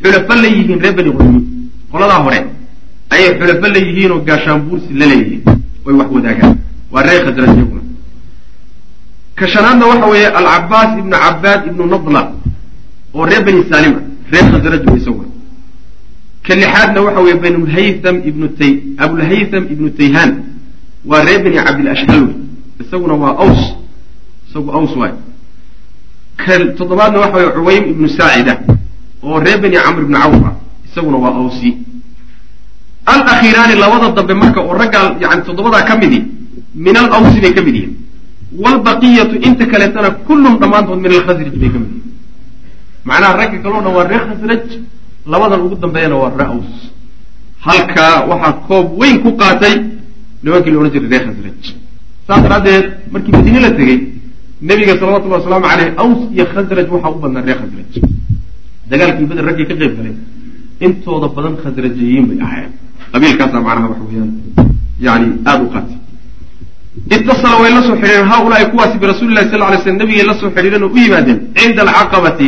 xulafo 0.01 0.33
la 0.41 0.47
yihiin 0.47 0.79
reer 0.83 0.93
bani 0.95 1.09
hunmi 1.09 1.39
qoladaa 1.91 2.23
hore 2.23 2.39
ayay 3.09 3.31
xulafo 3.39 3.67
la 3.73 3.79
yihiin 3.79 4.11
oo 4.11 4.19
gaashaanbuursi 4.27 4.93
la 4.93 5.05
leeyihiin 5.05 5.43
way 5.85 5.95
wax 5.95 6.09
wadaagaan. 6.15 6.57
Waa 6.91 7.03
reer 7.03 7.21
khasraj 7.25 7.49
iyaguna. 7.55 7.81
Ka 9.35 9.47
shanaadna 9.47 9.85
waxa 9.85 10.05
weeye 10.11 10.27
alcabaas 10.27 10.89
ibnu 10.99 11.11
cabaad 11.23 11.61
ibnu 11.67 11.83
nadla 11.85 12.21
oo 13.13 13.25
reer 13.25 13.43
bani 13.45 13.63
saalima 13.69 13.99
reer 14.31 14.45
khasraj 14.51 14.81
wey 14.87 14.97
isaguna 15.01 15.27
ka 16.47 16.55
waxa 17.01 17.19
weeye 17.21 17.35
banulhaytham 17.35 18.15
ibnu 18.23 18.47
tay 18.57 18.71
abulhaytham 18.97 19.63
ibnu 19.73 19.89
tayhaan 19.91 20.31
waa 21.05 21.23
reer 21.23 21.43
bani 21.43 21.57
cabdilashhal 21.57 22.23
wey 22.23 22.35
isaguna 22.79 23.13
waa 23.13 23.35
aws. 23.43 23.61
Isagu 24.49 24.71
aws 24.71 24.95
waay. 24.95 25.13
Ka 26.37 26.53
toddobaadna 26.77 27.19
waxa 27.19 27.37
weye 27.37 27.51
cuwaym 27.51 27.83
ibnu 27.91 28.07
saacida 28.09 28.59
oo 29.23 29.39
reer 29.39 29.59
bani 29.61 29.75
camr 29.75 30.01
ibnu 30.03 30.17
cawfa 30.17 30.55
isaguna 30.87 31.17
waa 31.17 31.35
awsi. 31.35 31.77
Alakhiiraani 33.05 33.75
labada 33.75 34.11
dambe 34.11 34.33
marka 34.33 34.61
oo 34.61 34.73
raggaa 34.73 35.17
yani 35.19 35.41
toddobadaa 35.43 35.83
ka 35.83 35.97
midi 35.97 36.23
min 36.75 36.97
alawsi 36.97 37.41
bay 37.41 37.53
ka 37.53 37.61
mid 37.61 37.75
yihiin. 37.75 37.95
Wlbaqiyatu 38.51 39.35
inta 39.47 39.65
kaleetana 39.65 40.09
kullum 40.27 40.59
dhammaantood 40.59 40.99
min 40.99 41.11
alkhasraj 41.11 41.51
bay 41.59 41.69
ka 41.69 41.79
mid 41.79 41.91
yihiin. 41.91 42.01
Macnaha 43.05 43.37
ragga 43.37 43.57
kaleo 43.63 43.81
dhan 43.81 43.93
waa 43.95 44.07
reer 44.07 44.23
khasraj 44.29 44.65
labadan 45.31 45.59
ugu 45.65 45.75
dambeeyana 45.83 46.15
waa 46.21 46.31
ree 46.39 46.47
aws 46.53 46.71
halkaa 47.67 48.13
waxaa 48.31 48.53
koob 48.67 48.87
weyn 49.01 49.17
ku 49.23 49.29
qaatay 49.41 49.75
nimankii 50.43 50.71
la 50.73 50.77
odhan 50.79 50.91
jiray 50.95 51.09
reer 51.13 51.23
khasraj 51.27 51.63
saas 52.27 52.41
daraaddeed 52.45 52.85
markii 53.13 53.31
madiine 53.37 53.59
la 53.65 53.71
tegey 53.79 53.97
nebiga 54.69 54.93
salawatullahi 54.99 55.41
wasalaamu 55.41 55.67
caleyh 55.71 55.89
aws 56.03 56.19
iyo 56.35 56.45
khasraj 56.53 56.87
waxaa 56.95 57.11
u 57.15 57.19
badnaa 57.23 57.43
reer 57.47 57.57
khasraj 57.61 57.91
dagaalkii 58.91 59.25
beder 59.29 59.45
raggii 59.49 59.65
ka 59.69 59.75
qayb 59.81 59.93
galay 59.97 60.15
intooda 60.85 61.27
badan 61.35 61.55
khasrajiyiin 61.63 62.25
bay 62.29 62.39
ahaayeen. 62.45 62.71
Qabiilkaasaa 63.13 63.61
macnaha 63.67 63.87
waxa 63.91 64.03
weeyaan 64.09 64.31
yani 65.05 65.27
aada 65.49 65.63
u 65.65 65.69
qaatay. 65.73 65.97
Itasala 67.15 67.55
way 67.61 67.71
la 67.77 67.81
soo 67.87 67.95
xidhiireen 68.01 68.27
haaulaai 68.31 68.65
kuwaasi 68.71 68.97
birasuli 69.01 69.33
lahi 69.37 69.49
sal 69.51 69.59
lay 69.71 69.79
slm 69.83 69.97
nabigay 70.01 70.25
la 70.29 70.33
soo 70.39 70.49
xidhiireen 70.55 70.83
oo 70.83 70.91
u 70.95 70.97
yimaadeen 71.03 71.39
cinda 71.57 71.81
alcaqabati 71.85 72.47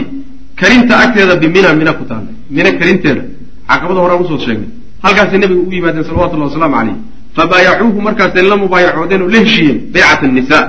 karinta 0.60 0.94
agteeda 1.04 1.36
bimina 1.42 1.74
mina 1.74 1.94
ku 1.94 2.04
taalla 2.10 2.32
mina 2.50 2.72
karinteeda. 2.80 3.24
Caqabada 3.70 4.00
horaan 4.04 4.22
u 4.24 4.28
soo 4.28 4.40
sheegnay. 4.46 4.70
Halkaasay 5.04 5.40
nabiga 5.40 5.62
ugu 5.62 5.72
yimaadeen 5.74 6.04
salawatullahi 6.04 6.50
wasalaamu 6.52 6.76
caleyh 6.76 6.96
fabaayacuuhu 7.36 8.02
markaasay 8.08 8.44
la 8.52 8.58
mubaayacoodeen 8.58 9.22
oo 9.22 9.30
la 9.34 9.40
heshiiyeen 9.44 9.78
baycat 9.94 10.22
nisa 10.38 10.60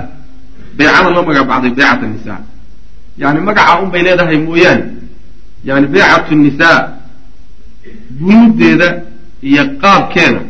baycada 0.78 1.10
la 1.10 1.22
magacbacday 1.28 1.70
baycat 1.78 2.02
nisa 2.14 2.34
yani 3.18 3.40
magacaa 3.40 3.80
un 3.82 3.90
bay 3.90 4.02
leedahay 4.02 4.38
mooyaane. 4.38 4.84
Yani 5.64 5.86
baycat 5.94 6.30
nisa 6.30 6.68
bunuudeeda 8.20 8.88
iyo 9.42 9.62
qaabkeeda 9.82 10.40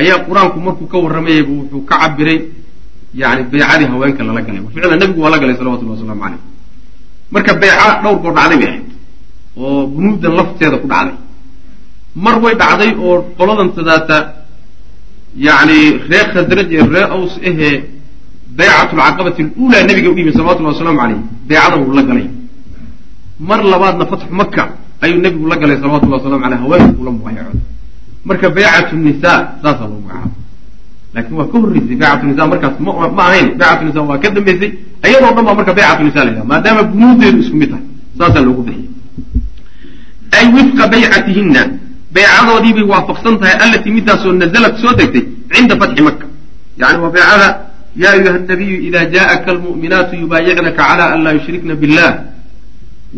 ayaa 0.00 0.18
qur'aanku 0.26 0.58
markuu 0.66 0.86
ka 0.92 0.96
warramayayba 1.04 1.52
wuxuu 1.58 1.84
ka 1.90 1.94
cabiray 2.02 2.38
yani 3.14 3.42
baycadii 3.52 3.86
haweenka 3.92 4.22
lala 4.24 4.40
galay. 4.46 4.62
Ficlan 4.74 4.98
nabigu 4.98 5.20
waa 5.22 5.30
la 5.30 5.38
galay 5.38 5.56
salawatullahi 5.56 5.96
waslamu 6.00 6.22
caleyh 6.24 6.40
marka 7.34 7.52
bayca 7.62 7.86
dhowr 8.02 8.16
goor 8.22 8.34
dhacday 8.38 8.58
bay 8.62 8.68
ahayd 8.72 8.86
oo 9.56 9.86
bunuudan 9.94 10.32
lafteeda 10.38 10.76
ku 10.82 10.86
dhacday. 10.92 11.16
Mar 12.24 12.36
way 12.44 12.54
dhacday 12.62 12.90
oo 13.04 13.14
qoladan 13.38 13.68
sadaata 13.76 14.16
yani 15.46 15.78
reer 16.10 16.26
khasraj 16.34 16.68
ee 16.76 16.84
reer 16.94 17.08
aws 17.16 17.34
ahee 17.48 17.74
baycat 18.58 18.90
lcaqabati 18.98 19.42
luulaa 19.56 19.82
nabiga 19.88 20.08
u 20.12 20.16
yimi 20.18 20.32
salawatullahi 20.36 20.74
wasalaamu 20.74 21.00
caleyh 21.02 21.20
baycada 21.48 21.76
wuu 21.82 21.94
la 21.98 22.02
galay. 22.08 22.26
Mar 23.48 23.60
labaadna 23.72 24.04
fatxu 24.10 24.28
maka 24.40 24.62
ayuu 25.04 25.20
nebigu 25.24 25.46
la 25.52 25.56
galay 25.62 25.76
salawatullahi 25.82 26.20
wasalamu 26.22 26.44
aleyh 26.46 26.60
haweenka 26.64 26.92
kula 26.98 27.10
mubaayacooda 27.16 27.62
marka 28.28 28.46
baycat 28.56 28.88
nisa 29.06 29.32
saasaa 29.62 29.88
loo 29.90 30.00
magacaaba 30.06 30.30
laakiin 31.14 31.36
waa 31.38 31.46
ka 31.52 31.58
horreysay 31.58 31.96
baycat 31.96 32.22
nisa 32.24 32.46
markaas 32.52 32.74
ma 32.80 33.22
ahayn. 33.26 33.48
Baycat 33.58 33.82
nisa 33.86 34.00
waa 34.08 34.18
ka 34.22 34.28
dambeysay 34.36 34.70
iyadoo 35.08 35.32
dhan 35.36 35.44
baa 35.46 35.54
marka 35.58 35.72
baycatu 35.78 36.02
nisa 36.04 36.20
la 36.24 36.30
yidhaha 36.30 36.46
maadaama 36.52 36.82
bunuudeedu 36.90 37.38
isku 37.44 37.56
mid 37.56 37.70
tahay. 37.70 37.84
Saasaa 38.18 38.42
loogu 38.46 38.62
bixiyay 38.62 38.88
ay 40.38 40.46
wifqa 40.54 40.84
baycatihina 40.92 41.62
baycadoodii 42.14 42.72
bay 42.76 42.86
waafaqsan 42.92 43.34
tahay 43.40 43.54
allatii 43.64 43.92
midaasoo 43.96 44.32
nazalad 44.32 44.74
soo 44.82 44.92
degtay 44.98 45.24
cinda 45.52 45.74
fatxi 45.80 46.02
maka 46.02 46.26
yani 46.80 46.98
waa 47.02 47.10
baycada 47.16 47.48
ya 48.02 48.08
ayuha 48.16 48.38
nabiyu 48.48 48.76
ida 48.88 49.00
jaءaka 49.14 49.48
almu'minaatu 49.52 50.16
yubaayicnaka 50.22 50.76
cala 50.76 51.04
an 51.14 51.20
laa 51.24 51.32
yushrikna 51.36 51.74
billah 51.82 52.10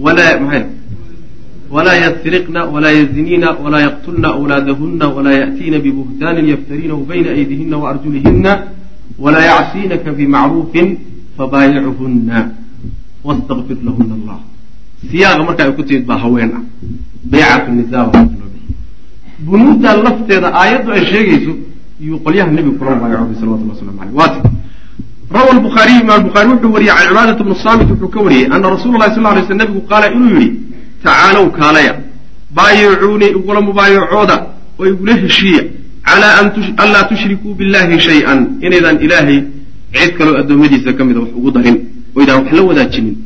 wala 0.05 0.27
maay 0.41 0.63
wlaa 1.71 1.97
ysriqna 2.09 2.61
wlaa 2.75 2.93
yziniina 2.93 3.57
wlaa 3.65 3.83
yqtulna 3.89 4.29
awlaadahuna 4.37 5.07
wlaa 5.17 5.33
yأtiina 5.41 5.79
bbuhtani 5.79 6.51
yftarinahu 6.53 7.05
bayna 7.11 7.31
aydihina 7.31 7.77
waarjulihina 7.79 8.53
wlaa 9.19 9.45
yacsinaka 9.51 10.13
bimacruufi 10.13 10.99
fabaayichuna 11.37 12.39
wاstakfir 13.25 13.79
lahuna 13.85 14.15
allah 14.19 14.39
siyaaqa 15.11 15.43
marka 15.45 15.65
ay 15.65 15.73
ku 15.73 15.83
timid 15.83 16.05
baa 16.07 16.19
haween 16.25 16.51
ah 16.59 16.63
baycat 17.25 17.69
nisa 17.73 18.13
bunuudan 19.45 19.97
lafteeda 20.07 20.49
aayaddu 20.61 20.91
ay 20.93 21.03
sheegayso 21.13 21.53
iyuu 22.01 22.19
qolyaha 22.25 22.51
nebigu 22.53 22.77
kula 22.79 22.97
mubaayacooday 22.97 23.37
salawatullah 23.41 23.75
waslamu 23.77 24.01
aleyh 24.03 24.15
waati 24.21 24.41
rawa 25.37 25.51
lbukhaariy 25.59 25.99
imaam 26.05 26.23
bukhari 26.29 26.49
wuxuu 26.53 26.73
wariyey 26.73 26.95
can 26.95 27.09
cibaadata 27.09 27.45
bnu 27.45 27.55
saamit 27.65 27.89
wuxuu 27.91 28.09
ka 28.09 28.21
wariyey 28.21 28.47
ana 28.55 28.71
rasuula 28.71 28.99
lahi 28.99 29.15
sal 29.17 29.35
ly 29.37 29.43
sl 29.49 29.57
nebigu 29.57 29.81
qaala 29.91 30.07
inuu 30.13 30.31
yihi 30.37 30.51
tacaalow 31.05 31.47
kaalaya. 31.59 31.95
Baayicuunii 32.57 33.31
igula 33.39 33.61
mubaayacooda 33.61 34.37
oo 34.79 34.87
igula 34.87 35.13
heshiiya. 35.23 35.63
Calaa 36.07 36.41
an 36.83 36.89
laa 36.93 37.05
tushrikuu 37.11 37.55
billahi 37.59 38.01
shay-an. 38.01 38.41
Inaydaan 38.67 38.99
ilaahay 39.05 39.39
cid 39.95 40.11
kaloo 40.19 40.37
addoommadiisa 40.41 40.93
ka 40.93 41.05
mida 41.05 41.21
wax 41.21 41.31
ugu 41.39 41.51
darin. 41.51 41.77
Oo 42.17 42.23
ydaan 42.23 42.39
wax 42.45 42.53
la 42.53 42.63
wadaajinin. 42.63 43.17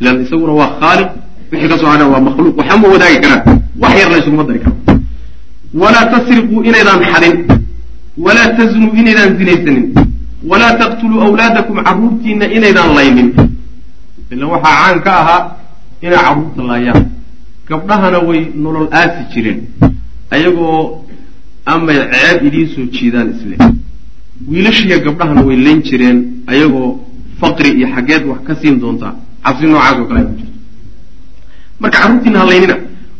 Ilan 0.00 0.16
isaguna 0.24 0.52
waa 0.60 0.70
khaaliq 0.80 1.10
wixii 1.52 1.68
ka 1.68 1.76
soo 1.78 1.86
hadhan 1.92 2.08
waa 2.12 2.20
makhluuq. 2.26 2.56
Waxama 2.58 2.88
wadaagi 2.88 3.18
karaan. 3.24 3.42
Wax 3.82 3.92
yar 4.00 4.10
laysuguma 4.12 4.44
dari 4.48 4.58
karo. 4.64 4.76
Walaa 5.74 6.06
tasriquu 6.12 6.56
inaydaan 6.68 7.00
xadin. 7.12 7.34
Walaa 8.24 8.48
taznuu 8.58 8.92
inaydaan 9.00 9.36
zinaysanin. 9.38 9.86
Walaa 10.50 10.72
taqtuluu 10.80 11.20
awlaadakum 11.26 11.76
carruurtiina 11.84 12.44
inaydaan 12.56 12.94
laynin. 12.96 13.28
Ilan 14.32 14.48
waxaa 14.54 14.74
caan 14.80 14.98
ka 15.04 15.12
ahaa 15.20 15.40
inay 16.02 16.18
carruurta 16.24 16.62
laayaan 16.70 17.04
gabdhahana 17.68 18.18
way 18.28 18.40
nolol 18.54 18.88
aasi 18.92 19.22
jireen 19.32 19.60
ayagoo 20.30 21.04
amay 21.66 21.96
ceeb 22.12 22.44
idiin 22.48 22.68
soo 22.74 22.84
jiidaan 22.96 23.28
isle. 23.34 23.56
Wiilashiiya 24.50 24.98
gabdhahana 25.06 25.42
way 25.48 25.56
layn 25.56 25.82
jireen 25.88 26.18
ayagoo 26.46 26.88
faqri 27.40 27.70
iyo 27.78 27.88
xaggeed 27.94 28.24
wax 28.30 28.40
ka 28.46 28.54
siin 28.60 28.80
doontaa 28.80 29.14
cabsi 29.44 29.66
noocaas 29.66 29.98
oo 30.00 30.06
kale 30.08 30.20
ay 30.20 30.26
ku 30.26 30.34
jirto 30.38 30.52
marka 31.80 31.98
carruurtiina 31.98 32.38
ha 32.40 32.46
laynina 32.50 32.76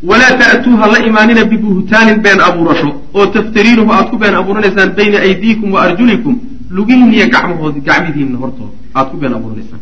walaa 0.09 0.33
ta'tuu 0.41 0.75
ha 0.81 0.85
la 0.93 0.99
imaanina 1.09 1.43
bibuhtaanin 1.51 2.19
been 2.25 2.39
abuurasho 2.47 2.89
oo 3.13 3.25
taftariinuhu 3.35 3.91
aad 3.93 4.09
ku 4.11 4.17
been 4.17 4.35
abuuranaysaan 4.41 4.91
bayna 4.97 5.17
aydiikum 5.27 5.71
wa 5.73 5.81
arjulikum 5.85 6.35
lugihiin 6.69 7.13
iyo 7.13 7.25
gacmahood 7.33 7.75
gacmidiinna 7.87 8.37
hortooda 8.43 8.73
aad 8.95 9.07
ku 9.11 9.17
been 9.17 9.33
abuuranaysaan. 9.33 9.81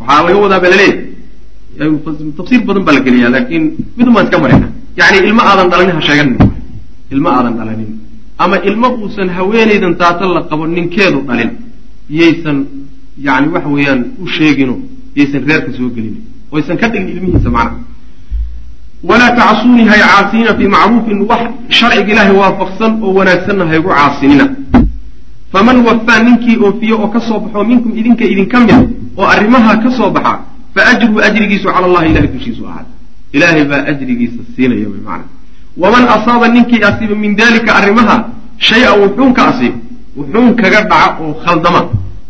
Waxaa 0.00 0.22
laga 0.26 0.38
wadaa 0.44 0.60
balaleey 0.64 0.92
tafsiir 2.36 2.60
badan 2.66 2.84
baa 2.86 2.92
la 2.94 3.00
geliyaa 3.06 3.30
laakiin 3.34 3.64
midun 3.96 4.14
baan 4.14 4.24
iska 4.26 4.38
marayna. 4.38 4.68
Yani 4.96 5.18
ilmo 5.28 5.42
aadan 5.50 5.70
dhalanin 5.70 5.94
ha 5.96 6.00
sheeganin. 6.08 6.36
Ilmo 7.14 7.28
aadan 7.28 7.54
dhalanin 7.58 7.90
ama 8.38 8.56
ilmo 8.68 8.88
uusan 9.02 9.28
haweenaydan 9.36 9.94
taata 10.00 10.24
la 10.34 10.42
qabo 10.50 10.66
ninkeedu 10.66 11.20
dhalin. 11.28 11.50
Yaysan 12.10 12.58
yani 13.26 13.46
waxa 13.54 13.68
weeyaan 13.68 14.00
u 14.22 14.26
sheegino 14.26 14.74
yaysan 15.16 15.42
reerka 15.48 15.70
soo 15.78 15.88
gelin. 15.96 16.16
Oysan 16.52 16.76
ka 16.80 16.86
dhigin 16.88 17.08
ilmihiisa 17.16 17.50
macna. 17.50 17.78
Walaa 19.08 19.30
tacsuunii 19.38 19.84
hay 19.90 20.00
caasiniina 20.00 20.52
fii 20.58 20.68
macruufin 20.74 21.18
wax 21.30 21.40
sharciga 21.68 22.12
ilaahay 22.12 22.36
waafaqsan 22.42 22.92
oo 23.02 23.10
wanaagsanna 23.18 23.64
haygu 23.70 23.88
caasinina. 23.88 24.46
Faman 25.52 25.76
wafaa 25.86 26.18
ninkii 26.26 26.56
oofiye 26.64 26.92
oo 26.94 27.08
ka 27.08 27.20
soo 27.20 27.38
baxo 27.40 27.64
minkum 27.64 27.90
idinka 28.00 28.24
idinka 28.24 28.60
mida 28.60 28.76
oo 29.16 29.26
arrimaha 29.34 29.76
ka 29.82 29.90
soo 29.98 30.10
baxa 30.10 30.32
fa 30.74 30.80
ajruhu 30.92 31.18
ajrigiisu 31.28 31.64
cala 31.74 31.86
allahi 31.90 32.06
ilahay 32.10 32.28
dushiisu 32.36 32.62
ahaad 32.70 32.86
ilaahay 33.36 33.64
baa 33.70 33.82
ajrigiisa 33.92 34.40
siinaya 34.56 34.88
wy 34.94 35.00
maana 35.08 35.24
waman 35.82 36.04
asaaba 36.16 36.48
ninkii 36.54 36.82
asiiba 36.88 37.14
min 37.24 37.32
dalika 37.40 37.70
arrimaha 37.80 38.16
shay-a 38.68 38.92
wuxuun 39.02 39.32
ka 39.38 39.42
asiiba 39.50 39.78
wuxuun 40.16 40.54
kaga 40.60 40.80
dhaca 40.90 41.16
oo 41.24 41.32
khaldama 41.44 41.80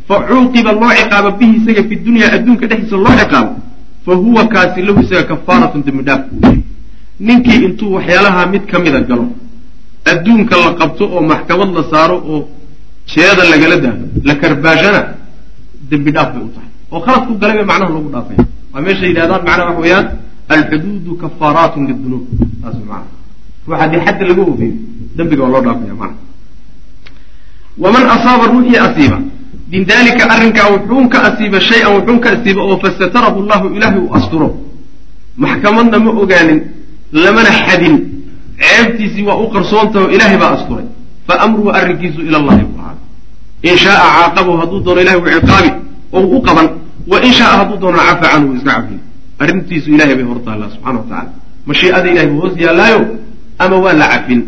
fa 0.09 0.17
cuuqiba 0.29 0.73
loo 0.81 0.91
ciqaabo 0.99 1.31
bihi 1.39 1.53
isaga 1.61 1.83
fi 1.89 1.95
dunya 2.07 2.27
adduunka 2.37 2.65
dhexdiisa 2.71 2.97
loo 3.05 3.15
ciqaabo 3.21 3.53
fa 4.05 4.13
huwa 4.23 4.43
kaasi 4.53 4.83
lahu 4.87 5.01
isaga 5.05 5.23
kafaaratun 5.31 5.83
dembi 5.87 6.03
dhaaf 6.09 6.23
ninkii 7.27 7.59
intuu 7.67 7.93
waxyaalaha 7.97 8.47
mid 8.53 8.65
ka 8.71 8.79
mida 8.85 9.01
galo 9.09 9.25
adduunka 10.13 10.55
la 10.65 10.71
qabto 10.81 11.05
oo 11.15 11.23
maxkamad 11.31 11.71
la 11.77 11.83
saaro 11.93 12.17
oo 12.33 12.41
jeeda 13.13 13.43
lagala 13.53 13.77
daado 13.85 14.05
la 14.29 14.35
karbaashana 14.43 15.01
dembi 15.91 16.11
dhaaf 16.17 16.29
bay 16.35 16.43
u 16.49 16.51
tahay 16.55 16.70
oo 16.93 17.01
khaladku 17.05 17.33
galay 17.41 17.57
bay 17.59 17.67
macnaha 17.71 17.91
loogu 17.95 18.11
dhaafaya 18.15 18.45
waa 18.73 18.81
meesha 18.87 19.07
yidhahdaan 19.11 19.43
macnaha 19.49 19.69
waxa 19.71 19.81
weeyaan 19.85 20.07
alxuduudu 20.55 21.13
kafaaraatun 21.23 21.83
lidunuub 21.89 22.25
saas 22.63 22.77
mana 22.91 23.07
ruux 23.67 23.77
haddii 23.81 24.01
xadda 24.07 24.25
laga 24.31 24.43
oofiyo 24.43 24.73
dembiga 25.17 25.43
waa 25.45 25.53
loo 25.55 25.63
dhaafaya 25.67 25.95
mana 26.01 26.15
waman 27.83 28.05
asaaba 28.17 28.45
ruuxii 28.53 28.79
asiiba 28.87 29.19
min 29.73 29.85
dalika 29.87 30.25
arrinkaa 30.35 30.69
wuxuun 30.75 31.09
ka 31.13 31.19
asiiba 31.29 31.59
shay-an 31.61 31.93
wuxuun 31.97 32.19
ka 32.25 32.29
asiiba 32.37 32.61
oo 32.63 32.77
fasatarahu 32.85 33.39
llahu 33.49 33.67
ilaahay 33.77 34.01
uu 34.01 34.15
asturo. 34.19 34.49
Maxkamadna 35.37 35.99
ma 35.99 36.11
ogaanin 36.23 36.61
lamana 37.13 37.51
xadin. 37.67 37.95
Ceebtiisii 38.61 39.23
waa 39.29 39.37
u 39.39 39.47
qarsoontaho 39.55 40.07
ilaahay 40.15 40.37
baa 40.43 40.53
asturay. 40.59 40.85
Fa 41.27 41.35
amruhu 41.47 41.71
arrinkiisu 41.71 42.21
ila 42.29 42.39
allahi 42.43 42.65
buu 42.65 42.81
ahaa. 42.83 42.97
In 43.63 43.77
shaaa 43.79 44.11
caaqabahu 44.17 44.59
hadduu 44.61 44.81
doono 44.85 45.01
ilahay 45.01 45.21
wuu 45.21 45.31
ciqaabi 45.39 45.71
oo 46.13 46.27
u 46.37 46.41
qaban 46.47 46.69
wa 47.11 47.17
in 47.27 47.33
shaaa 47.39 47.57
hadduu 47.59 47.79
doono 47.83 47.99
cafa 47.99 48.27
canhu 48.33 48.55
iska 48.57 48.71
cafiy 48.77 48.99
arrintiisu 49.43 49.89
ilahay 49.95 50.15
bay 50.19 50.25
hortaallaa 50.33 50.71
subxana 50.75 50.99
wa 50.99 51.05
tacala 51.11 51.31
mashiicada 51.67 52.07
ilahay 52.13 52.29
buu 52.31 52.41
hoos 52.41 52.55
yaallaayo 52.65 53.01
ama 53.59 53.77
waa 53.85 53.93
la 54.01 54.07
cafin 54.13 54.41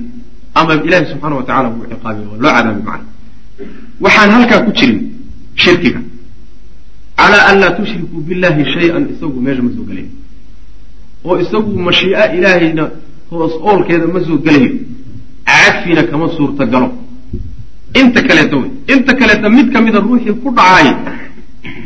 ama 0.54 0.72
ilahi 0.86 1.04
subxaana 1.12 1.34
wa 1.36 1.42
tacala 1.48 1.68
wuu 1.74 1.84
ciqaabi 1.92 2.20
waa 2.30 2.38
loo 2.42 2.52
cadaabi 2.56 2.82
macna 2.88 3.06
waxaan 4.04 4.30
halkaa 4.36 4.60
ku 4.66 4.70
jirin 4.78 5.00
shirkiga. 5.54 6.00
Calaa 7.16 7.44
an 7.50 7.56
laa 7.62 7.70
tushrikuu 7.78 8.20
billahi 8.28 8.62
shay-an 8.74 9.04
isagu 9.12 9.38
meesha 9.44 9.62
ma 9.62 9.70
soo 9.76 9.84
gelayo 9.88 10.08
oo 11.24 11.36
isagu 11.44 11.70
mashii'a 11.88 12.24
ilaahayna 12.36 12.84
hoos 13.30 13.52
oolkeeda 13.68 14.06
ma 14.14 14.20
soo 14.26 14.38
gelayo 14.46 14.70
cafina 15.46 16.02
kama 16.10 16.26
suurta 16.36 16.64
galo 16.72 16.88
inta 18.00 18.20
kaleeta 18.28 18.56
wey 18.56 18.70
inta 18.94 19.12
kaleeta 19.20 19.48
mid 19.56 19.66
ka 19.72 19.78
mida 19.80 19.98
ruuxii 20.06 20.34
ku 20.42 20.48
dhacaay 20.56 20.88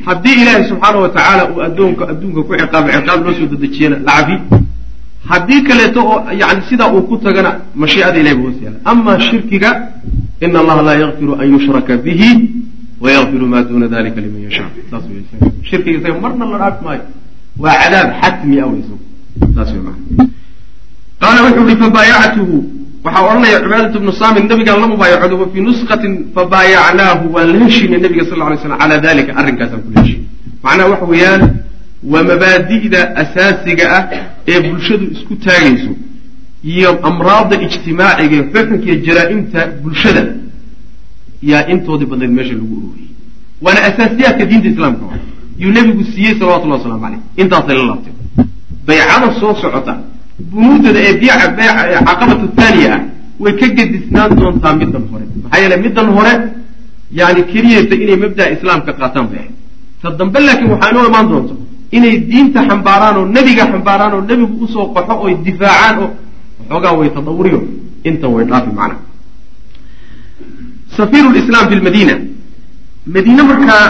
haddii 0.07 0.35
ilaahay 0.43 0.65
subxaana 0.71 0.99
wa 1.05 1.09
tacaala 1.17 1.43
uu 1.53 1.61
addoonka 1.69 2.05
adduunka 2.13 2.41
ku 2.47 2.53
ciqaabo 2.61 2.89
ciqaab 2.97 3.21
loo 3.27 3.35
soo 3.39 3.47
dedejiyana 3.53 3.97
la 4.07 4.13
cafi 4.19 4.37
haddii 5.31 5.63
kaleeto 5.69 6.01
oo 6.13 6.19
yani 6.41 6.61
sidaa 6.69 6.91
uu 6.95 7.03
ku 7.09 7.17
tagana 7.25 7.51
mashiicada 7.75 8.19
ilahay 8.21 8.37
ba 8.39 8.43
hoos 8.47 8.59
yaalla 8.65 8.79
ama 8.85 9.13
shirkiga 9.29 9.71
ina 10.45 10.59
allaha 10.63 10.83
laa 10.89 10.97
yakfiru 11.05 11.33
an 11.41 11.47
yushraka 11.55 11.97
bihi 12.05 12.31
wayakfiru 13.01 13.47
ma 13.53 13.63
duna 13.63 13.87
dalika 13.89 14.21
liman 14.21 14.43
yashaa. 14.49 14.71
Saas 14.91 15.05
wey 15.11 15.23
shirkiga 15.69 15.99
isaga 15.99 16.21
marna 16.21 16.45
la 16.53 16.57
dhaafi 16.59 16.85
maayo. 16.85 17.03
Waa 17.59 17.75
cadaab 17.83 18.09
xatmi 18.23 18.61
ah 18.63 18.67
wey 18.73 18.83
saas 19.55 19.71
wey 19.75 19.83
maa 19.87 19.97
qaala 21.21 21.39
wuxuu 21.47 21.67
ihi 21.69 21.77
fabaayactuhu 21.83 22.57
waxaa 23.07 23.23
odhanaya 23.29 23.59
cibaadatu 23.65 23.99
bnu 24.03 24.13
saamin 24.21 24.45
nabigaan 24.51 24.81
la 24.85 24.87
mubaayacooday 24.93 25.39
wa 25.43 25.49
fii 25.53 25.63
nusqatin 25.69 26.13
fabaayacnaahu 26.35 27.25
waan 27.35 27.49
la 27.53 27.59
heshiinay 27.65 28.01
nabiga 28.05 28.25
sal 28.29 28.39
lla 28.39 28.49
lay 28.53 28.59
slam 28.63 28.79
calaa 28.83 28.99
dalika 29.07 29.31
arrinkaasaan 29.41 29.81
kula 29.87 30.01
heshiinay 30.03 30.27
macnaha 30.65 30.89
waxa 30.93 31.07
weeyaan 31.13 31.43
waa 32.13 32.23
mabaadi'da 32.31 33.01
asaasiga 33.23 33.85
ah 33.99 34.03
ee 34.53 34.59
bulshadu 34.69 35.05
isku 35.15 35.35
taagayso 35.47 35.93
iyo 36.73 36.91
amraadda 37.11 37.55
ijtimaaciga 37.67 38.37
xukunka 38.53 38.85
iyo 38.87 38.97
jaraa-imta 39.07 39.61
bulshada 39.83 40.23
yaa 41.51 41.63
intoodii 41.73 42.09
badnayd 42.11 42.33
meesha 42.39 42.55
lagu 42.61 42.75
ururiyey. 42.81 43.11
Waana 43.65 43.81
asaasiyaadka 43.91 44.45
diinta 44.51 44.69
islaamka 44.75 45.05
wa 45.11 45.17
yuu 45.63 45.73
nebigu 45.77 46.03
siiyey 46.13 46.35
salawatullahi 46.39 46.79
waslamu 46.81 47.01
caleyh 47.05 47.21
intaasay 47.43 47.77
la 47.81 47.85
laabtay. 47.91 48.13
Baycada 48.87 49.27
soo 49.41 49.55
socota 49.63 49.95
bunuudada 50.39 51.01
ee 51.01 51.15
caqabatu 52.09 52.47
thaaniya 52.59 52.89
ah 52.97 53.01
way 53.43 53.53
ka 53.61 53.67
gedisnaan 53.79 54.31
doontaa 54.41 54.75
middan 54.81 55.05
hore. 55.11 55.25
Maxaa 55.43 55.61
yeele 55.63 55.77
middan 55.85 56.09
hore 56.17 56.33
yani 57.21 57.43
keliyata 57.53 57.95
inay 58.03 58.17
mabda'a 58.25 58.49
islaamka 58.57 58.93
qaataan 59.01 59.27
bay 59.31 59.39
ahayd 59.39 59.55
ta 60.03 60.11
dambe 60.19 60.39
laakiin 60.47 60.71
waxaa 60.73 60.91
inoo 60.93 61.05
imaan 61.11 61.27
doonto 61.31 61.55
inay 61.97 62.15
diinta 62.31 62.61
xambaaraan 62.69 63.17
oo 63.21 63.25
nebiga 63.37 63.65
xambaaraan 63.73 64.13
oo 64.17 64.21
nebigu 64.31 64.55
u 64.65 64.69
soo 64.75 64.87
qaxo 64.95 65.15
oy 65.25 65.33
difaacaan 65.47 65.97
oo 66.03 66.09
waxoogaa 66.61 66.93
way 66.99 67.09
tadawuriyo 67.17 67.61
intan 68.09 68.31
way 68.35 68.45
dhaafi 68.51 68.71
macnaha 68.79 69.01
safiiru 70.97 71.29
lislaam 71.37 71.65
fi 71.71 71.75
lmadiina 71.81 72.15
madiine 73.15 73.43
markaa 73.51 73.85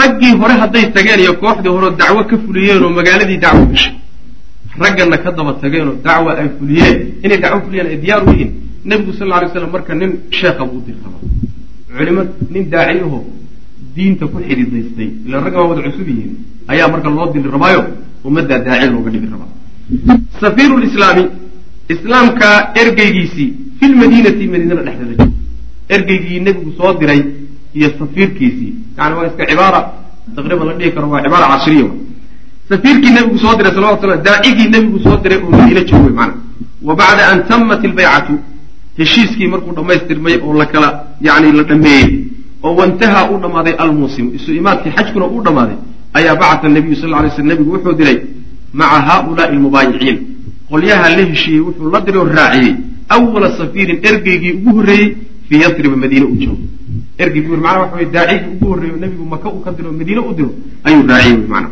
raggii 0.00 0.32
hore 0.40 0.54
hadday 0.62 0.84
tageen 0.96 1.20
iyo 1.24 1.32
kooxdii 1.42 1.72
hore 1.76 1.88
dacwo 2.00 2.22
ka 2.30 2.36
fuliyeen 2.44 2.82
oo 2.84 2.90
magaaladii 2.98 3.38
dacwo 3.44 3.64
gashay 3.72 3.92
raggana 4.82 5.16
ka 5.24 5.30
daba 5.32 5.52
tageen 5.60 5.88
oo 5.88 5.96
dacwa 6.06 6.32
ay 6.40 6.48
fuliyeen? 6.58 6.98
Inay 7.24 7.38
dacwo 7.42 7.60
fuliyeen 7.66 7.86
ay 7.92 7.96
diyaar 8.02 8.22
u 8.26 8.30
yihiin? 8.32 8.50
Nebigu 8.84 9.12
sal 9.18 9.26
lla 9.28 9.36
alay 9.38 9.50
slam 9.52 9.70
marka 9.72 9.94
nin 9.94 10.10
sheekha 10.30 10.64
buu 10.70 10.80
diri 10.86 10.98
rabaa 11.04 11.22
culimo 11.98 12.22
nin 12.52 12.64
daaciyaho 12.72 13.18
diinta 13.94 14.26
ku 14.26 14.38
xididaystay 14.48 15.08
ila 15.26 15.36
ragga 15.44 15.58
waa 15.60 15.68
wada 15.70 15.82
cusub 15.86 16.08
yihiin 16.08 16.32
ayaa 16.72 16.88
marka 16.92 17.08
loo 17.16 17.26
dili 17.32 17.48
rabaayo 17.54 17.80
ummaddaa 18.24 18.58
daaci 18.66 18.86
looga 18.92 19.10
dhigi 19.10 19.28
rabaa. 19.34 19.50
Safiiru 20.40 20.76
lislaami 20.84 21.24
islaamka 21.94 22.48
ergeygiisii 22.80 23.48
fi 23.78 23.84
lmadiinati 23.92 24.44
madiinada 24.52 24.82
dhexdeeda 24.86 25.14
jooga 25.24 25.32
ergeygii 25.96 26.40
nebigu 26.46 26.70
soo 26.78 26.92
diray 27.00 27.20
iyo 27.74 27.88
safiirkiisii. 27.98 28.72
Yani 28.98 29.14
waa 29.16 29.26
iska 29.30 29.44
cibaara 29.50 29.80
taqriiban 30.36 30.66
la 30.68 30.74
dhihi 30.78 30.90
karo 30.94 31.08
waa 31.12 31.22
cibaara 31.24 31.46
cashriya 31.52 31.86
safiirkii 32.68 33.10
nebigu 33.16 33.38
soo 33.38 33.54
diray 33.56 33.72
salawatu 33.74 34.02
slam 34.06 34.22
daacigii 34.22 34.68
nebigu 34.74 34.98
soo 35.04 35.16
diray 35.22 35.38
oo 35.44 35.50
madiine 35.50 35.84
joogay 35.84 36.12
macna. 36.20 36.34
Wa 36.82 36.94
bacda 36.94 37.28
an 37.32 37.38
tamat 37.48 37.84
ilbaycatu 37.84 38.32
heshiiskii 38.98 39.46
markuu 39.48 39.72
dhammaystirmay 39.76 40.36
oo 40.46 40.52
la 40.60 40.66
kala 40.66 40.88
yani 41.20 41.52
la 41.52 41.62
dhameeyey 41.62 42.24
oo 42.62 42.74
wantahaa 42.76 43.30
u 43.30 43.38
dhammaaday 43.42 43.74
almuusimu 43.84 44.32
isu 44.36 44.54
imaadkii 44.60 44.90
xajkuna 44.96 45.26
uu 45.26 45.42
dhammaaday 45.46 45.76
ayaa 46.14 46.36
bacata 46.36 46.68
nabiyu 46.68 46.96
sal 46.96 47.10
ly 47.24 47.30
sl 47.36 47.42
nebigu 47.50 47.72
wuxuu 47.74 47.92
diray 48.00 48.18
maca 48.72 49.00
haaulaai 49.08 49.48
almubaayiciin. 49.54 50.18
Qolyaha 50.70 51.08
la 51.16 51.22
heshiiyey 51.30 51.60
wuxuu 51.60 51.90
la 51.90 52.00
diray 52.00 52.20
oo 52.20 52.28
raaciyey. 52.38 52.74
Awala 53.08 53.50
safiirin 53.58 53.98
ergeygii 54.08 54.52
ugu 54.58 54.70
horreeyey 54.76 55.16
fii 55.48 55.60
yasriba 55.64 55.96
madiine 55.96 56.26
u 56.26 56.36
joogo. 56.36 56.62
Ergeygii 57.18 57.56
macnaa 57.56 57.78
waxa 57.82 58.04
daacigii 58.12 58.50
ugu 58.54 58.66
horreeyo 58.70 58.96
nebigu 59.00 59.24
maka 59.24 59.48
uu 59.48 59.60
ka 59.64 59.70
diro 59.72 59.92
madiine 59.92 60.20
u 60.20 60.34
diro 60.34 60.50
ayuu 60.84 61.06
raaciyey 61.08 61.36
wy 61.40 61.46
maana 61.48 61.68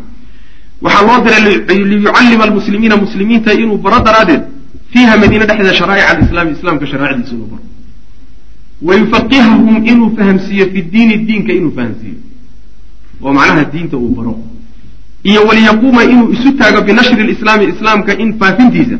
waxaa 0.81 1.03
loo 1.07 1.17
diray 1.25 1.43
liyucallima 1.91 2.43
almuslimiina 2.47 2.95
muslimiinta 3.05 3.51
inuu 3.53 3.77
baro 3.85 3.99
daraaddeed 4.07 4.43
fiiha 4.93 5.13
madiine 5.21 5.45
dhexdeeda 5.49 5.73
sharaa'ic 5.79 6.05
alislaami 6.13 6.51
islaamka 6.57 6.85
sharaa'icdiisa 6.91 7.33
inuu 7.35 7.47
baro. 7.53 7.63
Wayufaqihahum 8.87 9.75
inuu 9.91 10.09
fahamsiiyo 10.17 10.65
fi 10.73 10.81
diini 10.93 11.15
diinka 11.27 11.51
inuu 11.59 11.71
fahamsiiyo. 11.77 12.19
Oo 13.23 13.33
macnaha 13.33 13.63
diinta 13.73 13.97
uu 13.97 14.15
baro. 14.17 14.33
Iyo 15.23 15.41
waliyaquuma 15.47 16.03
inuu 16.03 16.31
isu 16.35 16.51
taago 16.59 16.81
binashri 16.81 17.23
lislaami 17.23 17.65
islaamka 17.73 18.11
in 18.23 18.29
faafintiisa. 18.39 18.97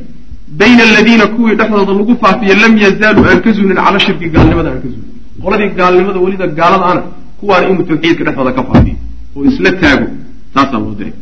Bayna 0.59 0.84
aladiina 0.84 1.28
kuwii 1.28 1.55
dhexdooda 1.55 1.93
lagu 1.93 2.15
faafiyo 2.21 2.55
lam 2.61 2.78
yazaaluu 2.78 3.25
aan 3.30 3.41
ka 3.41 3.51
zuulin 3.51 3.75
cala 3.75 3.99
shirki 3.99 4.30
gaalnimada 4.36 4.69
aan 4.71 4.82
ka 4.82 4.88
zuulin 4.93 5.11
qoladii 5.43 5.69
gaalnimada 5.80 6.19
welida 6.25 6.47
gaalada 6.47 6.86
ana 6.91 7.01
kuwaana 7.39 7.67
inuu 7.69 7.84
tawxiidka 7.89 8.23
dhexdooda 8.23 8.51
ka 8.57 8.63
faafiyo. 8.69 8.95
Oo 9.36 9.43
isla 9.49 9.71
taago 9.82 10.07
taasaa 10.53 10.80
loo 10.84 10.95
diray 10.99 11.13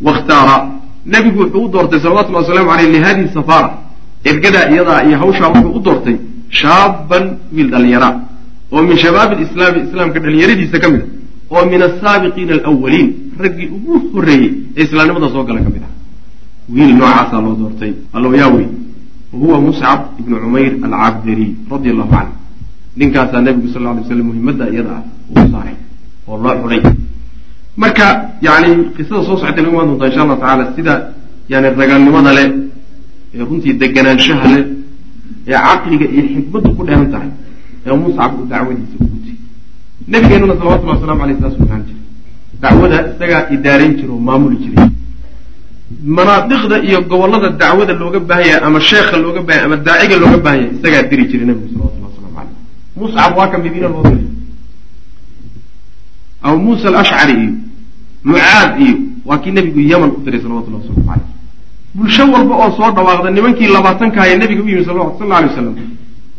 wakhtaara. 0.00 0.56
Nebigu 1.06 1.38
wuxuu 1.42 1.64
u 1.64 1.68
doortay 1.68 2.00
salawatullhi 2.00 2.40
wasalaamu 2.42 2.70
aleyh 2.70 2.90
lihadihi 2.96 3.28
safaara. 3.34 3.70
Ergadaa 4.24 4.70
iyadaa 4.70 5.02
iyo 5.06 5.18
hawshaa 5.18 5.48
wuxuu 5.48 5.72
u 5.78 5.80
doortay 5.80 6.16
shaaban 6.48 7.24
wiil 7.54 7.70
dhallinyara. 7.70 8.20
Oo 8.72 8.82
min 8.82 8.96
shabaabi 8.96 9.34
lislaami 9.42 9.78
islaamka 9.88 10.18
dhallinyaradiisa 10.20 10.78
ka 10.78 10.88
mid 10.90 11.02
a 11.02 11.54
oo 11.54 11.64
min 11.72 11.82
asaabiqiina 11.88 12.52
alawaliin 12.54 13.08
raggii 13.38 13.68
ugu 13.76 13.94
horreeyey 14.14 14.50
ee 14.76 14.82
islaamnimada 14.84 15.28
soo 15.34 15.44
gala 15.44 15.60
ka 15.60 15.70
mid 15.74 15.82
ah. 15.88 15.92
Wiil 16.74 16.94
noocaasaa 16.96 17.40
loo 17.40 17.54
doortay. 17.60 17.92
Alloyaa 18.12 18.48
wey 18.54 18.66
wa 19.32 19.38
huwa 19.40 19.60
muscab 19.60 20.00
ibnu 20.20 20.36
cumayr 20.40 20.72
alcabdari 20.86 21.46
radi 21.70 21.88
allahu 21.90 22.10
canhu 22.10 22.32
ninkaasaa 22.96 23.40
nebigu 23.40 23.68
sal 23.72 23.86
alay 23.86 24.04
slam 24.08 24.26
muhimadda 24.30 24.64
iyada 24.72 24.90
ah 24.98 25.02
uu 25.32 25.44
saaray 25.52 25.76
oo 26.28 26.36
loo 26.44 26.54
xulay 26.62 26.80
marka 27.76 28.06
yani 28.42 28.68
qisada 28.96 29.22
soo 29.26 29.36
socotay 29.40 29.62
nagu 29.64 29.74
imaan 29.74 29.88
doontaa 29.88 30.08
insha 30.10 30.22
allahu 30.24 30.40
tacaala 30.40 30.64
sida 30.76 30.94
yani 31.52 31.68
ragaalnimada 31.80 32.32
leh 32.38 32.48
ee 33.34 33.44
runtii 33.48 33.72
deganaanshaha 33.82 34.46
leh 34.54 34.64
ee 35.48 35.58
caqliga 35.66 36.06
iyo 36.14 36.22
xikmaddu 36.34 36.68
ku 36.76 36.82
dheehan 36.86 37.08
tahay 37.12 37.30
ee 37.86 37.96
muscab 38.02 38.30
uu 38.40 38.46
dacwadiisa 38.52 38.96
u 39.00 39.04
gutay 39.12 39.36
nabigeenuna 40.12 40.54
salawatullahi 40.58 40.96
wasalamu 40.98 41.22
aleyh 41.24 41.36
saasuu 41.42 41.64
ahaan 41.68 41.82
jiray. 41.88 42.00
Dacwada 42.62 42.96
isagaa 43.12 43.42
idaarayn 43.54 43.92
jira 43.98 44.12
oo 44.16 44.20
maamuli 44.28 44.56
jiray. 44.64 44.86
Manaadiqda 46.16 46.76
iyo 46.88 46.98
gobollada 47.10 47.48
dacwada 47.62 47.92
looga 48.00 48.20
baahan 48.28 48.46
yahay 48.50 48.62
ama 48.66 48.80
sheekha 48.80 49.16
looga 49.24 49.40
bahanya 49.48 49.64
ama 49.68 49.76
daaciga 49.86 50.16
looga 50.22 50.38
baahan 50.44 50.58
yahay 50.62 50.74
isagaa 50.76 51.02
diri 51.10 51.24
jiray 51.30 51.46
nabigu 51.48 51.68
salawatullah 51.72 52.08
waslamu 52.10 52.36
aleyh 52.42 52.56
muscab 53.00 53.32
waa 53.38 53.48
ka 53.52 53.56
madiina 53.64 53.88
loo 53.94 54.02
diray 54.08 54.26
aw 56.42 56.54
muusa 56.64 56.88
alashcari 56.88 57.32
iyo 57.42 57.52
mucaad 58.24 58.70
iyo 58.84 58.94
waa 59.26 59.38
kii 59.42 59.50
nebigu 59.56 59.80
yaman 59.92 60.10
u 60.16 60.20
diray 60.24 60.40
salawatullah 60.44 60.80
waslamu 60.80 61.04
caleyh 61.08 61.28
bulsho 61.94 62.22
walba 62.34 62.54
oo 62.62 62.70
soo 62.76 62.90
dhawaaqda 62.96 63.30
nimankii 63.30 63.66
labaatanka 63.76 64.20
haya 64.20 64.36
nebiga 64.38 64.62
u 64.62 64.68
yimi 64.68 64.84
sal 64.84 64.96
alla 65.00 65.36
alay 65.36 65.48
waslam 65.50 65.74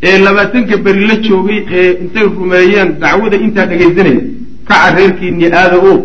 ee 0.03 0.17
labaatanka 0.25 0.77
beri 0.85 1.03
la 1.07 1.15
joogay 1.25 1.59
ee 1.71 1.91
intay 2.03 2.23
rumeeyeen 2.23 2.89
dacwada 2.99 3.37
intaa 3.45 3.65
dhegaysanaya 3.65 4.21
kaca 4.67 4.95
reerkiini 4.95 5.45
aada 5.59 5.77
oo 5.89 5.97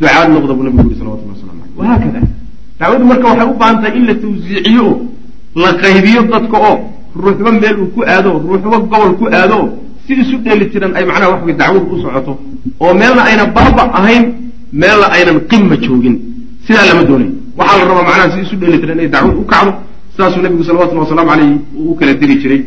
ducaad 0.00 0.28
noqda 0.34 0.52
buu 0.54 0.64
nabigu 0.66 0.82
yuri 0.88 0.98
salawatullah 1.00 1.34
waslamu 1.36 1.60
aleyh 1.62 1.78
wahaakada 1.78 2.20
dacwadu 2.80 3.04
marka 3.10 3.26
waxay 3.28 3.48
u 3.52 3.56
baahan 3.60 3.76
tahay 3.82 3.96
in 3.98 4.04
la 4.10 4.14
tawsiiciyo 4.24 4.84
oo 4.90 5.00
la 5.62 5.70
qaybiyo 5.82 6.22
dadka 6.32 6.56
oo 6.70 6.76
ruuxba 7.22 7.50
meel 7.52 7.76
uu 7.82 7.86
ku 7.94 8.00
aado 8.12 8.30
ruuxba 8.46 8.78
gobol 8.90 9.12
ku 9.20 9.26
aado 9.38 9.58
si 10.06 10.12
isu 10.22 10.36
dheelitiran 10.44 10.92
ay 10.96 11.04
macnaha 11.04 11.30
wax 11.32 11.40
wey 11.46 11.54
dacwadu 11.54 11.86
u 11.94 11.96
socoto 12.02 12.32
oo 12.80 12.94
meelna 12.94 13.22
ayna 13.28 13.44
baaba 13.56 13.84
ahayn 13.98 14.24
meelna 14.72 15.06
aynan 15.16 15.40
qima 15.50 15.76
joogin. 15.84 16.16
Sidaa 16.66 16.86
lama 16.88 17.04
doonayo 17.08 17.32
waxaa 17.58 17.78
la 17.78 17.84
rabaa 17.90 18.06
macnaha 18.08 18.30
si 18.34 18.38
isu 18.46 18.56
dheelitiran 18.56 18.96
inay 18.98 19.08
dacwadu 19.08 19.40
u 19.40 19.44
kacdo 19.44 19.72
sidaasuu 20.12 20.42
nabigu 20.42 20.64
salawatullah 20.64 21.04
wasalamu 21.06 21.30
aleyh 21.34 21.50
uu 21.78 21.90
u 21.92 21.94
kala 21.98 22.14
diri 22.14 22.34
jiray. 22.42 22.60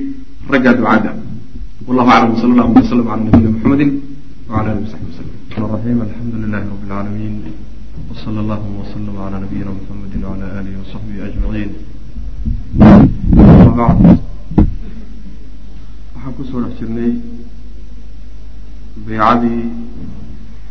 Raggaa 0.49 0.73
ducada 0.73 1.11
wallahu 1.87 2.09
aclam 2.11 2.35
sal 2.37 2.49
allahu 2.51 2.69
alay 2.69 2.81
waslam 2.85 3.07
nabiyina 3.25 3.49
muxamedin 3.55 3.89
wala 4.49 4.69
alih 4.71 4.81
wasaxbi 4.85 5.09
waslm 5.09 5.39
raxim 5.73 5.97
alxamdu 6.05 6.35
lilahi 6.43 6.65
rabi 6.69 6.85
lcaalamiin 6.85 7.35
wsal 8.13 8.35
allahuma 8.43 8.81
wslm 8.85 9.17
ala 9.25 9.37
nabiyina 9.43 9.71
muxamedi 9.77 10.17
wala 10.21 10.45
alihi 10.59 10.77
wasaxbihi 10.81 11.21
ajmaciin 11.27 11.69
waxaan 16.29 16.35
ku 16.35 16.43
soo 16.51 16.61
dhex 16.61 16.77
jirnay 16.79 17.11
baycadii 19.05 19.61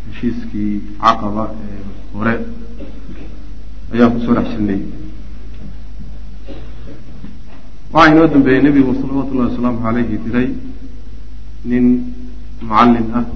heshiiskii 0.06 0.72
caqaba 1.00 1.44
ee 1.64 1.78
hore. 2.14 2.34
Ayaan 3.92 4.12
ku 4.14 4.18
soo 4.24 4.34
dhex 4.34 4.48
jirnay 4.52 4.80
waxaa 7.92 8.12
inoo 8.12 8.26
dambeeyey 8.32 8.62
nebigu 8.62 8.92
salawaatu 9.00 9.30
ullahi 9.34 9.50
wasalaamu 9.50 9.80
caleyhi 9.82 10.18
diray 10.24 10.48
nin 11.64 11.84
mucallin 12.62 13.06
ah 13.18 13.26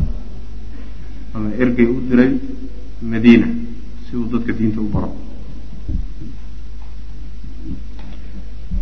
ama 1.34 1.48
ergey 1.62 1.86
u 1.86 2.00
diray 2.08 2.30
madiina 3.10 3.48
si 4.06 4.16
uu 4.16 4.28
dadka 4.32 4.52
diinta 4.52 4.80
u 4.80 4.88
baro 4.94 5.10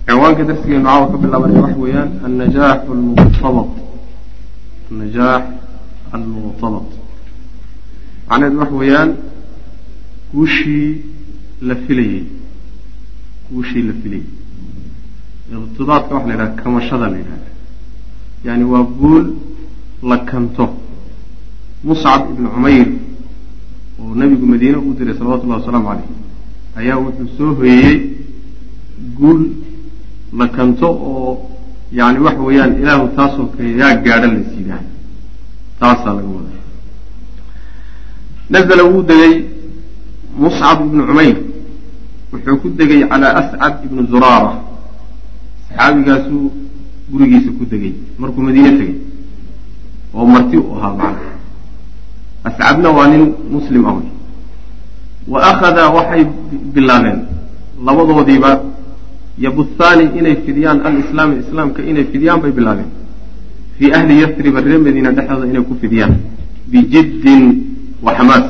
cinwaanka 0.07 0.43
darsigeenu 0.49 0.85
caawa 0.85 1.07
ka 1.13 1.17
bilaabanaya 1.23 1.61
waxa 1.65 1.79
weeyaan 1.85 2.11
annajaax 2.27 2.81
almuqtabad 2.95 3.71
annajaax 4.91 5.45
almuqtabad 6.17 6.87
macnaheedu 8.29 8.59
waxa 8.63 8.75
weeyaan 8.83 9.11
guushii 10.35 10.89
la 11.69 11.75
filayey 11.85 12.23
guushii 13.53 13.83
la 13.89 13.95
filayey 14.03 14.27
iqtidaadka 15.53 16.15
waxa 16.15 16.27
la 16.29 16.35
yidhaha 16.35 16.55
kamashada 16.63 17.07
la 17.13 17.17
yidhahda 17.19 17.49
yani 18.45 18.65
waa 18.65 18.83
guul 19.01 19.25
la 20.03 20.19
kanto. 20.19 20.67
Muscab 21.85 22.31
ibnu 22.33 22.49
cumayr 22.51 22.89
oo 24.01 24.15
nebigu 24.15 24.47
madiine 24.47 24.77
u 24.77 24.95
diray 24.99 25.15
salawatullahi 25.19 25.61
wasalaamu 25.61 25.89
caleyh 25.89 26.09
ayaa 26.77 26.97
wuxuu 27.05 27.29
soo 27.37 27.55
hoyeeyey 27.55 27.97
guul 29.19 29.41
la 30.39 30.47
kanto 30.49 30.87
oo 30.87 31.51
yani 31.93 32.19
waxa 32.19 32.43
weeyaan 32.43 32.73
ilaahu 32.83 33.09
taasoo 33.17 33.47
kale 33.55 33.71
yaa 33.81 33.95
gaadha 34.05 34.27
lays 34.33 34.51
yidhaah 34.59 34.83
taasaa 35.81 36.15
laga 36.17 36.31
wada 36.37 36.59
nazla 38.51 38.83
wuu 38.91 39.03
degay 39.03 39.35
muscab 40.43 40.79
ibnu 40.87 41.03
cumayr 41.07 41.37
wuxuu 42.33 42.57
ku 42.63 42.69
degay 42.79 43.03
calaa 43.11 43.35
ascad 43.41 43.75
ibnu 43.85 44.07
zuraara. 44.07 44.53
Saxaabigaasuu 45.69 46.51
gurigiisa 47.11 47.51
ku 47.59 47.65
degay. 47.67 47.95
Markuu 48.19 48.43
madiine 48.43 48.71
tegey 48.79 48.95
oo 50.15 50.27
marti 50.27 50.57
u 50.57 50.75
ahaa 50.77 50.95
macna. 50.95 51.31
Ascadna 52.45 52.89
waa 52.91 53.09
nin 53.11 53.35
muslim 53.51 53.83
ah 53.87 53.97
wa 55.29 55.39
akhada 55.51 55.91
waxay 55.91 56.25
bilaabeen. 56.75 57.19
Labadoodiiba 57.87 58.51
yabuthaani 59.45 60.05
inay 60.19 60.37
fidiyaan 60.47 60.79
alislaama 60.87 61.35
islaamka 61.43 61.81
inay 61.91 62.05
fidiyaan 62.13 62.41
bay 62.43 62.53
bilaabeen. 62.59 62.91
Fii 63.79 63.91
ahli 63.99 64.15
yasriba 64.23 64.61
reer 64.61 64.81
madiina 64.87 65.11
dhexdooda 65.17 65.47
inay 65.53 65.63
ku 65.69 65.75
fidiyaan. 65.83 66.15
Bijiddin 66.71 67.45
wa 68.05 68.13
xamaas 68.19 68.47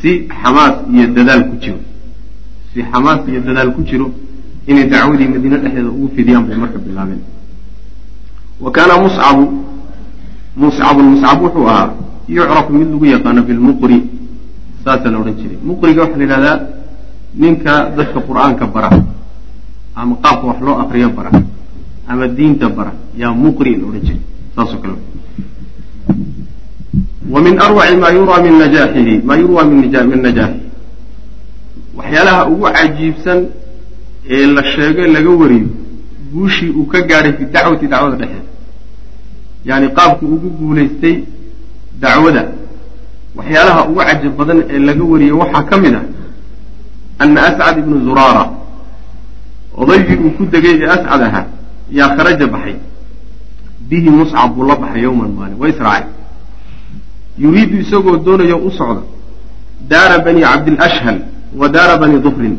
si 0.00 0.10
xamaas 0.42 0.74
iyo 0.92 1.06
dadaal 1.16 1.42
ku 1.50 1.54
jiro. 1.62 1.78
Si 2.72 2.80
xamaas 2.90 3.20
iyo 3.28 3.40
dadaal 3.48 3.70
ku 3.76 3.82
jiro 3.88 4.06
inay 4.70 4.84
dacwadii 4.92 5.28
madiine 5.34 5.56
dhexdeeda 5.62 5.90
ugu 5.96 6.08
fidiyaan 6.16 6.44
bay 6.48 6.56
marka 6.62 6.78
bilaabeen. 6.78 7.22
Wa 8.60 8.70
kaana 8.70 8.94
muscabu 9.04 9.44
muscabun 10.56 11.04
muscab 11.12 11.38
wuxuu 11.42 11.66
ahaa 11.72 11.94
yucrafu 12.28 12.72
mid 12.72 12.88
lagu 12.92 13.06
yaqaano 13.14 13.42
bilmuqri 13.48 13.98
saasaa 14.84 15.10
la 15.10 15.18
odhan 15.18 15.34
jiray. 15.40 15.58
Muqriga 15.64 16.00
waxaa 16.02 16.18
la 16.18 16.24
yidhahdaa 16.24 16.56
ninka 17.42 17.72
dadka 17.96 18.20
qur'aanka 18.28 18.66
bara 18.74 18.90
ama 19.96 20.16
qaabka 20.22 20.46
wax 20.46 20.60
loo 20.60 20.76
akriyo 20.82 21.08
bara 21.10 21.30
ama 22.08 22.26
diinta 22.28 22.68
bara 22.68 22.92
yaa 23.16 23.32
muqri 23.32 23.76
la 23.76 23.86
odhan 23.88 24.00
jiray 24.06 24.20
saasoo 24.56 24.78
kale. 24.82 24.94
Wa 27.30 27.40
min 27.40 27.58
arwaci 27.60 27.96
ma 27.96 28.10
yuraa 28.10 28.40
min 28.42 28.58
najaaxihi 28.58 29.22
ma 29.24 29.36
yurwa 29.36 29.64
min 29.64 29.80
najaaxi 30.22 30.60
waxyaalaha 31.96 32.48
ugu 32.48 32.66
cajiibsan 32.76 33.38
ee 34.28 34.46
la 34.46 34.62
sheego 34.64 35.02
laga 35.14 35.30
wariyo 35.30 35.68
guushii 36.32 36.70
uu 36.70 36.86
ka 36.86 37.00
gaadhay 37.02 37.32
fi 37.38 37.44
dacwati 37.44 37.86
dacwada 37.86 38.16
dhexeeda. 38.16 38.48
Yacni 39.64 39.88
qaabkii 39.96 40.26
ugu 40.26 40.48
guulaystay 40.58 41.14
dacwada. 42.00 42.42
Waxyaalaha 43.36 43.88
ugu 43.88 44.00
cajab 44.00 44.36
badan 44.36 44.58
ee 44.70 44.78
laga 44.78 45.04
wariyey 45.04 45.32
waxaa 45.32 45.62
ka 45.70 45.76
mid 45.78 45.94
ah 45.94 46.04
ana 47.18 47.40
ascad 47.48 47.78
ibnu 47.78 48.04
zuraara 48.04 48.44
odaygii 49.76 50.16
uu 50.24 50.30
ku 50.36 50.44
degay 50.52 50.74
ee 50.82 50.88
ascad 50.94 51.22
ahaa 51.22 51.46
yaa 51.98 52.16
kharaja 52.16 52.46
baxay. 52.46 52.76
Bihi 53.88 54.10
muscab 54.10 54.54
buu 54.54 54.64
la 54.68 54.76
baxay 54.76 55.02
yowman 55.02 55.30
maalin 55.38 55.56
waa 55.60 55.68
israacay 55.68 56.08
yuriidu 57.38 57.76
isagoo 57.84 58.16
doonayo 58.16 58.56
u 58.58 58.70
socda 58.70 59.02
daara 59.90 60.18
bani 60.24 60.40
cabdilashhal 60.40 61.18
wa 61.60 61.68
daara 61.68 61.96
bani 62.02 62.18
dufrin 62.20 62.56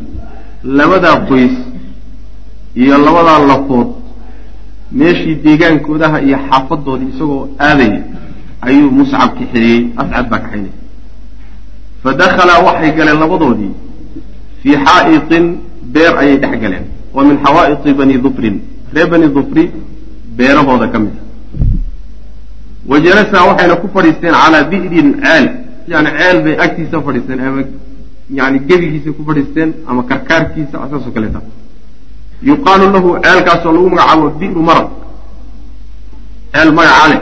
labadaa 0.64 1.18
qoys 1.30 1.55
iyo 2.76 2.97
labadaa 2.97 3.39
lafood. 3.51 3.88
Meeshii 4.91 5.36
deegaankoodaha 5.43 6.22
iyo 6.22 6.38
xaafadoodii 6.49 7.09
isagoo 7.16 7.47
aadaya 7.59 8.01
ayuu 8.61 8.91
muscab 8.91 9.30
kaxeeyey 9.39 9.80
ascad 10.01 10.26
baa 10.32 10.39
kaxaynaya 10.43 10.76
fa 12.03 12.14
dakhalaa 12.22 12.59
waxay 12.68 12.91
galeen 12.97 13.20
labadoodii. 13.24 13.72
Fii 14.61 14.76
xaa'iqin 14.86 15.45
beer 15.93 16.14
ayay 16.22 16.38
dhex 16.43 16.53
galeen 16.64 16.86
oo 17.16 17.24
min 17.30 17.38
xawaa'iqi 17.45 17.93
bani 17.99 18.16
dufrin 18.26 18.55
reer 18.93 19.07
bani 19.14 19.28
dufri 19.36 19.64
beerahooda 20.38 20.88
ka 20.93 20.99
mid 20.99 21.14
a 21.20 21.22
wa 22.89 22.99
jalasaa 23.05 23.43
waxayna 23.49 23.76
ku 23.82 23.88
fadhiisteen 23.95 24.34
calaa 24.43 24.64
bi'rin 24.72 25.09
ceel 25.24 25.45
yani 25.91 26.09
ceel 26.20 26.38
bay 26.45 26.55
agtiisa 26.66 26.97
fadhiisteen 27.05 27.39
ama 27.47 27.61
yani 28.39 28.57
gebigiisa 28.70 29.09
ku 29.18 29.22
fadhiisteen 29.28 29.70
ama 29.89 30.01
karkaarkiisa 30.09 30.78
saasoo 30.91 31.11
kaleeta. 31.16 31.39
Yuqaalu 32.49 32.86
lahu 32.95 33.09
ceelkaasoo 33.24 33.72
lagu 33.76 33.89
magacaabo 33.93 34.26
bi'ru 34.39 34.61
maraq. 34.70 34.88
Ceel 36.53 36.70
magaca 36.78 37.05
leh 37.11 37.20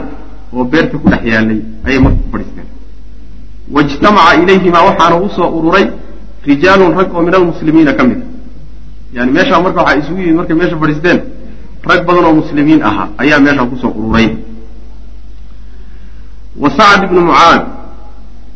oo 0.54 0.64
beerta 0.72 0.96
ku 1.02 1.06
dhex 1.12 1.22
yaalay 1.32 1.60
ayay 1.86 1.98
marka 2.04 2.18
ku 2.24 2.28
fadhiisteen. 2.32 2.66
Waijtamaca 3.74 4.32
ilayhimaa 4.42 4.84
waxaana 4.88 5.16
u 5.24 5.28
soo 5.36 5.48
ururay 5.58 5.86
rijaalun 6.46 6.92
rag 6.98 7.08
oo 7.14 7.22
min 7.26 7.34
almuslimiina 7.34 7.92
ka 7.98 8.02
mid 8.08 8.18
a 8.18 8.26
yani 9.12 9.30
meeshaa 9.32 9.60
marka 9.64 9.80
waxaa 9.82 9.98
isugu 10.02 10.20
yimid 10.20 10.36
markay 10.36 10.56
meesha 10.56 10.76
fadhiisteen 10.82 11.20
rag 11.90 12.00
badan 12.06 12.24
oo 12.24 12.34
muslimiin 12.40 12.82
ahaa 12.88 13.08
ayaa 13.22 13.40
meeshaa 13.46 13.66
ku 13.70 13.76
soo 13.82 13.92
ururay. 13.98 14.28
Wa 16.62 16.68
sacd 16.78 17.04
ibnu 17.04 17.20
mucaad 17.20 17.62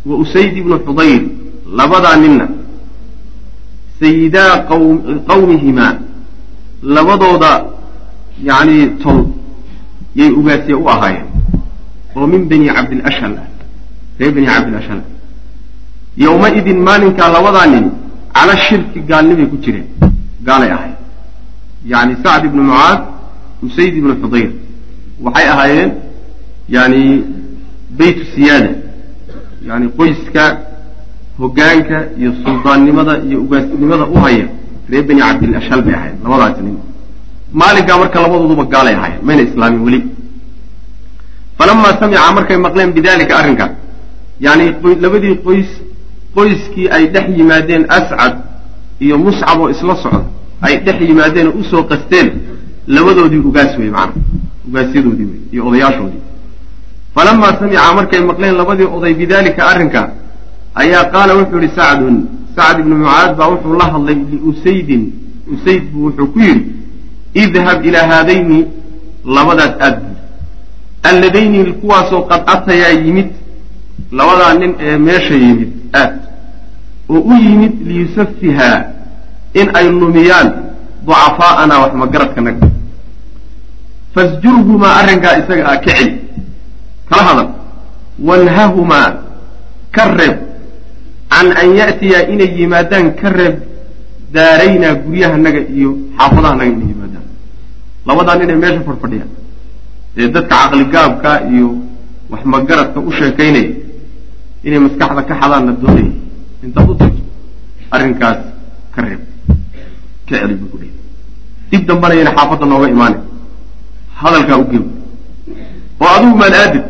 wa 0.06 0.14
usayd 0.22 0.56
ibnu 0.56 0.74
xudayr 0.86 1.22
labadaa 1.78 2.16
ninna 2.16 2.46
sayidaa 4.00 4.52
qawmihimaa 5.28 5.92
labadooda 6.82 7.52
yacni 8.48 8.88
tol 9.02 9.20
yay 10.14 10.30
ugaasye 10.30 10.74
u 10.74 10.88
ahaayeen 10.88 11.26
oo 12.16 12.26
min 12.26 12.42
bani 12.50 12.66
cabdilashhal 12.76 13.32
ah 13.42 13.46
reer 14.20 14.32
bani 14.36 14.46
cabdilashhal 14.46 15.00
yowma-idin 16.24 16.78
maalinkaa 16.88 17.28
labadaa 17.36 17.66
nin 17.74 17.84
cala 18.36 18.54
shirki 18.68 19.00
gaalnimay 19.10 19.46
ku 19.52 19.56
jireen 19.64 19.86
gaalay 20.44 20.70
ahayd 20.76 20.96
yacni 21.92 22.14
sacd 22.24 22.44
ibnu 22.44 22.62
mucaad 22.62 23.00
usayd 23.66 23.94
ibnu 24.00 24.14
xudayr 24.22 24.50
waxay 25.24 25.48
ahaayeen 25.54 25.90
yani 26.68 27.24
beytu 27.98 28.24
siyaada. 28.34 28.70
Yani 29.68 29.86
qoyska 29.98 30.44
hoggaanka 31.38 31.98
iyo 32.18 32.30
suldaannimada 32.44 33.18
iyo 33.28 33.38
ugaasnimada 33.44 34.04
u 34.06 34.16
haya 34.24 34.46
reer 34.90 35.04
bani 35.08 35.20
cabdilashhal 35.20 35.82
bay 35.86 35.94
ahayd 35.94 36.14
labadaasi 36.24 36.62
nin. 36.66 36.76
Maalinkaa 37.52 37.98
marka 37.98 38.18
labadooduba 38.22 38.64
gaalay 38.74 38.94
ahaayeen 38.94 39.24
mayna 39.28 39.42
islaamin 39.48 39.80
weli. 39.86 40.00
Falamaa 41.58 41.98
samica 42.00 42.32
markay 42.38 42.58
maqleen 42.66 42.90
bidalika 42.96 43.34
arrinka 43.40 43.66
yani 44.46 44.64
labadii 45.04 45.34
qoys 45.46 45.68
qoyskii 46.36 46.88
ay 46.96 47.04
dhex 47.14 47.26
yimaadeen 47.38 47.82
ascad 47.98 48.34
iyo 49.00 49.18
muscab 49.18 49.60
oo 49.60 49.70
isla 49.70 49.96
socda 50.02 50.24
ay 50.62 50.76
dhex 50.84 51.00
yimaadeen 51.08 51.48
oo 51.48 51.58
u 51.60 51.64
soo 51.64 51.82
qasteen 51.90 52.28
labadoodii 52.86 53.38
ugaas 53.48 53.72
wey 53.78 53.90
macana 53.90 54.22
ugaasyadoodii 54.68 55.24
wey 55.30 55.40
iyo 55.52 55.66
odayaashoodii. 55.68 56.22
Falamaa 57.14 57.58
samica 57.58 57.94
markay 57.94 58.20
maqleen 58.20 58.54
labadii 58.60 58.88
oday 58.96 59.14
bidalika 59.14 59.66
arrinka 59.66 60.00
ayaa 60.74 61.04
qaala 61.14 61.34
wuxuu 61.38 61.60
yihi 61.62 61.74
sacdun 61.76 62.16
sacd 62.56 62.80
ibnu 62.80 62.96
mucaad 63.02 63.36
baa 63.38 63.48
wuxuu 63.52 63.74
la 63.80 63.86
hadlay 63.92 64.16
liusaydin 64.32 65.02
usayd 65.54 65.82
buu 65.92 66.04
wuxuu 66.06 66.26
ku 66.32 66.38
yidhi 66.40 66.64
idhab 67.34 67.84
ilaa 67.88 68.06
haadayni 68.12 68.58
labadaas 69.36 69.74
aad 69.86 69.96
buud 70.02 70.16
alladayni 71.10 71.72
kuwaasoo 71.80 72.22
qad 72.30 72.42
atayaa 72.54 72.92
yimid 73.04 73.28
labadaa 74.18 74.54
nin 74.60 74.72
ee 74.80 74.98
meesha 74.98 75.34
yimid 75.34 75.70
aad 76.00 76.12
oo 77.14 77.20
u 77.20 77.34
yimid 77.44 77.74
liyusafihaa 77.88 78.78
in 79.60 79.66
ay 79.78 79.86
lumiyaan 80.00 80.48
ducafaa'ana 81.06 81.74
wax 81.82 81.92
magaradkanaga 82.02 82.66
fasjurhumaa 84.14 84.94
arrinkaa 85.00 85.34
isaga 85.40 85.64
ah 85.72 85.78
ka 85.84 85.92
celi. 85.96 86.12
Kala 87.08 87.22
hadal. 87.28 87.48
Wanhahumaa 88.28 89.08
ka 89.94 90.04
reeb. 90.18 90.36
Can 91.30 91.48
an 91.60 91.68
ya'tiyaa 91.80 92.22
inay 92.32 92.50
yimaadaan 92.58 93.06
ka 93.20 93.28
reeb 93.38 93.56
daaraynaa 94.34 94.94
guryahanaga 95.04 95.60
iyo 95.76 95.90
xaafadahanaga 96.18 96.70
inay 96.74 96.88
yimaadaan. 96.92 97.26
Labadaa 98.08 98.36
ninay 98.40 98.56
meesha 98.62 98.82
fadhfadhiyaan 98.88 99.30
ee 100.20 100.28
dadka 100.34 100.54
caqligaabka 100.62 101.30
iyo 101.54 101.68
wax 102.32 102.42
magaradka 102.54 102.98
u 103.00 103.10
sheekaynaya 103.18 103.70
inay 104.66 104.80
maskaxda 104.86 105.22
ka 105.28 105.34
xadaanna 105.40 105.72
doonaya 105.82 106.12
intaad 106.64 106.90
u 106.90 106.94
tagto 106.94 107.22
arrinkaas 107.90 108.38
ka 108.94 109.02
reeb. 109.02 109.20
Ka 110.28 110.36
celi 110.38 110.54
buu 110.54 110.68
ku 110.72 110.78
dib 111.70 111.86
dambanayana 111.86 112.30
xaafadda 112.36 112.66
nooga 112.66 112.88
imaanay 112.88 113.20
hadalkaa 114.20 114.56
u 114.58 114.64
geb 114.70 114.84
oo 116.00 116.08
adigu 116.16 116.36
maad 116.36 116.54
aadid. 116.54 116.84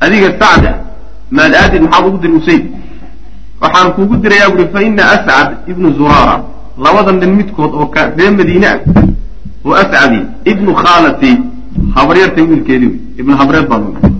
Adiga 0.00 0.28
sacda 0.40 0.72
maad 1.30 1.54
aadid 1.54 1.82
maxaad 1.82 2.06
ugu 2.06 2.18
diri 2.18 2.34
usayd? 2.40 2.64
Waxaan 3.60 3.92
kuugu 3.94 4.16
dirayaa 4.16 4.50
buuri 4.50 4.68
fa 4.72 4.82
ina 4.82 5.02
ascad 5.14 5.48
ibnu 5.70 5.92
zuraara 5.98 6.34
labada 6.78 7.12
nin 7.12 7.36
midkood 7.36 7.72
oo 7.74 7.86
ka 7.86 8.10
reer 8.16 8.32
madiine 8.32 8.66
ah 8.66 8.78
oo 9.64 9.74
ascadi 9.74 10.18
ibnu 10.44 10.74
khaalati 10.74 11.30
habaryartay 11.94 12.44
wiilkeedii 12.44 12.86
wey 12.88 12.98
ibnu 13.20 13.36
habreed 13.36 13.68
nahay 13.68 14.12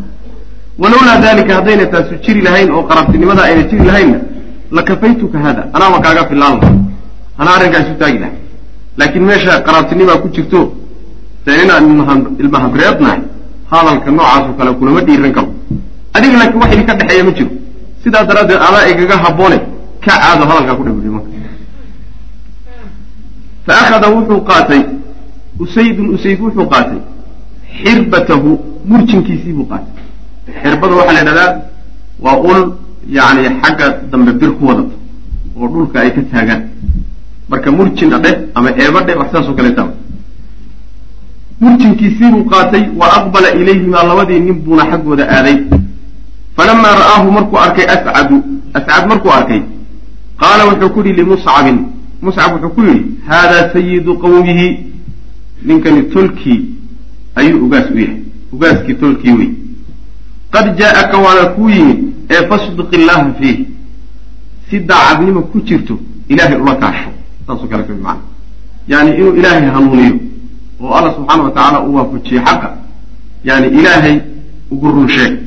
walowlaa 0.79 1.19
dalika 1.21 1.55
haddayna 1.55 1.87
taasu 1.87 2.15
jiri 2.25 2.41
lahayn 2.47 2.71
oo 2.71 2.83
qarabtinimada 2.83 3.43
ayna 3.43 3.63
jiri 3.71 3.85
lahaynna 3.85 4.19
lakafaytuka 4.77 5.39
hada? 5.45 5.63
Anaaba 5.77 5.99
kaaga 6.05 6.23
filaan 6.31 6.55
laha 6.61 6.73
anaa 7.41 7.55
arrinkaa 7.59 7.81
isu 7.85 7.95
taagi 8.03 8.19
lahay 8.23 8.37
laakiin 8.99 9.25
meesha 9.31 9.53
qaraabtinimaa 9.67 10.19
ku 10.23 10.29
jirto 10.37 10.61
dee 11.47 11.57
inaan 11.65 11.85
ilma 12.43 12.59
habreed 12.65 12.97
nahay 13.05 13.21
hadalka 13.73 14.11
noocaasoo 14.17 14.55
kale 14.59 14.71
kulama 14.79 15.01
dhiiran 15.07 15.33
karo. 15.37 15.49
Adiga 16.17 16.37
laakiin 16.41 16.61
wax 16.63 16.71
idinka 16.75 16.95
dhexeeya 17.01 17.25
ma 17.29 17.33
jiro. 17.39 17.51
Sidaa 18.03 18.25
daraaddeed 18.29 18.61
adaa 18.69 18.85
igaga 18.93 19.17
habboone 19.25 19.59
ka 20.05 20.13
caado 20.21 20.43
hadalkaa 20.51 20.77
ku 20.79 20.83
dhawdhi 20.87 21.09
marka. 21.15 21.31
Fa 23.67 23.73
akhada 23.83 24.07
wuxuu 24.15 24.41
qaatay 24.51 24.81
usaydun 25.65 26.07
usayd 26.17 26.39
wuxuu 26.45 26.67
qaatay 26.73 26.99
xirbatahu 27.83 28.51
murjinkiisii 28.91 29.53
buu 29.57 29.67
qaatay. 29.73 29.93
Xirbada 30.63 30.95
waxaa 31.01 31.15
la 31.17 31.21
idhahdaa 31.25 31.51
waa 32.25 32.37
ul 32.51 32.61
yacni 33.09 33.49
xagga 33.63 33.87
dambe 34.11 34.33
bir 34.33 34.51
ku 34.59 34.67
wadato 34.67 34.95
oo 35.57 35.69
dhulka 35.69 36.01
ay 36.01 36.11
ka 36.15 36.23
taagaan. 36.33 36.63
Marka 37.49 37.71
murjin 37.71 38.13
adhe 38.13 38.31
ama 38.55 38.71
eebadhe 38.71 39.13
wax 39.15 39.33
saasoo 39.33 39.55
kaleeta 39.55 39.87
murjinkiisiibuu 41.61 42.45
qaatay 42.45 42.85
wa 42.97 43.07
aqbala 43.19 43.55
ilayhimaa 43.55 44.05
labadii 44.11 44.41
nin 44.41 44.55
buuna 44.65 44.85
xaggooda 44.91 45.25
aaday. 45.29 45.57
Falamaa 46.57 46.95
ra'aahu 47.03 47.33
markuu 47.33 47.59
arkay 47.59 47.87
ascadu 47.95 48.37
ascad 48.75 49.07
markuu 49.09 49.31
arkay 49.39 49.61
qaala 50.41 50.65
wuxuu 50.71 50.91
ku 50.95 51.01
yidhi 51.01 51.13
limuscabin 51.21 51.79
muscab 52.23 52.53
wuxuu 52.55 52.75
ku 52.77 52.81
yidhi 52.89 53.05
haadaa 53.29 53.73
sayidu 53.73 54.19
qawmihi. 54.19 54.69
Ninkani 55.65 56.03
tolkii 56.03 56.61
ayuu 57.37 57.65
ugaas 57.67 57.91
u 57.95 57.99
yahay 57.99 58.17
ugaaskii 58.53 58.95
tolkii 58.95 59.33
wey 59.39 59.51
qad 60.51 60.67
jaa'aka 60.79 61.17
waana 61.19 61.45
kuu 61.55 61.69
yimid 61.71 61.99
ee 62.35 62.43
fasdiq 62.51 62.89
illaaha 62.99 63.33
fiih. 63.41 63.59
Si 64.69 64.77
daacadnimo 64.89 65.43
ku 65.53 65.61
jirto 65.69 65.95
ilaahay 66.29 66.59
ula 66.65 66.75
kaasho 66.83 67.11
saasoo 67.47 67.69
kale 67.71 67.83
ka 67.89 67.93
macana 67.95 68.21
yani 68.89 69.11
inuu 69.19 69.35
ilaahay 69.39 69.67
hanuuniyo 69.77 70.15
oo 70.81 70.93
alla 70.99 71.11
subxaana 71.17 71.43
wa 71.45 71.51
tacaala 71.51 71.79
uu 71.87 71.95
waafajiyo 71.99 72.41
xaqa 72.47 72.69
yani 73.45 73.67
ilaahay 73.79 74.17
ugu 74.73 74.89
run 74.95 75.09
sheeg. 75.09 75.39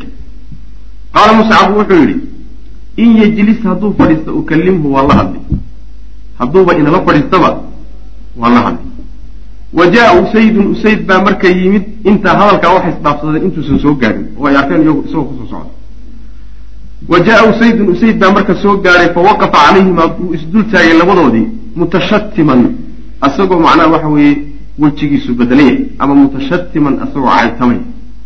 Qaala 1.13 1.33
muscab 1.39 1.69
wuxuu 1.77 1.99
yidhi 2.01 2.17
in 2.97 3.09
yejlis 3.21 3.59
hadduu 3.63 3.93
fadhiisto 3.97 4.31
ukallimhu 4.39 4.93
waa 4.95 5.07
la 5.07 5.13
hadlay 5.19 5.41
hadduuba 6.39 6.75
inala 6.79 6.99
fadhiistaba 7.07 7.49
waan 8.38 8.53
la 8.53 8.61
hadlay 8.67 8.86
wa 9.77 9.88
jaa 9.95 10.11
usaydun 10.21 10.67
usayd 10.75 10.99
baa 11.07 11.21
marka 11.27 11.47
yimid 11.49 11.83
intaa 12.09 12.36
hadalkaa 12.39 12.73
waxay 12.75 12.91
isdhaafsadeen 12.95 13.43
intuusan 13.47 13.79
soo 13.83 13.93
gaadhin 14.01 14.25
oo 14.39 14.47
ay 14.47 14.55
arkeen 14.61 14.81
iyagu 14.86 15.01
isagoo 15.07 15.23
ku 15.29 15.33
soo 15.39 15.47
socda 15.51 15.71
wa 17.07 17.19
jaa 17.19 17.43
usaydun 17.51 17.87
usayd 17.89 18.17
baa 18.19 18.31
marka 18.31 18.55
soo 18.61 18.77
gaadhay 18.77 19.09
fa 19.13 19.21
waqafa 19.21 19.57
calayhima 19.65 20.03
wuu 20.19 20.33
isdul 20.33 20.63
taagay 20.71 20.97
labadoodii 21.01 21.47
mutashatiman 21.75 22.61
asagoo 23.21 23.59
macnaha 23.59 23.89
waxa 23.95 24.07
weeye 24.07 24.37
wejigiisu 24.79 25.33
bedelaya 25.39 25.77
ama 25.99 26.15
mutashatiman 26.15 26.93
asagoo 27.03 27.29
caytamay 27.37 27.77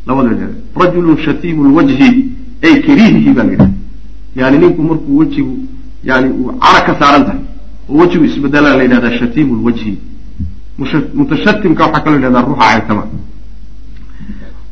labada 0.08 0.48
rajulun 0.82 1.18
shatiimu 1.26 1.64
lwajhi 1.72 2.26
ay 2.64 2.76
kariihihi 2.86 3.30
baa 3.38 3.44
la 3.44 3.52
yidhaha 3.52 3.72
yani 4.36 4.58
ninku 4.58 4.82
markuu 4.84 5.18
wejigu 5.18 5.58
yani 6.04 6.30
uu 6.30 6.52
cara 6.60 6.82
ka 6.88 6.94
saaran 7.00 7.24
tahay 7.26 7.40
oo 7.90 7.98
wejigu 8.02 8.24
isbedelaa 8.26 8.76
la 8.78 8.84
yidhahdaa 8.84 9.18
shatiimu 9.20 9.56
lwajhi 9.62 9.98
mutashatimka 11.14 11.84
waxaa 11.86 12.00
kaloo 12.04 12.18
yidhahdaa 12.18 12.42
ruuxa 12.42 12.68
caytama 12.72 13.04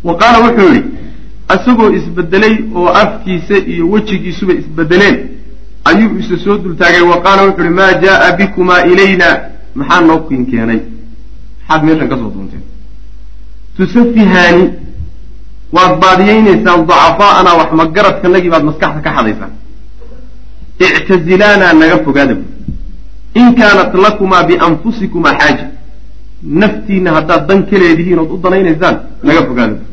wa 0.03 0.15
qaala 0.17 0.37
wuxuu 0.45 0.69
yihi 0.73 0.83
isagoo 1.55 1.89
isbedelay 1.97 2.55
oo 2.75 2.87
afkiisa 3.01 3.55
iyo 3.71 3.89
wejigiisuba 3.89 4.53
isbedeleen 4.53 5.17
ayuu 5.89 6.17
isa 6.19 6.37
soo 6.43 6.57
dultaagay. 6.57 7.01
Wa 7.01 7.21
qaala 7.21 7.41
wuxu 7.43 7.61
uhi 7.61 7.69
maa 7.69 7.93
jaaa 8.03 8.31
bikumaa 8.37 8.81
ilayna? 8.91 9.25
Maxaa 9.75 10.01
noo 10.01 10.19
kin 10.27 10.45
keenay? 10.51 10.79
Maxaad 11.67 11.83
meeshan 11.85 12.09
ka 12.09 12.15
soo 12.17 12.31
duunteen 12.35 12.63
tusafihaani 13.77 14.63
waad 15.75 15.93
baadiyeynaysaan 16.01 16.81
dacafaa'ana 16.89 17.51
wax 17.59 17.69
magaradkanagii 17.81 18.49
baad 18.53 18.63
maskaxda 18.69 19.01
ka 19.05 19.11
xadaysaan? 19.17 19.51
Ictazilaanaa 20.79 21.73
naga 21.73 21.97
fogaada 22.05 22.35
bu 22.35 22.43
in 23.39 23.55
kaanat 23.59 23.93
lakumaa 24.05 24.43
bianfusikumaa 24.49 25.33
xaaja 25.39 25.65
naftiina 26.61 27.11
haddaad 27.17 27.47
dan 27.49 27.59
ka 27.69 27.75
leedihiin 27.81 28.19
ood 28.19 28.31
u 28.35 28.37
danaynaysaan 28.43 28.95
naga 29.23 29.41
fogaada 29.49 29.73
bu 29.73 29.85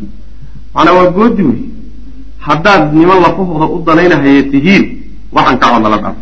macnaa 0.75 0.95
waa 0.99 1.11
goodi 1.17 1.43
wey. 1.43 1.59
Haddaad 2.47 2.83
niman 2.95 3.19
lafahooda 3.25 3.67
u 3.75 3.79
danaynahaya 3.87 4.43
tihiin 4.53 4.85
waxaan 5.33 5.59
kacoo 5.59 5.79
nala 5.85 5.99
dhaaf 6.05 6.17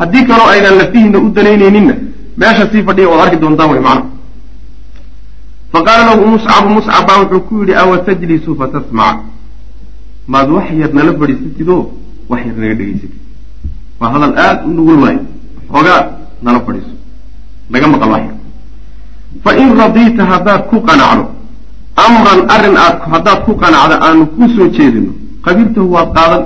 haddii 0.00 0.24
kaloo 0.28 0.48
aynan 0.54 0.74
lafihiina 0.80 1.18
u 1.18 1.28
danaynayninna 1.36 1.94
meesha 2.40 2.64
sii 2.72 2.82
fadhiya 2.88 3.08
waad 3.10 3.20
arki 3.24 3.36
doontaan 3.42 3.70
wey 3.72 3.80
macna 3.86 4.04
faqaala 5.72 6.04
lahu 6.08 6.26
muscabu 6.34 6.68
muscab 6.76 7.06
baa 7.08 7.18
wuxuu 7.22 7.40
ku 7.48 7.54
yidhi 7.60 7.74
awa 7.82 7.98
tajlisu 8.08 8.56
fatasmac 8.60 9.16
maad 10.32 10.48
wax 10.56 10.66
yar 10.80 10.92
nala 10.98 11.12
fadhiisatid 11.20 11.68
oo 11.68 11.82
wax 12.30 12.40
yar 12.46 12.56
naga 12.60 12.74
dhegaysatid 12.78 13.12
waa 14.00 14.10
hadal 14.14 14.34
aada 14.44 14.64
u 14.68 14.70
nugul 14.76 14.98
waayo 15.04 15.20
xoogaa 15.72 16.00
nala 16.42 16.60
fadhiiso. 16.66 16.94
Naga 17.70 17.86
maqal 17.94 18.10
wax 18.14 18.24
fa 19.44 19.50
in 19.62 19.68
radiita 19.80 20.22
haddaad 20.32 20.60
ku 20.70 20.76
qanacdo 20.88 21.24
amran 22.06 22.40
arrin 22.54 22.76
aad 22.84 22.96
haddaad 23.12 23.38
ku 23.46 23.52
qanacdo 23.62 23.94
aanu 24.06 24.26
kuu 24.34 24.48
soo 24.56 24.68
jeedino 24.76 25.12
qabiltahu 25.44 25.86
waad 25.94 26.08
qaadan 26.16 26.42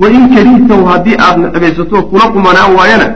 wa 0.00 0.06
in 0.16 0.22
karihtahu 0.34 0.82
haddii 0.92 1.16
aad 1.26 1.36
necbaysato 1.44 2.02
kula 2.10 2.24
qumanaan 2.34 2.70
waayana 2.78 3.06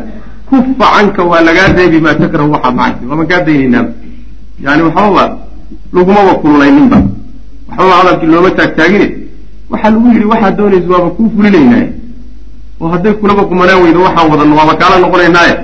kufa 0.49 0.87
canka 0.95 1.23
waa 1.31 1.41
lagaa 1.49 1.69
reebi 1.77 1.99
maa 2.07 2.15
takrahu 2.23 2.53
waxaad 2.55 2.75
nacaysa 2.77 3.07
waama 3.11 3.25
kaa 3.31 3.41
daynaynaa 3.47 3.85
yani 4.65 4.83
waxbaba 4.87 5.25
lagumaba 5.97 6.35
kullayninba 6.43 6.99
waxbaba 7.69 7.95
hadalkii 8.01 8.27
looma 8.35 8.51
taagtaagine 8.59 9.07
waxaa 9.71 9.91
lagu 9.95 10.09
yidhi 10.15 10.27
waxaad 10.33 10.57
doonaysa 10.59 10.89
waaba 10.95 11.11
kuu 11.17 11.29
fulinaynaaye 11.37 11.87
oo 12.81 12.89
hadday 12.95 13.13
kulaba 13.23 13.43
qumanaan 13.51 13.83
weydo 13.85 14.01
waxaan 14.07 14.31
wadanno 14.33 14.55
waaba 14.61 14.75
kaala 14.81 14.97
noqonaynaaye 15.05 15.55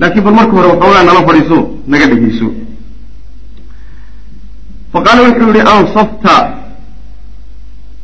laakiin 0.00 0.24
bal 0.24 0.34
marka 0.38 0.52
hore 0.56 0.68
waxoogaa 0.72 1.02
nala 1.08 1.20
fadhiiso 1.28 1.58
naga 1.92 2.06
dhegeyso 2.10 2.46
fa 4.96 5.02
qaala 5.06 5.20
wuxuu 5.28 5.48
yihi 5.52 5.62
ansafta. 5.74 6.34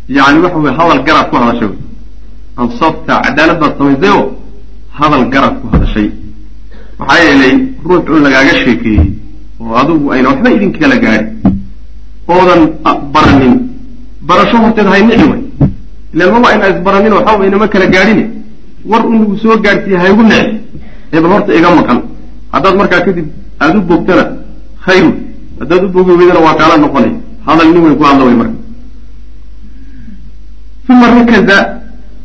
Yani 0.09 0.39
waxa 0.45 0.59
weye 0.59 0.75
hadal 0.79 1.01
garaad 1.07 1.27
ku 1.31 1.37
hadashay. 1.43 1.71
Ansafta 2.63 3.13
cadaalad 3.25 3.59
baad 3.63 3.73
samaysay 3.79 4.11
oo 4.19 4.25
hadal 4.99 5.25
garaad 5.33 5.55
ku 5.61 5.67
hadashay. 5.73 6.09
Maxaa 6.99 7.19
yeelay 7.25 7.55
ruux 7.89 8.05
un 8.15 8.23
lagaaga 8.27 8.55
sheekeeyey 8.65 9.07
oo 9.61 9.75
adigu 9.81 10.07
ayna 10.13 10.29
waxba 10.31 10.49
idinkala 10.57 10.97
gaadhin 11.05 11.27
oodan 12.29 12.61
baranin. 13.15 13.55
Barasho 14.29 14.57
horteed 14.63 14.87
hay 14.93 15.03
nici 15.09 15.25
way. 15.31 15.43
Ilan 16.15 16.29
maba 16.33 16.49
ayna 16.53 16.69
isbaranin 16.73 17.13
waxba 17.19 17.43
aynama 17.45 17.69
kala 17.69 17.87
gaadhine 17.95 18.25
war 18.91 19.03
un 19.07 19.19
lagu 19.21 19.37
soo 19.43 19.57
gaadhsiiye 19.65 19.99
haygu 19.99 20.23
nici 20.23 20.61
eeba 21.13 21.29
horta 21.33 21.55
iga 21.59 21.71
maqan. 21.79 21.99
Haddaad 22.53 22.75
markaa 22.77 23.01
kadib 23.07 23.27
aada 23.61 23.79
u 23.79 23.83
bogtana 23.83 24.25
khayru 24.85 25.32
haddaad 25.63 25.85
u 25.85 25.89
bogi 25.95 26.13
weydana 26.19 26.41
waa 26.47 26.55
kaala 26.61 26.77
noqonay. 26.85 27.13
Hadal 27.47 27.69
nin 27.73 27.83
weyn 27.85 27.97
ku 27.99 28.05
hadla 28.05 28.25
way 28.29 28.35
marka. 28.35 28.57
Uma 30.91 31.07
rakaza 31.17 31.59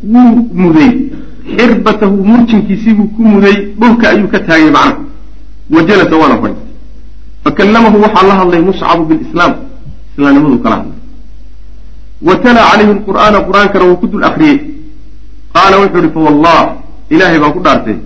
wuu 0.04 0.50
muday. 0.62 0.92
Xirbatahu 1.58 2.16
murjinkiisiibuu 2.30 3.08
ku 3.16 3.22
muday. 3.22 3.56
Dhulka 3.80 4.10
ayuu 4.10 4.28
ka 4.34 4.40
taagay 4.40 4.72
macna. 4.72 4.96
Wa 5.74 5.82
jalasa 5.88 6.16
waana 6.22 6.38
fadhiistay 6.42 6.66
fakallamahu 7.44 7.98
waxaa 8.04 8.28
la 8.28 8.34
hadlay 8.40 8.62
muscabu 8.62 9.04
bilislaam 9.10 9.54
islaamnimaduu 10.14 10.60
kala 10.64 10.76
hadlay. 10.76 10.98
Wa 12.28 12.36
talaa 12.44 12.66
calayhi 12.72 12.94
lqur'aana 13.00 13.40
qur'aankana 13.48 13.86
wuu 13.90 13.98
ku 14.02 14.08
dul 14.08 14.24
akriyey 14.30 14.58
qaala 15.54 15.76
wuxuu 15.82 16.00
ihi 16.04 16.10
fawallah 16.16 16.60
ilaahay 17.10 17.40
baan 17.40 17.54
ku 17.56 17.60
dhaartay 17.66 17.98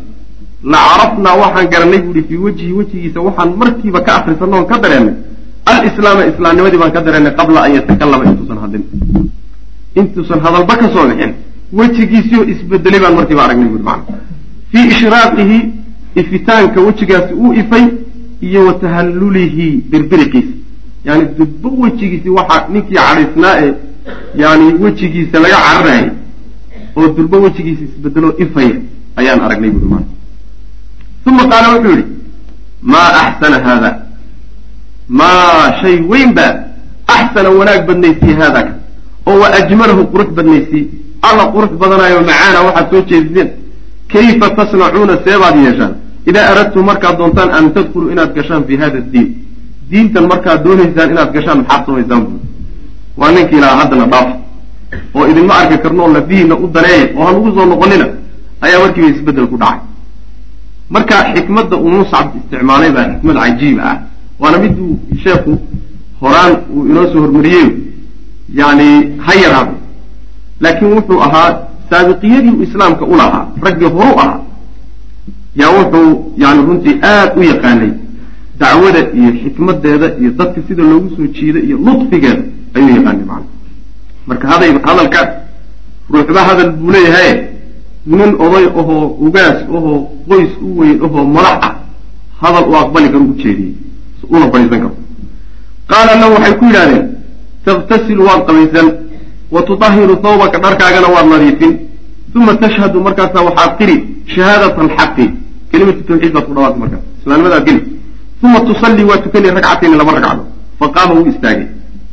la 0.63 0.77
carafnaa 0.89 1.35
waxaan 1.43 1.67
garanay 1.73 1.99
buu 2.01 2.11
ihi 2.13 2.23
fii 2.29 2.37
wejhi 2.37 2.71
wejigiisa 2.79 3.19
waxaan 3.27 3.55
markiiba 3.57 4.01
ka 4.01 4.15
akrisanno 4.15 4.57
oon 4.57 4.65
ka 4.71 4.77
dareennay 4.83 5.13
alislaama 5.65 6.25
islaamnimadii 6.31 6.77
baan 6.83 6.91
ka 6.91 7.01
dareennay 7.01 7.33
qabla 7.39 7.63
an 7.63 7.73
yatakallama 7.75 8.25
intuusan 8.31 8.57
hadlin 8.63 8.83
intuusan 9.95 10.39
hadalba 10.45 10.75
ka 10.81 10.89
soo 10.93 11.05
bixin 11.09 11.33
wejigiisioo 11.79 12.43
isbedelay 12.53 12.99
baan 13.03 13.15
markiiba 13.19 13.43
aragnay 13.45 13.69
buui 13.73 13.83
macana 13.89 14.17
fii 14.71 14.87
ishraaqihi 14.93 15.59
ifitaanka 16.21 16.81
wejigaasi 16.87 17.33
uu 17.33 17.53
ifay 17.53 17.85
iyo 18.41 18.65
wa 18.67 18.73
tahallulihi 18.73 19.67
birbiriqiisa 19.91 20.53
yani 21.05 21.23
dubbo 21.37 21.69
wejigiisi 21.83 22.29
waxaa 22.29 22.67
ninkii 22.73 22.95
cadhaysnaa 22.95 23.55
ee 23.65 23.73
yani 24.43 24.73
wejigiisa 24.83 25.39
laga 25.39 25.57
cararayay 25.67 26.09
oo 26.95 27.07
durbo 27.17 27.37
wejigiisa 27.45 27.83
isbedeloo 27.89 28.33
ifaya 28.45 28.75
ayaan 29.15 29.41
aragnay 29.45 29.69
buui 29.75 29.89
maana 29.93 30.05
uma 31.29 31.43
qaala 31.51 31.67
wuxuu 31.75 31.91
yihi 31.95 32.05
maa 32.91 33.09
axsana 33.23 33.57
haada 33.65 33.89
maa 35.09 35.73
shay 35.81 35.95
weyn 36.11 36.33
baa 36.37 36.51
axsana 37.07 37.49
wanaag 37.59 37.81
badnaysii 37.87 38.33
haada 38.41 38.61
ka 38.67 38.71
oo 39.27 39.39
wa 39.41 39.47
ajmalahu 39.59 40.01
qurux 40.13 40.29
badnaysii 40.37 40.83
alla 41.29 41.43
qurux 41.53 41.71
badanaayo 41.81 42.19
macaana 42.29 42.59
waxaad 42.67 42.87
soo 42.91 43.01
jeediseen 43.09 43.49
kayfa 44.11 44.47
tasnacuuna 44.57 45.15
seebaad 45.25 45.55
yeeshaan 45.65 45.93
idaa 46.29 46.45
aradtum 46.51 46.85
markaad 46.89 47.17
doontaan 47.17 47.49
an 47.57 47.65
tadkuluu 47.75 48.09
inaad 48.13 48.31
gashaan 48.37 48.63
fi 48.67 48.73
hada 48.83 48.99
diin 49.13 49.27
diintan 49.91 50.25
markaad 50.31 50.59
doonaysaan 50.65 51.09
inaad 51.13 51.31
gashaan 51.35 51.57
maxaad 51.61 51.85
samaysaan 51.85 52.21
buui 52.25 52.39
waa 53.19 53.31
ninkii 53.35 53.59
lahaa 53.63 53.77
haddana 53.81 54.05
dhaaf 54.13 54.29
oo 55.15 55.25
idinma 55.31 55.53
arki 55.61 55.77
karno 55.83 56.03
oo 56.05 56.13
lafihiina 56.17 56.55
u 56.63 56.67
daneeya 56.75 57.05
oo 57.17 57.23
ha 57.25 57.31
lagu 57.35 57.49
soo 57.55 57.65
noqonina 57.71 58.07
ayaa 58.65 58.79
markiiba 58.83 59.09
isbeddel 59.15 59.47
ku 59.51 59.57
dhacay 59.63 59.79
marka 60.95 61.15
xikmadda 61.35 61.75
uu 61.77 61.91
muscab 61.99 62.27
isticmaalay 62.39 62.91
baa 62.91 63.05
xikmad 63.13 63.35
cajiiba 63.43 63.83
ah. 63.91 63.97
Waana 64.39 64.57
miduu 64.63 64.99
sheekhu 65.23 65.53
horaan 66.21 66.53
uu 66.73 66.85
inoo 66.89 67.07
soo 67.11 67.21
hormariyey 67.25 67.67
yani 68.59 68.87
ha 69.25 69.33
yaraado. 69.43 69.73
Laakiin 70.63 70.93
wuxuu 70.97 71.19
ahaa 71.27 71.49
saabiqiyadii 71.89 72.53
uu 72.57 72.63
islaamka 72.67 73.05
u 73.05 73.15
lahaa 73.21 73.45
raggii 73.65 73.91
horu 73.97 74.13
ahaa. 74.23 74.39
Yaa 75.61 75.71
wuxuu 75.77 76.33
yani 76.37 76.65
runtii 76.67 76.95
aada 77.11 77.35
u 77.39 77.43
yaqaanay 77.51 77.91
dacwada 78.59 79.01
iyo 79.19 79.31
xikmadeeda 79.43 80.07
iyo 80.21 80.31
dadka 80.39 80.61
sida 80.67 80.83
loogu 80.83 81.15
soo 81.15 81.27
jiida 81.37 81.59
iyo 81.67 81.77
ludfigeeda 81.85 82.43
ayuu 82.75 82.89
yaqaanay 82.97 83.25
macana 83.31 83.45
marka 84.27 84.47
hadalka 84.47 85.21
ruuxba 86.13 86.41
hadal 86.49 86.71
buu 86.71 86.91
leeyahay 86.91 87.31
nin 88.05 88.35
oday 88.39 88.65
ahoo 88.79 89.17
ugaas 89.19 89.57
ahoo 89.69 90.09
qoys 90.29 90.49
u 90.61 90.79
weyn 90.79 91.03
ahoo 91.05 91.25
madax 91.25 91.57
ah. 91.61 91.75
Hadal 92.41 92.65
uu 92.69 92.75
aqbali 92.75 93.09
karo 93.11 93.23
u 93.23 93.35
jeediyey. 93.37 93.73
Una 94.29 94.45
fadhiisan 94.51 94.79
karo. 94.81 94.95
Qaala 95.87 96.15
lahu 96.21 96.33
waxay 96.35 96.57
ku 96.57 96.65
yidhahdeen 96.65 97.05
taktasilu 97.65 98.23
waad 98.25 98.41
qabaysan 98.47 98.87
wa 99.51 99.61
tudahiru 99.61 100.15
thawbaka 100.23 100.57
dharkaagana 100.59 101.07
waad 101.15 101.27
nadiifin. 101.29 101.73
Uma 102.35 102.55
tashhadu 102.55 102.99
markaasaa 103.01 103.43
waxaad 103.47 103.77
qiri 103.79 103.95
shahaadat 104.25 104.79
alxaqi 104.79 105.25
kelimatu 105.71 106.01
tawxiid 106.07 106.33
baad 106.33 106.45
ku 106.45 106.53
dhawaaqi 106.53 106.79
markaas 106.79 107.03
islaamnimadaad 107.19 107.65
geli. 107.67 107.81
Uma 108.43 108.59
tusallii 108.67 109.05
waa 109.09 109.17
tukani 109.17 109.49
ragcatayni 109.51 109.97
laba 109.97 110.11
ragcado 110.17 110.43
faqaama 110.79 111.13
wuu 111.13 111.27
istaagay. 111.29 111.67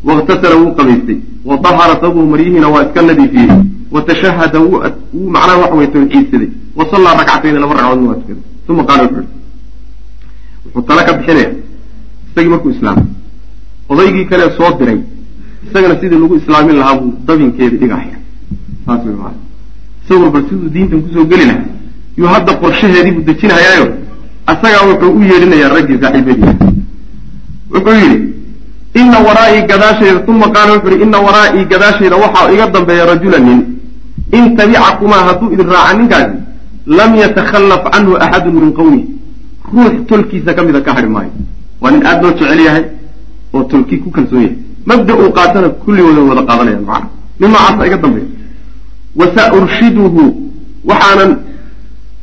Waiktasala 0.04 0.56
wuu 0.60 0.74
qabaystay. 0.76 1.18
Wa 1.48 1.56
dahara 1.56 1.94
thawbahu 2.02 2.26
maryihiina 2.26 2.68
waa 2.68 2.82
iska 2.86 3.02
nadiifiyey 3.02 3.48
wa 3.90 4.02
tashahada 4.02 4.58
wuu 4.60 4.82
macnaha 5.34 5.58
waxa 5.62 5.74
weye 5.74 5.90
tawxiidsaday 5.94 6.48
wa 6.76 6.84
sallaa 6.90 7.14
ragcatayni 7.20 7.58
laba 7.58 7.74
ragcadoodna 7.74 8.08
waa 8.10 8.14
tukaday 8.20 8.42
uma 8.68 8.84
qaala 8.84 9.02
wuxuu 9.02 9.20
ihi 9.20 9.28
wuxuu 10.64 10.82
tala 10.88 11.02
ka 11.04 11.12
bixinaya 11.12 11.50
isagii 12.30 12.48
markuu 12.48 12.70
islaamay 12.70 13.04
odaygii 13.88 14.24
kale 14.30 14.42
soo 14.56 14.70
diray 14.78 15.00
isagana 15.66 16.00
sidii 16.00 16.18
lagu 16.22 16.36
islaamin 16.36 16.76
lahaa 16.76 16.96
buu 17.00 17.12
dabinkeedii 17.26 17.76
dhigahaya 17.82 18.18
saas 18.86 19.04
wey 19.06 19.14
maana 19.22 19.38
isaguna 20.04 20.30
bal 20.30 20.42
siduu 20.48 20.68
diintan 20.68 21.02
ku 21.02 21.08
soo 21.14 21.24
geli 21.24 21.44
lahaa 21.50 21.64
yuu 22.18 22.26
hadda 22.34 22.52
qorshaheedii 22.62 23.12
buu 23.16 23.24
dejinayaayo 23.30 23.86
asagaa 24.46 24.84
wuxuu 24.90 25.12
u 25.18 25.22
yeedhinayaa 25.30 25.68
raggii 25.76 25.98
saaxiibadiisa 26.02 26.54
wuxuu 27.74 27.96
yidhi 28.02 28.18
ina 29.00 29.18
waraa'ii 29.28 29.62
gadaashayda 29.72 30.20
uma 30.32 30.48
qaala 30.54 30.72
wuxuu 30.76 30.92
yihi 30.92 31.02
ina 31.08 31.18
waraa'ii 31.26 31.64
gadaashayda 31.72 32.16
waxaa 32.24 32.52
iga 32.52 32.66
dambeeya 32.76 33.06
rajula 33.06 33.38
nin 33.38 33.77
in 34.32 34.56
tabicakumaa 34.56 35.22
hadduu 35.28 35.52
idin 35.54 35.68
raaca 35.74 35.96
ninkaasi 35.98 36.36
lam 36.86 37.14
yatakhallaf 37.22 37.82
canhu 37.92 38.12
axadun 38.24 38.54
min 38.62 38.72
qowmihi 38.78 39.06
ruux 39.74 39.94
tolkiisa 40.08 40.54
ka 40.54 40.62
mida 40.62 40.80
ka 40.80 40.92
hadhi 40.96 41.08
maayo. 41.08 41.30
Waa 41.80 41.90
nin 41.90 42.06
aada 42.06 42.22
loo 42.22 42.32
jecel 42.38 42.60
yahay 42.66 42.84
oo 43.54 43.62
tolkii 43.64 43.98
ku 43.98 44.10
kalsoon 44.10 44.42
yahay. 44.42 44.56
Mabda 44.86 45.12
uu 45.14 45.30
qaatana 45.38 45.68
kulligooda 45.68 46.20
wada 46.30 46.42
qaadanayaan 46.48 46.84
macana 46.84 47.08
nin 47.40 47.50
noocaasa 47.50 47.86
iga 47.86 47.96
dambeeya 47.96 48.26
wasa 49.16 49.42
urshiduhu 49.56 50.22
waxaanan 50.90 51.30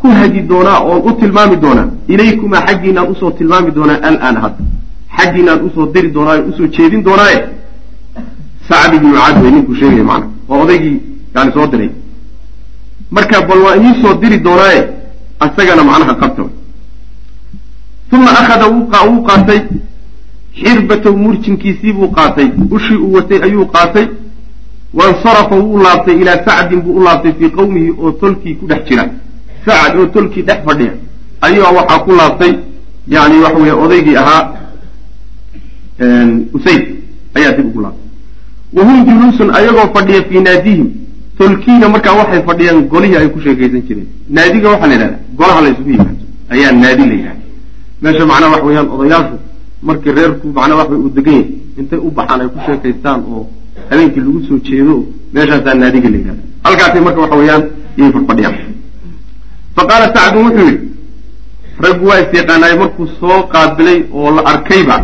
ku 0.01 0.07
hagi 0.07 0.41
doonaa 0.51 0.79
oon 0.89 1.01
u 1.09 1.11
tilmaami 1.19 1.55
doonaa. 1.63 1.87
Ilaykumaa 2.07 2.65
xaggiinaan 2.67 3.07
u 3.11 3.15
soo 3.15 3.31
tilmaami 3.31 3.71
doonaa 3.77 3.99
alaan 4.09 4.37
hadda 4.43 4.63
xaggiinaan 5.17 5.59
u 5.65 5.69
soo 5.75 5.85
diri 5.93 6.09
doonaayo 6.15 6.41
u 6.49 6.53
soo 6.57 6.67
jeedin 6.67 7.03
doonaaye. 7.07 7.39
Sacd 8.69 8.93
ibnu 8.95 9.09
mucaad 9.09 9.35
wey 9.43 9.51
ninkuu 9.51 9.75
sheegaya 9.75 10.03
macana 10.03 10.27
waa 10.49 10.59
odaygii 10.63 10.97
yani 11.35 11.51
soo 11.53 11.67
diray 11.67 11.89
marka 13.11 13.41
bal 13.41 13.59
waa 13.65 13.75
idiin 13.75 14.01
soo 14.01 14.13
diri 14.21 14.37
doonaaye 14.39 14.87
asagana 15.39 15.83
macnaha 15.83 16.15
qabta 16.15 16.43
uma 18.13 18.31
akhada 18.31 18.67
wuu 18.67 19.23
qaatay. 19.23 19.59
Xirbatahu 20.55 21.17
murjinkiisii 21.17 21.93
buu 21.93 22.07
qaatay. 22.07 22.47
Ushii 22.71 22.95
uu 22.95 23.13
watay 23.13 23.43
ayuu 23.43 23.65
qaatay. 23.65 24.07
Wansarafa 24.93 25.55
wuu 25.55 25.77
laabtay 25.83 26.15
ilaa 26.21 26.45
sacdin 26.45 26.81
buu 26.81 26.93
u 26.95 27.03
laabtay 27.03 27.33
fii 27.39 27.49
qowmihi 27.49 27.89
oo 27.99 28.11
tolkii 28.11 28.55
ku 28.55 28.67
dhex 28.67 28.87
jira. 28.87 29.09
Sacad 29.65 29.99
oo 29.99 30.05
tolkii 30.05 30.41
dhex 30.43 30.57
fadhiya. 30.65 30.91
Ayaa 31.41 31.71
waxaa 31.71 31.99
ku 31.99 32.11
laabtay 32.11 32.53
yani 33.07 33.39
waxa 33.43 33.57
weeye 33.57 33.73
odaygii 33.73 34.15
ahaa 34.15 34.43
usayd 36.53 36.83
ayaa 37.35 37.51
dib 37.51 37.65
ugu 37.65 37.81
laabtay. 37.81 38.07
Wa 38.73 38.83
hum 38.83 39.05
juluusun 39.05 39.55
ayagoo 39.55 39.93
fadhiya 39.93 40.23
fii 40.23 40.39
naadihim 40.39 40.87
tolkiina 41.37 41.87
markaa 41.89 42.13
waxay 42.21 42.41
fadhiyaan 42.49 42.81
golihii 42.93 43.17
ay 43.21 43.27
ku 43.33 43.39
sheekaysan 43.45 43.81
jireen. 43.87 44.07
Naadiga 44.29 44.69
waxaa 44.73 44.87
la 44.87 44.93
yidhahda 44.95 45.17
golaha 45.39 45.61
la 45.61 45.69
isugu 45.73 45.89
yimaado 45.95 46.23
ayaa 46.53 46.71
naadi 46.83 47.03
la 47.09 47.13
yidhahda 47.19 47.41
meesha 48.01 48.25
macnaha 48.31 48.51
waxa 48.53 48.65
weeyaan 48.67 48.87
odayaashu 48.95 49.35
markii 49.87 50.11
reerku 50.17 50.47
macnaha 50.57 50.79
wax 50.79 50.89
way 50.91 50.99
uu 51.05 51.09
degan 51.17 51.33
yahay 51.33 51.49
intay 51.79 51.99
u 52.07 52.11
baxaan 52.17 52.41
ay 52.43 52.47
ku 52.53 52.59
sheekaystaan 52.67 53.19
oo 53.33 53.41
habeenkii 53.89 54.21
lagu 54.27 54.39
soo 54.47 54.59
jeedo 54.67 54.95
meeshaasaa 55.33 55.73
naadiga 55.81 56.09
la 56.13 56.17
yidhahda 56.21 56.41
halkaasay 56.65 57.01
marka 57.07 57.19
waxa 57.25 57.35
weeyaan 57.41 57.63
yay 57.99 58.09
fadhfadhiyaan 58.15 58.55
fa 59.75 59.83
qaala 59.89 60.05
sacdun 60.15 60.43
wuxuu 60.47 60.65
yidhi 60.69 60.79
raggu 61.85 62.05
waa 62.09 62.19
is 62.23 62.31
yaqaanaay 62.39 62.75
markuu 62.83 63.07
soo 63.19 63.37
qaabilay 63.53 63.99
oo 64.13 64.31
la 64.37 64.41
arkayba 64.51 64.97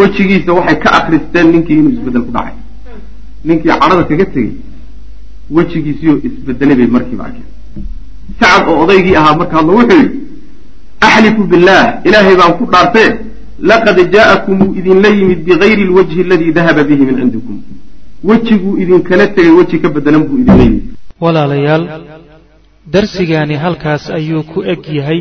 wejigiisa 0.00 0.52
waxay 0.58 0.76
ka 0.84 0.88
akristeen 0.98 1.46
ninkii 1.52 1.78
inuu 1.80 1.92
isbeddel 1.96 2.22
ku 2.26 2.32
dhacay. 2.36 2.54
Ninkii 3.44 3.68
cadhada 3.80 4.02
kaga 4.10 4.24
tegey 4.34 4.50
wejigiisiyo 5.56 6.12
isbedelay 6.26 6.76
bay 6.80 6.88
markiiba 6.96 7.24
arkeen. 7.28 7.48
Sacad 8.40 8.68
oo 8.70 8.78
odaygii 8.84 9.16
ahaa 9.20 9.34
marka 9.40 9.56
hadlo 9.58 9.72
wuxuu 9.78 9.98
yidhi 10.02 10.20
axlifu 11.06 11.42
billaah 11.52 11.84
ilaahay 12.08 12.36
baan 12.40 12.52
ku 12.58 12.64
dhaartee 12.72 13.08
laqad 13.70 13.98
jaa'akum 14.14 14.54
wuu 14.62 14.74
idinla 14.80 15.08
yimid 15.18 15.40
bigayri 15.48 15.84
lwajhi 15.90 16.20
aladii 16.26 16.52
dahaba 16.58 16.82
bihi 16.88 17.02
min 17.08 17.16
cindikum. 17.20 17.56
Wejiguu 18.28 18.74
idinkala 18.82 19.26
tegay 19.34 19.52
weji 19.58 19.76
ka 19.82 19.88
bedelan 19.94 20.22
buu 20.28 20.38
idinla 20.42 20.62
yimid 20.64 20.82
walaalayaal 21.20 21.84
darsigaani 22.94 23.54
halkaas 23.64 24.04
ayuu 24.18 24.42
ku 24.42 24.58
eg 24.72 24.82
yahay. 24.98 25.20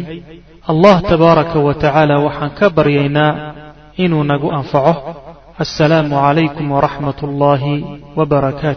Allah 0.72 0.96
tabaaraka 1.12 1.60
wa 1.68 1.74
tacaala 1.74 2.16
waxaan 2.26 2.52
ka 2.60 2.70
baryaynaa 2.70 3.32
inuu 4.04 4.24
nagu 4.24 4.52
anfaco. 4.60 4.94
Assalaamu 5.64 6.16
calaykum 6.16 6.72
waraxmat 6.76 7.18
ullaahi 7.28 7.76
wbarakaatu 8.18 8.76